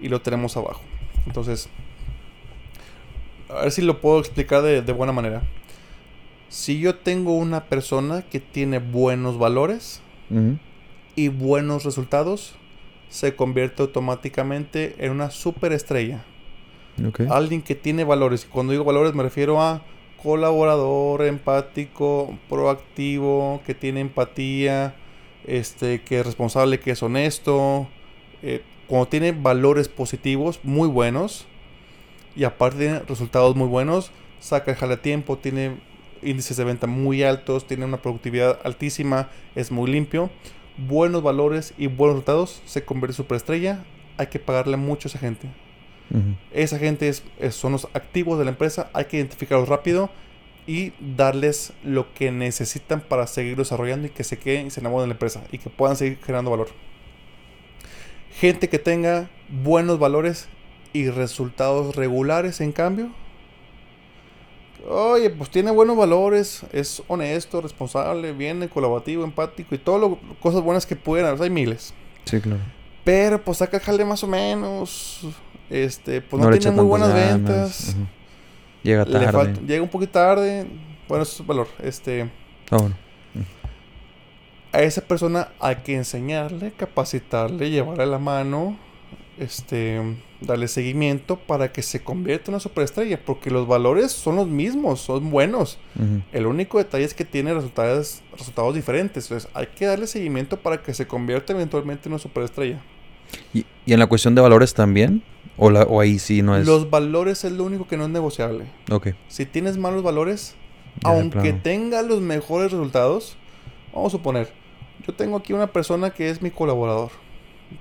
[0.00, 0.80] y lo tenemos abajo.
[1.26, 1.68] Entonces,
[3.50, 5.42] a ver si lo puedo explicar de, de buena manera.
[6.48, 10.00] Si yo tengo una persona que tiene buenos valores
[11.16, 12.54] y buenos resultados,
[13.10, 16.24] se convierte automáticamente en una superestrella.
[17.28, 18.46] Alguien que tiene valores.
[18.46, 19.82] Y cuando digo valores me refiero a
[20.22, 24.94] colaborador, empático, proactivo, que tiene empatía,
[25.46, 27.88] este, que es responsable, que es honesto.
[28.42, 31.46] eh, cuando tiene valores positivos muy buenos
[32.34, 35.76] y aparte tiene resultados muy buenos, saca el jale a tiempo, tiene
[36.22, 40.30] índices de venta muy altos, tiene una productividad altísima, es muy limpio,
[40.78, 43.84] buenos valores y buenos resultados, se convierte en superestrella.
[44.16, 45.48] Hay que pagarle mucho a esa gente.
[46.52, 50.10] Esa gente es, es- son los activos de la empresa, hay que identificarlos rápido
[50.66, 55.04] y darles lo que necesitan para seguir desarrollando y que se queden y se enamoren
[55.04, 56.68] de la empresa y que puedan seguir generando valor.
[58.38, 60.48] Gente que tenga buenos valores
[60.92, 63.10] y resultados regulares, en cambio.
[64.88, 70.62] Oye, pues tiene buenos valores, es honesto, responsable, viene colaborativo, empático y todas las cosas
[70.62, 71.92] buenas que o sea, hay miles.
[72.24, 72.60] Sí, claro.
[73.04, 75.26] Pero pues saca jale más o menos.
[75.70, 77.32] Este, pues no, le tiene muy buenas ganas.
[77.34, 77.96] ventas.
[78.82, 79.32] Llega Le tarde.
[79.32, 80.66] falta- llega un poquito tarde.
[81.08, 81.66] Bueno, eso es valor.
[81.82, 82.30] Este,
[82.70, 82.94] Ah, bueno.
[84.72, 88.78] a esa persona hay que enseñarle, capacitarle, llevarle la mano,
[89.38, 90.00] este,
[90.40, 93.18] darle seguimiento para que se convierta en una superestrella.
[93.24, 95.78] Porque los valores son los mismos, son buenos.
[96.32, 99.24] El único detalle es que tiene resultados, resultados diferentes.
[99.24, 102.80] Entonces hay que darle seguimiento para que se convierta eventualmente en una superestrella.
[103.54, 105.22] ¿Y, y en la cuestión de valores también?
[105.58, 106.66] ¿O, la, o ahí sí no es?
[106.66, 108.66] Los valores es lo único que no es negociable.
[108.90, 109.08] Ok.
[109.26, 110.54] Si tienes malos valores,
[111.02, 113.36] Ya aunque tenga los mejores resultados,
[113.92, 114.52] vamos a suponer,
[115.06, 117.10] yo tengo aquí una persona que es mi colaborador,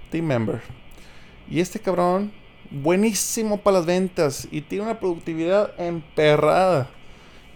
[0.09, 0.61] team member,
[1.49, 2.31] y este cabrón,
[2.71, 6.89] buenísimo para las ventas y tiene una productividad emperrada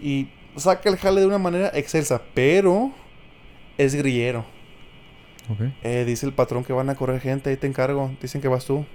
[0.01, 2.91] y saca el jale de una manera excelsa, pero
[3.77, 4.45] es grillero.
[5.49, 5.61] Ok.
[5.83, 8.65] Eh, dice el patrón que van a correr gente, ahí te encargo, dicen que vas
[8.65, 8.85] tú.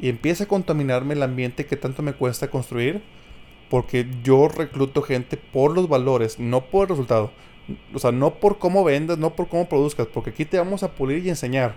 [0.00, 3.02] Y empieza a contaminarme el ambiente que tanto me cuesta construir,
[3.68, 7.30] porque yo recluto gente por los valores, no por el resultado.
[7.94, 10.92] O sea, no por cómo vendas, no por cómo produzcas, porque aquí te vamos a
[10.92, 11.76] pulir y enseñar.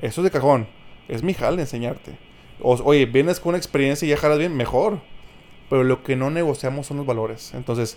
[0.00, 0.66] Eso es de cajón.
[1.08, 2.12] Es mi jale enseñarte.
[2.60, 5.00] Oye, vienes con una experiencia y ya jalas bien, mejor.
[5.70, 7.54] Pero lo que no negociamos son los valores.
[7.54, 7.96] Entonces,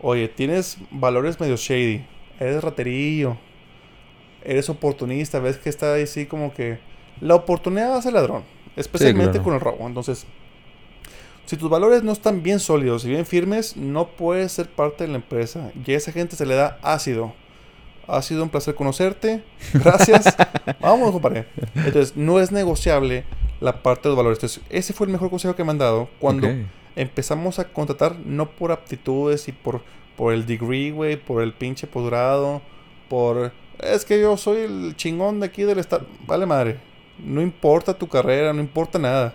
[0.00, 2.04] oye, tienes valores medio shady.
[2.38, 3.38] Eres raterillo
[4.46, 6.78] eres oportunista, ves que está así como que
[7.20, 8.44] la oportunidad hace ladrón,
[8.76, 9.44] especialmente claro.
[9.44, 9.86] con el robo.
[9.86, 10.26] Entonces,
[11.46, 15.10] si tus valores no están bien sólidos y bien firmes, no puedes ser parte de
[15.10, 15.70] la empresa.
[15.84, 17.34] Y a esa gente se le da ácido.
[18.08, 19.44] Ha sido un placer conocerte.
[19.72, 20.36] Gracias.
[20.80, 21.46] Vamos, compadre.
[21.74, 23.24] Entonces, no es negociable
[23.60, 24.38] la parte de los valores.
[24.38, 26.48] Entonces, ese fue el mejor consejo que me han dado cuando
[26.96, 29.82] empezamos a contratar no por aptitudes y por,
[30.16, 32.60] por el degree, güey, por el pinche posgrado,
[33.08, 33.52] por...
[33.78, 36.06] Es que yo soy el chingón de aquí del estado.
[36.26, 36.95] Vale madre.
[37.18, 39.34] No importa tu carrera, no importa nada.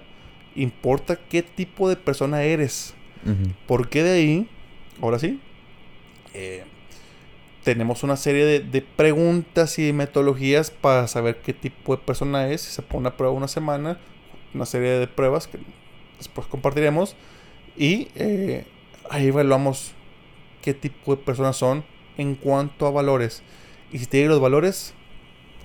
[0.56, 2.94] Importa qué tipo de persona eres.
[3.68, 4.50] Porque de ahí,
[5.00, 5.40] ahora sí,
[6.34, 6.64] eh,
[7.64, 12.62] tenemos una serie de, de preguntas y metodologías para saber qué tipo de persona es.
[12.62, 14.00] Se pone a prueba una semana,
[14.54, 15.60] una serie de pruebas que
[16.18, 17.16] después compartiremos.
[17.78, 18.66] Y eh,
[19.10, 19.94] ahí evaluamos
[20.62, 21.84] qué tipo de personas son
[22.18, 23.44] en cuanto a valores.
[23.92, 24.94] Y si tienes los valores,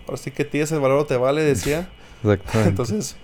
[0.06, 1.90] ahora sí que tienes el valor o te vale, decía.
[2.22, 2.68] Exactamente.
[2.70, 3.16] Entonces,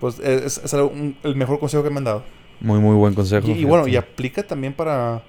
[0.00, 2.22] pues es, es algo- un- el mejor consejo que me han dado.
[2.60, 3.46] muy, muy buen consejo.
[3.48, 5.22] Y, y bueno, y aplica también para,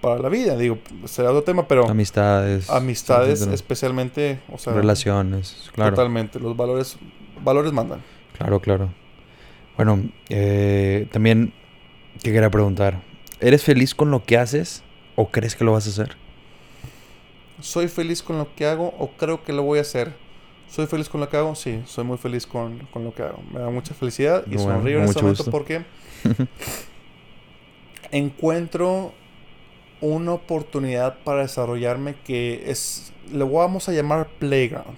[0.00, 2.68] para la vida, digo, será otro tema, pero Amistades.
[2.70, 5.70] amistades especialmente, o sea, Relaciones.
[5.74, 5.90] Claro.
[5.96, 6.96] totalmente, los valores,
[7.42, 8.00] valores mandan.
[8.36, 8.90] Claro, claro.
[9.76, 11.52] Bueno, eh, también
[12.22, 13.02] te quería preguntar.
[13.40, 14.82] ¿Eres feliz con lo que haces
[15.16, 16.16] o crees que lo vas a hacer?
[17.60, 20.12] ¿Soy feliz con lo que hago o creo que lo voy a hacer?
[20.68, 21.54] ¿Soy feliz con lo que hago?
[21.54, 23.42] Sí, soy muy feliz con, con lo que hago.
[23.52, 25.50] Me da mucha felicidad y Bueno, sonrío en este momento gusto.
[25.50, 25.84] porque
[28.10, 29.12] encuentro
[30.00, 34.96] una oportunidad para desarrollarme que es, le vamos a llamar playground.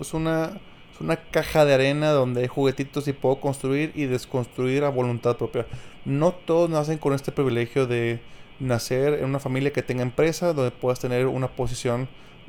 [0.00, 0.60] Es una,
[0.94, 5.36] es una caja de arena donde hay juguetitos y puedo construir y desconstruir a voluntad
[5.36, 5.66] propia.
[6.04, 8.20] No todos nacen con este privilegio de
[8.58, 12.08] nacer en una familia que tenga empresa, donde puedas tener una posición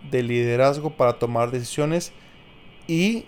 [0.09, 2.11] de liderazgo para tomar decisiones
[2.87, 3.25] y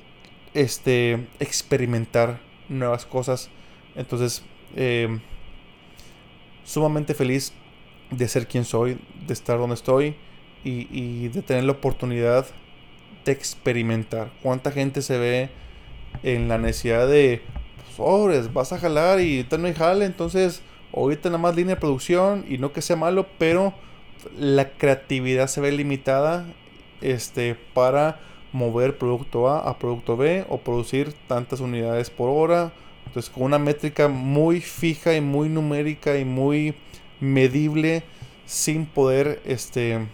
[0.54, 2.40] este, experimentar
[2.70, 3.50] nuevas cosas.
[3.96, 4.44] Entonces,
[4.76, 5.20] eh,
[6.64, 7.54] sumamente feliz
[8.12, 10.16] de ser quien soy, de estar donde estoy
[10.64, 12.46] y, de tener la oportunidad
[13.26, 14.32] de experimentar.
[14.42, 15.50] ¿Cuánta gente se ve
[16.24, 17.42] en la necesidad de,
[17.98, 20.62] pues, vas a jalar y ahorita no hay jale, entonces
[20.96, 23.74] ahorita nada más línea de producción y no que sea malo, pero
[24.38, 26.46] la creatividad se ve limitada
[27.02, 28.20] este, para
[28.54, 32.72] mover producto A a producto B o producir tantas unidades por hora.
[33.08, 36.76] Entonces con una métrica muy fija y muy numérica y muy
[37.20, 38.04] medible
[38.46, 40.08] sin poder este,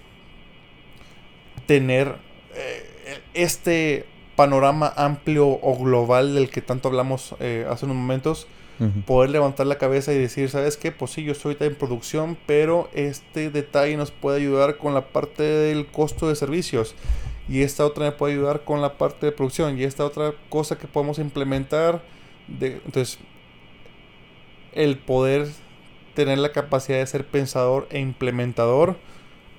[1.66, 2.16] tener
[2.56, 4.06] eh, este
[4.36, 8.48] panorama amplio o global del que tanto hablamos eh, hace unos momentos.
[9.06, 10.94] Poder levantar la cabeza y decir, ¿sabes qué?
[10.94, 15.44] Pues sí, yo estoy en producción, pero este detalle nos puede ayudar con la parte
[15.44, 16.96] del costo de servicios.
[17.50, 19.80] Y esta otra me puede ayudar con la parte de producción.
[19.80, 22.02] Y esta otra cosa que podemos implementar.
[22.48, 23.20] De, entonces,
[24.74, 25.48] el poder
[26.14, 28.98] tener la capacidad de ser pensador e implementador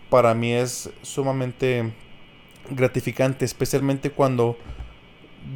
[0.09, 1.93] para mí es sumamente
[2.71, 4.57] gratificante, especialmente cuando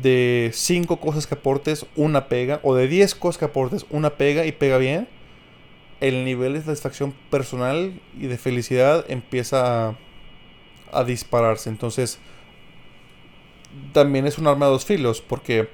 [0.02, 4.46] de cinco cosas que aportes una pega o de 10 cosas que aportes una pega
[4.46, 5.08] y pega bien,
[6.00, 9.96] el nivel de satisfacción personal y de felicidad empieza a,
[10.98, 11.68] a dispararse.
[11.70, 12.18] Entonces,
[13.92, 15.68] también es un arma de dos filos porque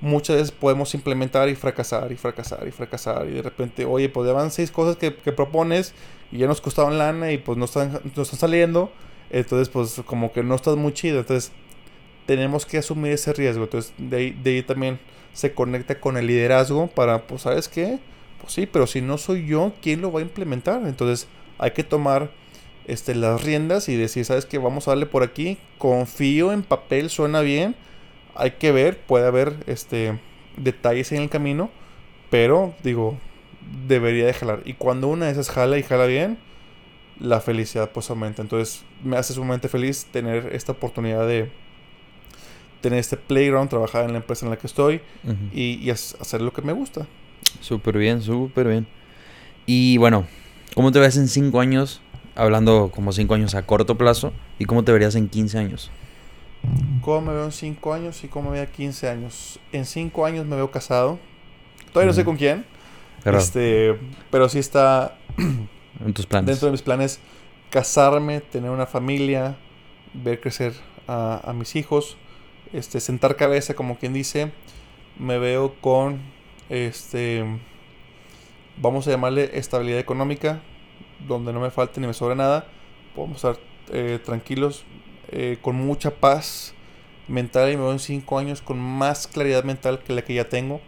[0.00, 3.28] muchas veces podemos implementar y fracasar y fracasar y fracasar.
[3.28, 5.94] Y de repente, oye, pues ya van seis cosas que, propones
[6.30, 8.92] y ya nos costaron lana y pues no están, no están saliendo.
[9.30, 11.20] Entonces, pues como que no estás muy chido.
[11.20, 11.52] Entonces,
[12.26, 13.64] tenemos que asumir ese riesgo.
[13.64, 14.98] Entonces, de ahí, de ahí también
[15.32, 17.98] se conecta con el liderazgo para, pues, ¿sabes qué?
[18.40, 20.82] Pues sí, pero si no soy yo, ¿quién lo va a implementar?
[20.86, 21.28] Entonces,
[21.58, 22.30] hay que tomar
[22.86, 24.58] este, las riendas y decir, ¿sabes qué?
[24.58, 25.58] Vamos a darle por aquí.
[25.78, 27.74] Confío en papel, suena bien
[28.34, 30.18] hay que ver, puede haber este
[30.56, 31.70] detalles en el camino,
[32.30, 33.18] pero digo,
[33.86, 34.62] debería de jalar.
[34.64, 36.38] Y cuando una de esas jala y jala bien,
[37.20, 38.42] la felicidad pues aumenta.
[38.42, 41.50] Entonces me hace sumamente feliz tener esta oportunidad de
[42.80, 45.00] tener este playground, trabajar en la empresa en la que estoy
[45.52, 47.06] y, hacer lo que me gusta.
[47.60, 48.86] Súper bien, súper bien.
[49.66, 50.26] Y bueno,
[50.74, 52.00] ¿cómo te ves en 5 años?
[52.34, 54.32] Hablando como 5 años a corto plazo.
[54.58, 55.90] ¿Y cómo te verías en 15 años?
[57.00, 59.60] ¿Cómo me veo en 5 años y cómo me veo en 15 años?
[59.72, 61.18] En 5 años me veo casado.
[61.92, 62.64] Todavía no sé con quién.
[63.22, 63.98] Pero, este,
[64.30, 65.18] pero sí está
[66.04, 66.46] en tus planes.
[66.46, 67.20] Dentro de mis planes
[67.72, 69.56] casarme, tener una familia,
[70.12, 70.74] ver crecer
[71.08, 72.16] a, mis hijos,
[72.72, 74.52] este, sentar cabeza, como quien dice.
[75.18, 76.20] Me veo con,
[76.68, 77.44] este,
[78.76, 80.60] vamos a llamarle estabilidad económica,
[81.26, 82.66] donde no me falte ni me sobre nada.
[83.14, 83.56] Podemos estar
[83.92, 84.84] eh, tranquilos,
[85.30, 86.74] eh, con mucha paz
[87.28, 90.48] mental y me veo en 5 años con más claridad mental que la que ya
[90.48, 90.80] tengo.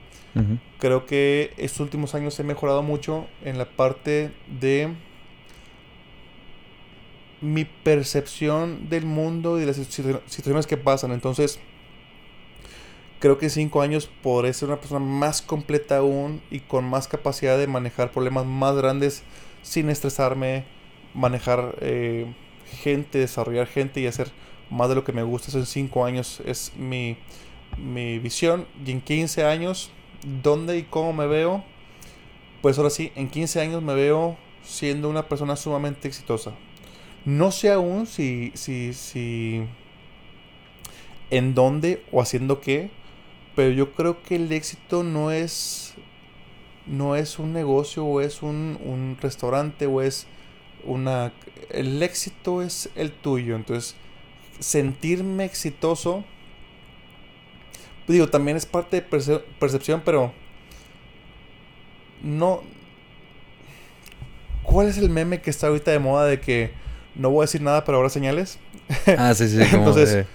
[0.81, 4.93] Creo que estos últimos años he mejorado mucho en la parte de
[7.41, 11.13] mi percepción del mundo y de las situaciones que pasan.
[11.13, 11.61] Entonces,
[13.21, 17.07] creo que en 5 años podré ser una persona más completa aún y con más
[17.07, 19.23] capacidad de manejar problemas más grandes
[19.65, 20.63] sin estresarme,
[21.15, 22.33] manejar eh,
[22.83, 24.31] gente, desarrollar gente y hacer
[24.71, 25.49] más de lo que me gusta.
[25.49, 27.17] Eso en 5 años es mi,
[27.77, 28.67] mi visión.
[28.87, 29.91] Y en 15 años,
[30.43, 31.65] ¿dónde y cómo me veo?
[32.63, 36.53] Pues ahora sí, en 15 años me veo siendo una persona sumamente exitosa.
[37.25, 39.63] No sé aún si, si, si,
[41.31, 42.91] en dónde o haciendo qué,
[43.55, 45.84] pero yo creo que el éxito no es,
[46.87, 50.27] no es un negocio o es un, un restaurante o es
[50.85, 51.33] una...
[51.71, 53.97] El éxito es el tuyo, entonces
[54.61, 56.25] sentirme exitoso,
[58.07, 60.33] digo, también es parte de percepción, pero
[62.23, 62.63] no...
[64.63, 66.73] ¿Cuál es el meme que está ahorita de moda de que
[67.15, 68.59] no voy a decir nada, pero ahora señales?
[69.19, 69.59] Ah, sí, sí.
[69.73, 70.27] Entonces,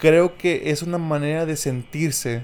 [0.00, 2.42] creo que es una manera de sentirse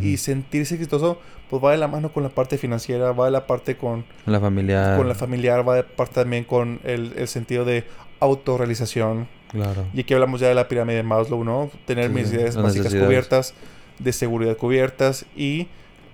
[0.00, 1.18] y sentirse exitoso
[1.50, 4.40] pues va de la mano con la parte financiera, va de la parte con la
[4.40, 7.84] familiar, con la familiar, va de parte también con el, sentido de
[8.20, 9.28] autorrealización.
[9.50, 9.84] Claro.
[9.92, 11.70] Y aquí hablamos ya de la pirámide de Maslow, ¿no?
[11.84, 13.54] Tener mis necesidades básicas cubiertas,
[13.98, 15.68] de seguridad cubiertas y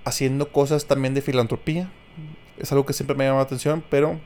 [0.05, 1.89] haciendo cosas también de filantropía.
[2.59, 4.19] Es algo que siempre me llama la atención, pero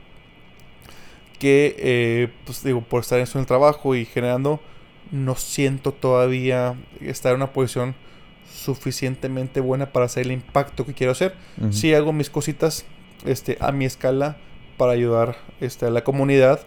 [1.37, 4.59] que, eh, pues digo, por estar en el trabajo y generando,
[5.11, 7.93] no siento todavía estar en una posición
[8.53, 11.35] suficientemente buena para hacer el impacto que quiero hacer.
[11.71, 12.85] Sí hago mis cositas
[13.25, 14.37] este, a mi escala
[14.77, 16.61] para ayudar este, a la comunidad,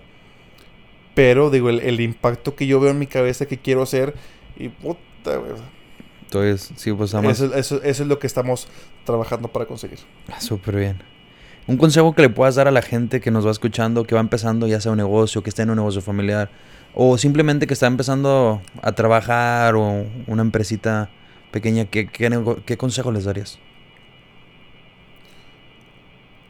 [1.15, 4.15] pero digo, el, impacto que yo veo en mi cabeza que quiero hacer,
[4.57, 5.41] y puta,
[6.23, 8.69] Entonces, sí, pues eso, eso, es lo que estamos
[9.05, 9.99] trabajando para conseguir.
[10.29, 11.03] Ah, súper bien.
[11.67, 14.21] Un consejo que le puedas dar a la gente que nos va escuchando, que va
[14.21, 16.51] empezando ya sea un negocio, que esté en un negocio familiar,
[16.95, 21.11] o simplemente que está empezando a trabajar o una empresita
[21.51, 23.59] pequeña, ¿qué, qué, consejo les darías?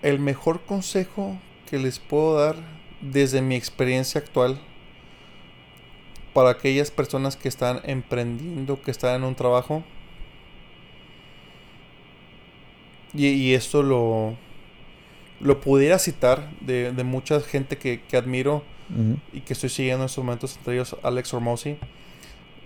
[0.03, 2.57] El mejor consejo que les puedo dar
[3.01, 4.59] desde mi experiencia actual
[6.33, 9.83] para aquellas personas que están emprendiendo, que están en un trabajo,
[13.15, 14.37] y esto lo,
[15.41, 18.63] lo pudiera citar de, mucha gente que, admiro
[19.33, 21.77] y que estoy siguiendo en estos momentos, entre ellos Alex Hormozzi.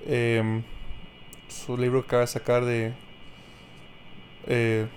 [0.07, 0.63] Em,
[1.51, 2.93] su libro que acaba de sacar de
[4.47, 4.89] 100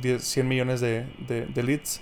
[0.00, 1.06] eh, millones de,
[1.54, 2.00] leads.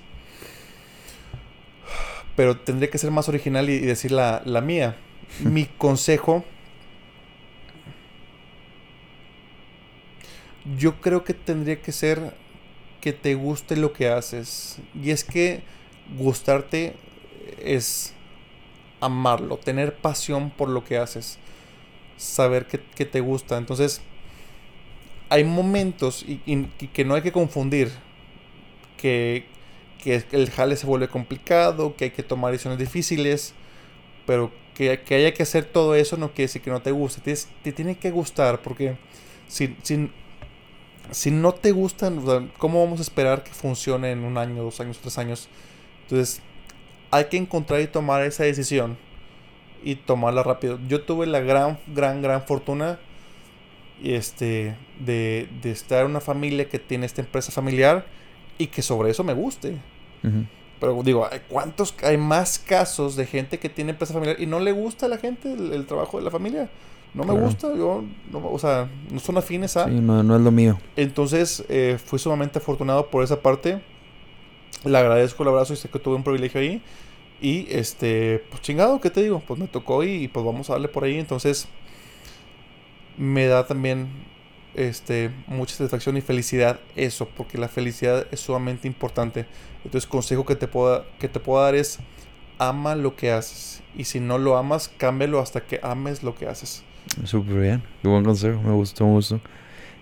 [2.35, 4.97] Pero tendría que ser más original y, decir la, la mía.
[5.41, 6.45] Mi consejo.
[10.79, 12.35] Yo creo que tendría que ser
[13.01, 14.79] que te guste lo que haces.
[14.95, 15.63] Y es que
[16.17, 16.95] gustarte
[17.59, 18.15] es
[19.03, 21.39] amarlo, tener pasión por lo que haces,
[22.23, 23.59] saber que, te gusta.
[23.59, 24.01] Entonces,
[25.29, 26.37] hay momentos y,
[26.93, 27.91] que no hay que confundir
[28.97, 29.47] que,
[30.03, 33.55] que, el jale se vuelve complicado, que hay que tomar decisiones difíciles,
[34.27, 37.21] pero que, haya que hacer todo eso no quiere decir que no te guste.
[37.21, 38.97] Te, te tiene que gustar porque
[39.49, 40.11] si, si,
[41.11, 44.99] si no te gustan, ¿cómo vamos a esperar que funcione en un año, dos años,
[44.99, 45.49] tres años?
[46.03, 46.41] Entonces,
[47.11, 48.97] hay que encontrar y tomar esa decisión
[49.83, 50.79] y tomarla rápido.
[50.89, 52.99] Yo tuve la gran, gran, gran fortuna
[54.03, 58.07] este, de, de estar en una familia que tiene esta empresa familiar
[58.59, 59.79] y que sobre eso me guste.
[60.79, 64.73] Pero digo, ¿cuántos hay más casos de gente que tiene empresa familiar y no le
[64.73, 66.71] gusta a la gente el trabajo de la familia?
[67.15, 69.85] no me gusta, yo, o sea, no son afines a...
[69.85, 70.79] Sí, no, no es lo mío.
[70.97, 73.83] Entonces, eh, fui sumamente afortunado por esa parte.
[74.85, 76.83] Le agradezco el abrazo y sé que tuve un privilegio ahí.
[77.43, 79.43] Y, este, pues chingado, ¿qué te digo?
[79.47, 81.19] Pues me tocó y, pues vamos a darle por ahí.
[81.19, 81.67] Entonces,
[83.19, 84.09] me da también,
[84.75, 89.47] este, mucha satisfacción y felicidad eso, porque la felicidad es sumamente importante.
[89.85, 91.99] Entonces, consejo que te pueda, que te pueda dar es,
[92.59, 93.83] ama lo que haces.
[93.97, 96.85] Y si no lo amas, cámbialo hasta que ames lo que haces.
[97.25, 97.83] Súper bien.
[98.03, 98.63] Qué buen consejo.
[98.63, 99.41] Me gustó, me.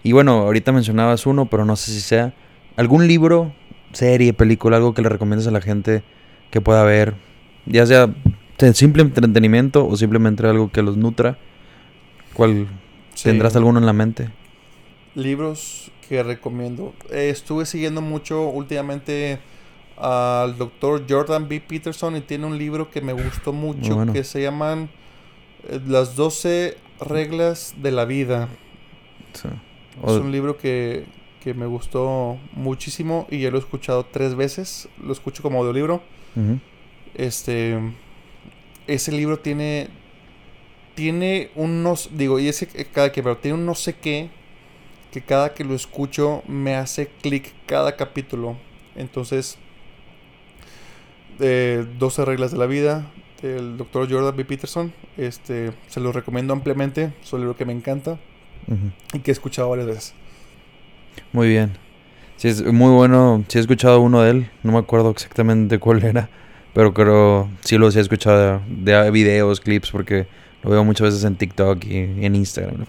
[0.03, 2.35] Y bueno, ahorita mencionabas uno, pero no sé si sea.
[2.77, 3.53] ¿Algún libro,
[3.93, 6.03] serie, película, algo que le recomiendes a la gente
[6.51, 7.15] que pueda ver?
[7.70, 8.12] Ya sea
[8.74, 11.38] simple entretenimiento o simplemente algo que los nutra.
[12.34, 12.68] ¿Cuál
[13.22, 14.28] tendrás alguno en la mente?
[15.14, 16.94] Libros que recomiendo.
[17.10, 19.38] Eh, estuve siguiendo mucho últimamente
[19.97, 21.60] al doctor Jordan B.
[21.60, 24.88] Peterson y tiene un libro que me gustó mucho que se llaman
[25.68, 28.48] eh, Las 12 reglas de la vida.
[29.34, 31.05] Es un libro que,
[31.42, 34.88] que, me gustó muchísimo y ya lo he escuchado tres veces.
[35.02, 36.02] Lo escucho como audiolibro.
[37.20, 37.78] Este.
[38.86, 39.88] Ese libro tiene.
[40.94, 42.10] Tiene unos.
[42.12, 44.30] Digo, y ese cada que, pero tiene un no sé qué.
[45.12, 48.56] Que cada que lo escucho me hace clic cada capítulo.
[48.97, 49.59] Entonces.
[51.38, 53.10] 12 reglas de la vida
[53.42, 54.44] el doctor Jordan B.
[54.44, 54.92] Peterson.
[55.16, 57.12] Este, se lo recomiendo ampliamente.
[57.22, 58.18] Es un libro que me encanta
[59.12, 60.14] y que he escuchado varias veces.
[61.32, 61.72] Muy bien.
[62.36, 63.44] Sí, es muy bueno.
[63.48, 64.51] Sí he escuchado uno de él.
[64.62, 66.30] No me acuerdo exactamente cuál era.
[66.72, 70.26] Pero creo, sí lo he escuchado de, videos, clips, porque
[70.62, 72.84] lo veo muchas veces en TikTok y, en Instagram.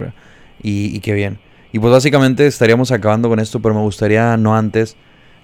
[0.61, 1.39] Y, y qué bien.
[1.71, 4.97] Y pues básicamente estaríamos acabando con esto, pero me gustaría, no antes,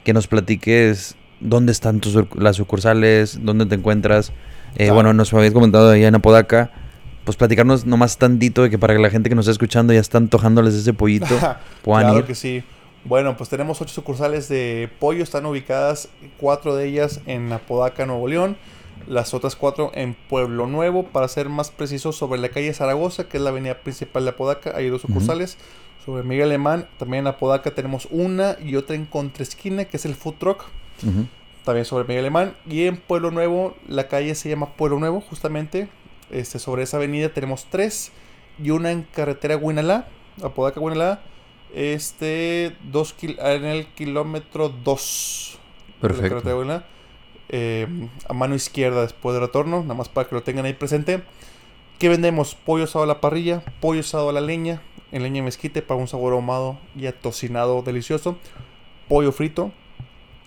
[0.04, 4.34] que nos platiques dónde están tus, las sucursales, dónde te encuentras,
[4.76, 6.72] eh, bueno, nos habéis comentado ahí en Apodaca.
[7.24, 10.00] Pues platicarnos nomás tantito de que para que la gente que nos está escuchando ya
[10.00, 11.38] está antojándoles ese pollito
[11.82, 12.64] puedan claro que sí.
[13.08, 15.24] Bueno, pues tenemos ocho sucursales de pollo.
[15.24, 18.58] Están ubicadas cuatro de ellas en Apodaca, Nuevo León.
[19.08, 21.04] Las otras cuatro en Pueblo Nuevo.
[21.04, 24.74] Para ser más preciso, sobre la calle Zaragoza, que es la avenida principal de Apodaca,
[24.76, 25.58] hay dos sucursales.
[26.06, 30.16] Sobre Miguel Alemán, también en Apodaca tenemos una y otra en contraesquina, que es el
[30.16, 30.66] Food Truck
[31.64, 32.56] también sobre Miguel Alemán.
[32.70, 35.88] Y en Pueblo Nuevo, la calle se llama Pueblo Nuevo, justamente.
[36.30, 38.12] Este, sobre esa avenida tenemos tres.
[38.62, 40.10] Y una en carretera Huinalá,
[40.44, 41.22] Apodaca Huinalá.
[41.74, 45.60] Este, dos en el kilómetro 2.
[46.02, 46.42] Perfecto.
[47.50, 47.88] eh,
[48.28, 51.24] a mano izquierda después del retorno, nada más para que lo tengan ahí presente.
[52.00, 52.56] ¿Qué vendemos?
[52.56, 54.82] Pollo asado a la parrilla, pollo asado a la leña,
[55.12, 58.38] en leña mezquite para un sabor ahumado y atocinado delicioso,
[59.08, 59.72] pollo frito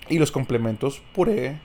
[0.09, 1.59] y los complementos, puré,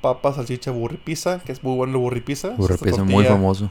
[0.00, 2.50] papa, salchicha, burripisa, que es muy bueno el burripisa.
[2.50, 3.70] Burripisa, muy famoso.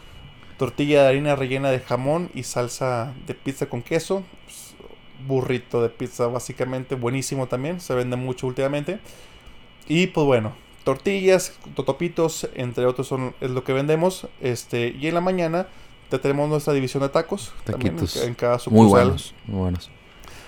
[0.57, 4.23] Tortilla de harina rellena de jamón y salsa de pizza con queso.
[4.45, 4.68] Pues,
[5.27, 8.99] burrito de pizza básicamente, buenísimo también, se vende mucho últimamente.
[9.87, 14.27] Y pues bueno, tortillas, totopitos, entre otros son, es lo que vendemos.
[14.41, 15.67] Este, y en la mañana
[16.17, 17.53] tenemos nuestra división de tacos.
[17.63, 18.23] Taquitos.
[18.23, 18.83] en, cada sucursal.
[18.83, 19.91] Muy buenos, muy buenos.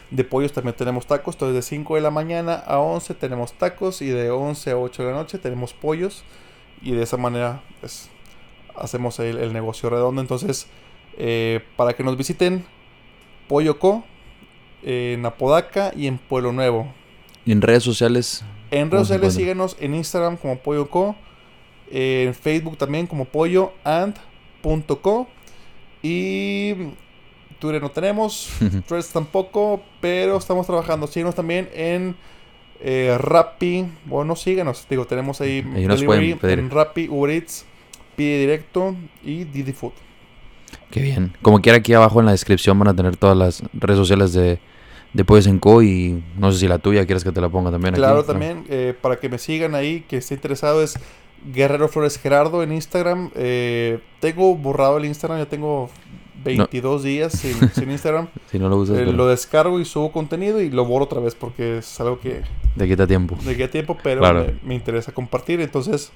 [0.10, 1.36] De pollos también tenemos tacos.
[1.36, 4.02] Entonces de 5 de la mañana a 11 tenemos tacos.
[4.02, 6.24] Y de 11 a 8 de la noche tenemos pollos.
[6.82, 8.10] Y de esa manera pues,
[8.76, 10.22] hacemos el, negocio redondo.
[10.22, 10.68] Entonces,
[11.18, 12.66] eh, para que nos visiten,
[13.48, 14.04] Pollo Co.
[14.84, 16.92] En Apodaca y en Pueblo Nuevo.
[17.46, 18.44] ¿Y en redes sociales?
[18.72, 21.16] En redes sociales síguenos en Instagram como Pollo Co.
[21.90, 25.28] En Facebook también como pollo and.co.
[26.02, 26.74] Y
[27.60, 28.50] Twitter no tenemos,
[28.88, 31.06] Threads tampoco, pero estamos trabajando.
[31.08, 32.16] Síguenos también en
[32.80, 33.86] eh, Rappi.
[34.06, 34.88] Bueno, síguenos.
[34.90, 37.66] Digo, tenemos ahí, ahí delivery en Rappi, Uber Eats,
[38.16, 39.94] Pide Directo y Didi Food.
[40.90, 41.34] Qué bien.
[41.42, 44.60] Como quiera, aquí abajo en la descripción van a tener todas las redes sociales de,
[45.14, 45.82] de Pollos en Co.
[45.84, 47.96] Y no sé si la tuya quieres que te la ponga también.
[47.96, 48.66] Claro, también.
[48.70, 51.00] Eh, para que me sigan ahí, que esté interesado, es
[51.46, 53.32] Guerrero Flores Gerardo en Instagram.
[53.36, 55.90] Eh, tengo borrado el Instagram, ya tengo
[56.44, 57.34] 22 días
[57.74, 58.28] sin, Instagram.
[58.50, 58.98] si no lo usas.
[58.98, 62.42] Eh, lo descargo y subo contenido y lo borro otra vez porque es algo que...
[62.76, 63.38] De quita tiempo.
[63.44, 64.22] De quita tiempo, pero
[64.64, 65.62] me, interesa compartir.
[65.62, 66.12] Entonces,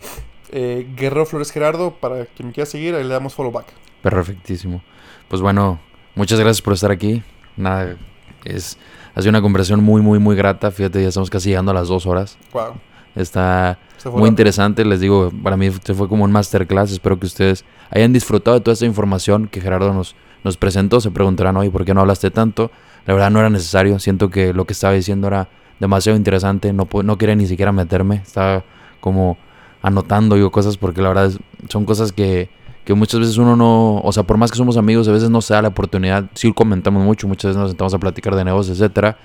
[0.52, 3.68] eh, Guerrero Flores Gerardo, para quien me quiera seguir, ahí le damos follow back.
[4.02, 4.82] Perfectísimo.
[5.28, 5.80] Pues bueno,
[6.16, 7.24] muchas gracias por estar aquí.
[7.58, 7.98] Nada,
[8.46, 8.78] es...
[9.14, 10.72] Ha sido una conversación muy, muy, muy grata.
[10.72, 12.38] Fíjate, ya estamos casi llegando a las dos horas.
[12.52, 12.74] Wow.
[13.16, 13.80] Está
[14.14, 16.92] muy interesante, les digo, para mí se fue como un masterclass.
[16.92, 21.00] Espero que ustedes hayan disfrutado de toda esta información que Gerardo nos, nos presentó.
[21.00, 22.72] Se preguntarán, hoy ¿por qué no hablaste tanto?
[23.06, 24.00] La verdad no era necesario.
[24.00, 25.48] Siento que lo que estaba diciendo era
[25.80, 26.74] demasiado interesante.
[26.74, 28.18] No, no quería ni siquiera meterme.
[28.18, 28.64] Estaba
[29.00, 29.38] como
[29.82, 31.32] anotando yo cosas porque la verdad
[31.70, 32.50] son cosas que,
[32.86, 35.42] que muchas veces uno no, o sea, por más que somos amigos, a veces no
[35.42, 36.26] se da la oportunidad.
[36.36, 39.18] Sí comentamos mucho, muchas veces nos sentamos a platicar de negocios, etcétera,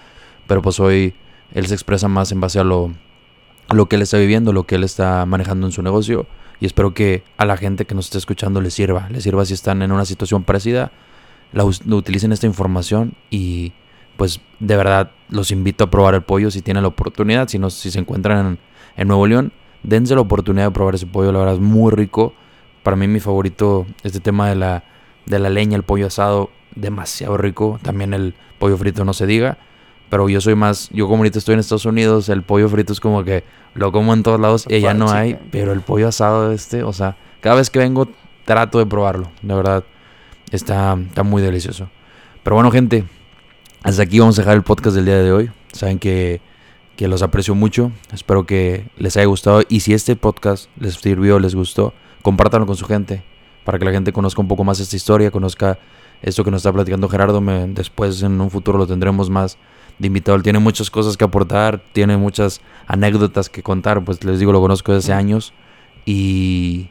[0.47, 1.15] pero pues hoy
[1.53, 2.91] él se expresa más en base a lo
[3.75, 6.27] lo que él está viviendo, lo que él está manejando en su negocio.
[6.61, 9.09] Y espero que a la gente que nos esté escuchando le sirva.
[9.11, 10.93] Le sirva si están en una situación parecida.
[11.53, 13.73] La, utilicen esta información y
[14.17, 17.49] pues de verdad los invito a probar el pollo si tienen la oportunidad.
[17.49, 18.59] Si, no, si se encuentran
[18.97, 21.33] en, Nuevo León, dense la oportunidad de probar ese pollo.
[21.33, 22.35] La verdad es muy rico.
[22.91, 24.83] Para mí mi favorito, este tema de la,
[25.25, 27.79] de la leña, el pollo asado, demasiado rico.
[27.85, 29.59] También el pollo frito no se diga.
[30.09, 32.99] Pero yo soy más, yo como ahorita estoy en Estados Unidos, el pollo frito es
[32.99, 33.45] como que
[33.75, 36.93] lo como en todos lados y ya no hay, pero el pollo asado este, o
[36.93, 38.09] sea, cada vez que vengo
[38.45, 39.85] trato de probarlo, de verdad,
[40.51, 41.89] está, está muy delicioso.
[42.43, 43.05] Pero bueno, gente,
[43.85, 45.51] hasta aquí vamos a dejar el podcast del día de hoy.
[45.73, 46.41] Saben que,
[46.97, 51.39] que los aprecio mucho, espero que les haya gustado y si este podcast les sirvió,
[51.39, 53.23] les gustó, compártanlo con su gente
[53.65, 55.79] para que la gente conozca un poco más esta historia, conozca
[56.23, 57.41] esto que nos está platicando Gerardo.
[57.69, 59.59] después en un futuro lo tendremos más
[59.99, 60.37] de invitado.
[60.37, 64.05] Él tiene muchas cosas que aportar, tiene muchas anécdotas que contar.
[64.05, 65.53] Pues les digo, lo conozco desde hace años
[66.05, 66.89] y,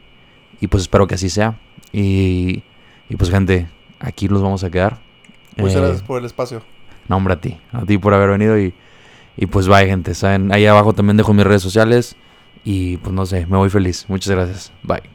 [0.60, 1.58] y pues espero que así sea.
[1.92, 2.62] Y,
[3.08, 4.98] y pues gente, aquí los vamos a quedar.
[5.56, 6.62] Muchas eh, gracias por el espacio.
[7.08, 7.58] No, hombre, a ti.
[7.72, 8.72] A ti por haber venido y,
[9.36, 10.14] y pues bye, gente.
[10.14, 10.52] ¿saben?
[10.52, 12.16] Ahí abajo también dejo mis redes sociales.
[12.64, 14.04] Y pues no sé, me voy feliz.
[14.08, 14.72] Muchas gracias.
[14.82, 15.09] Bye.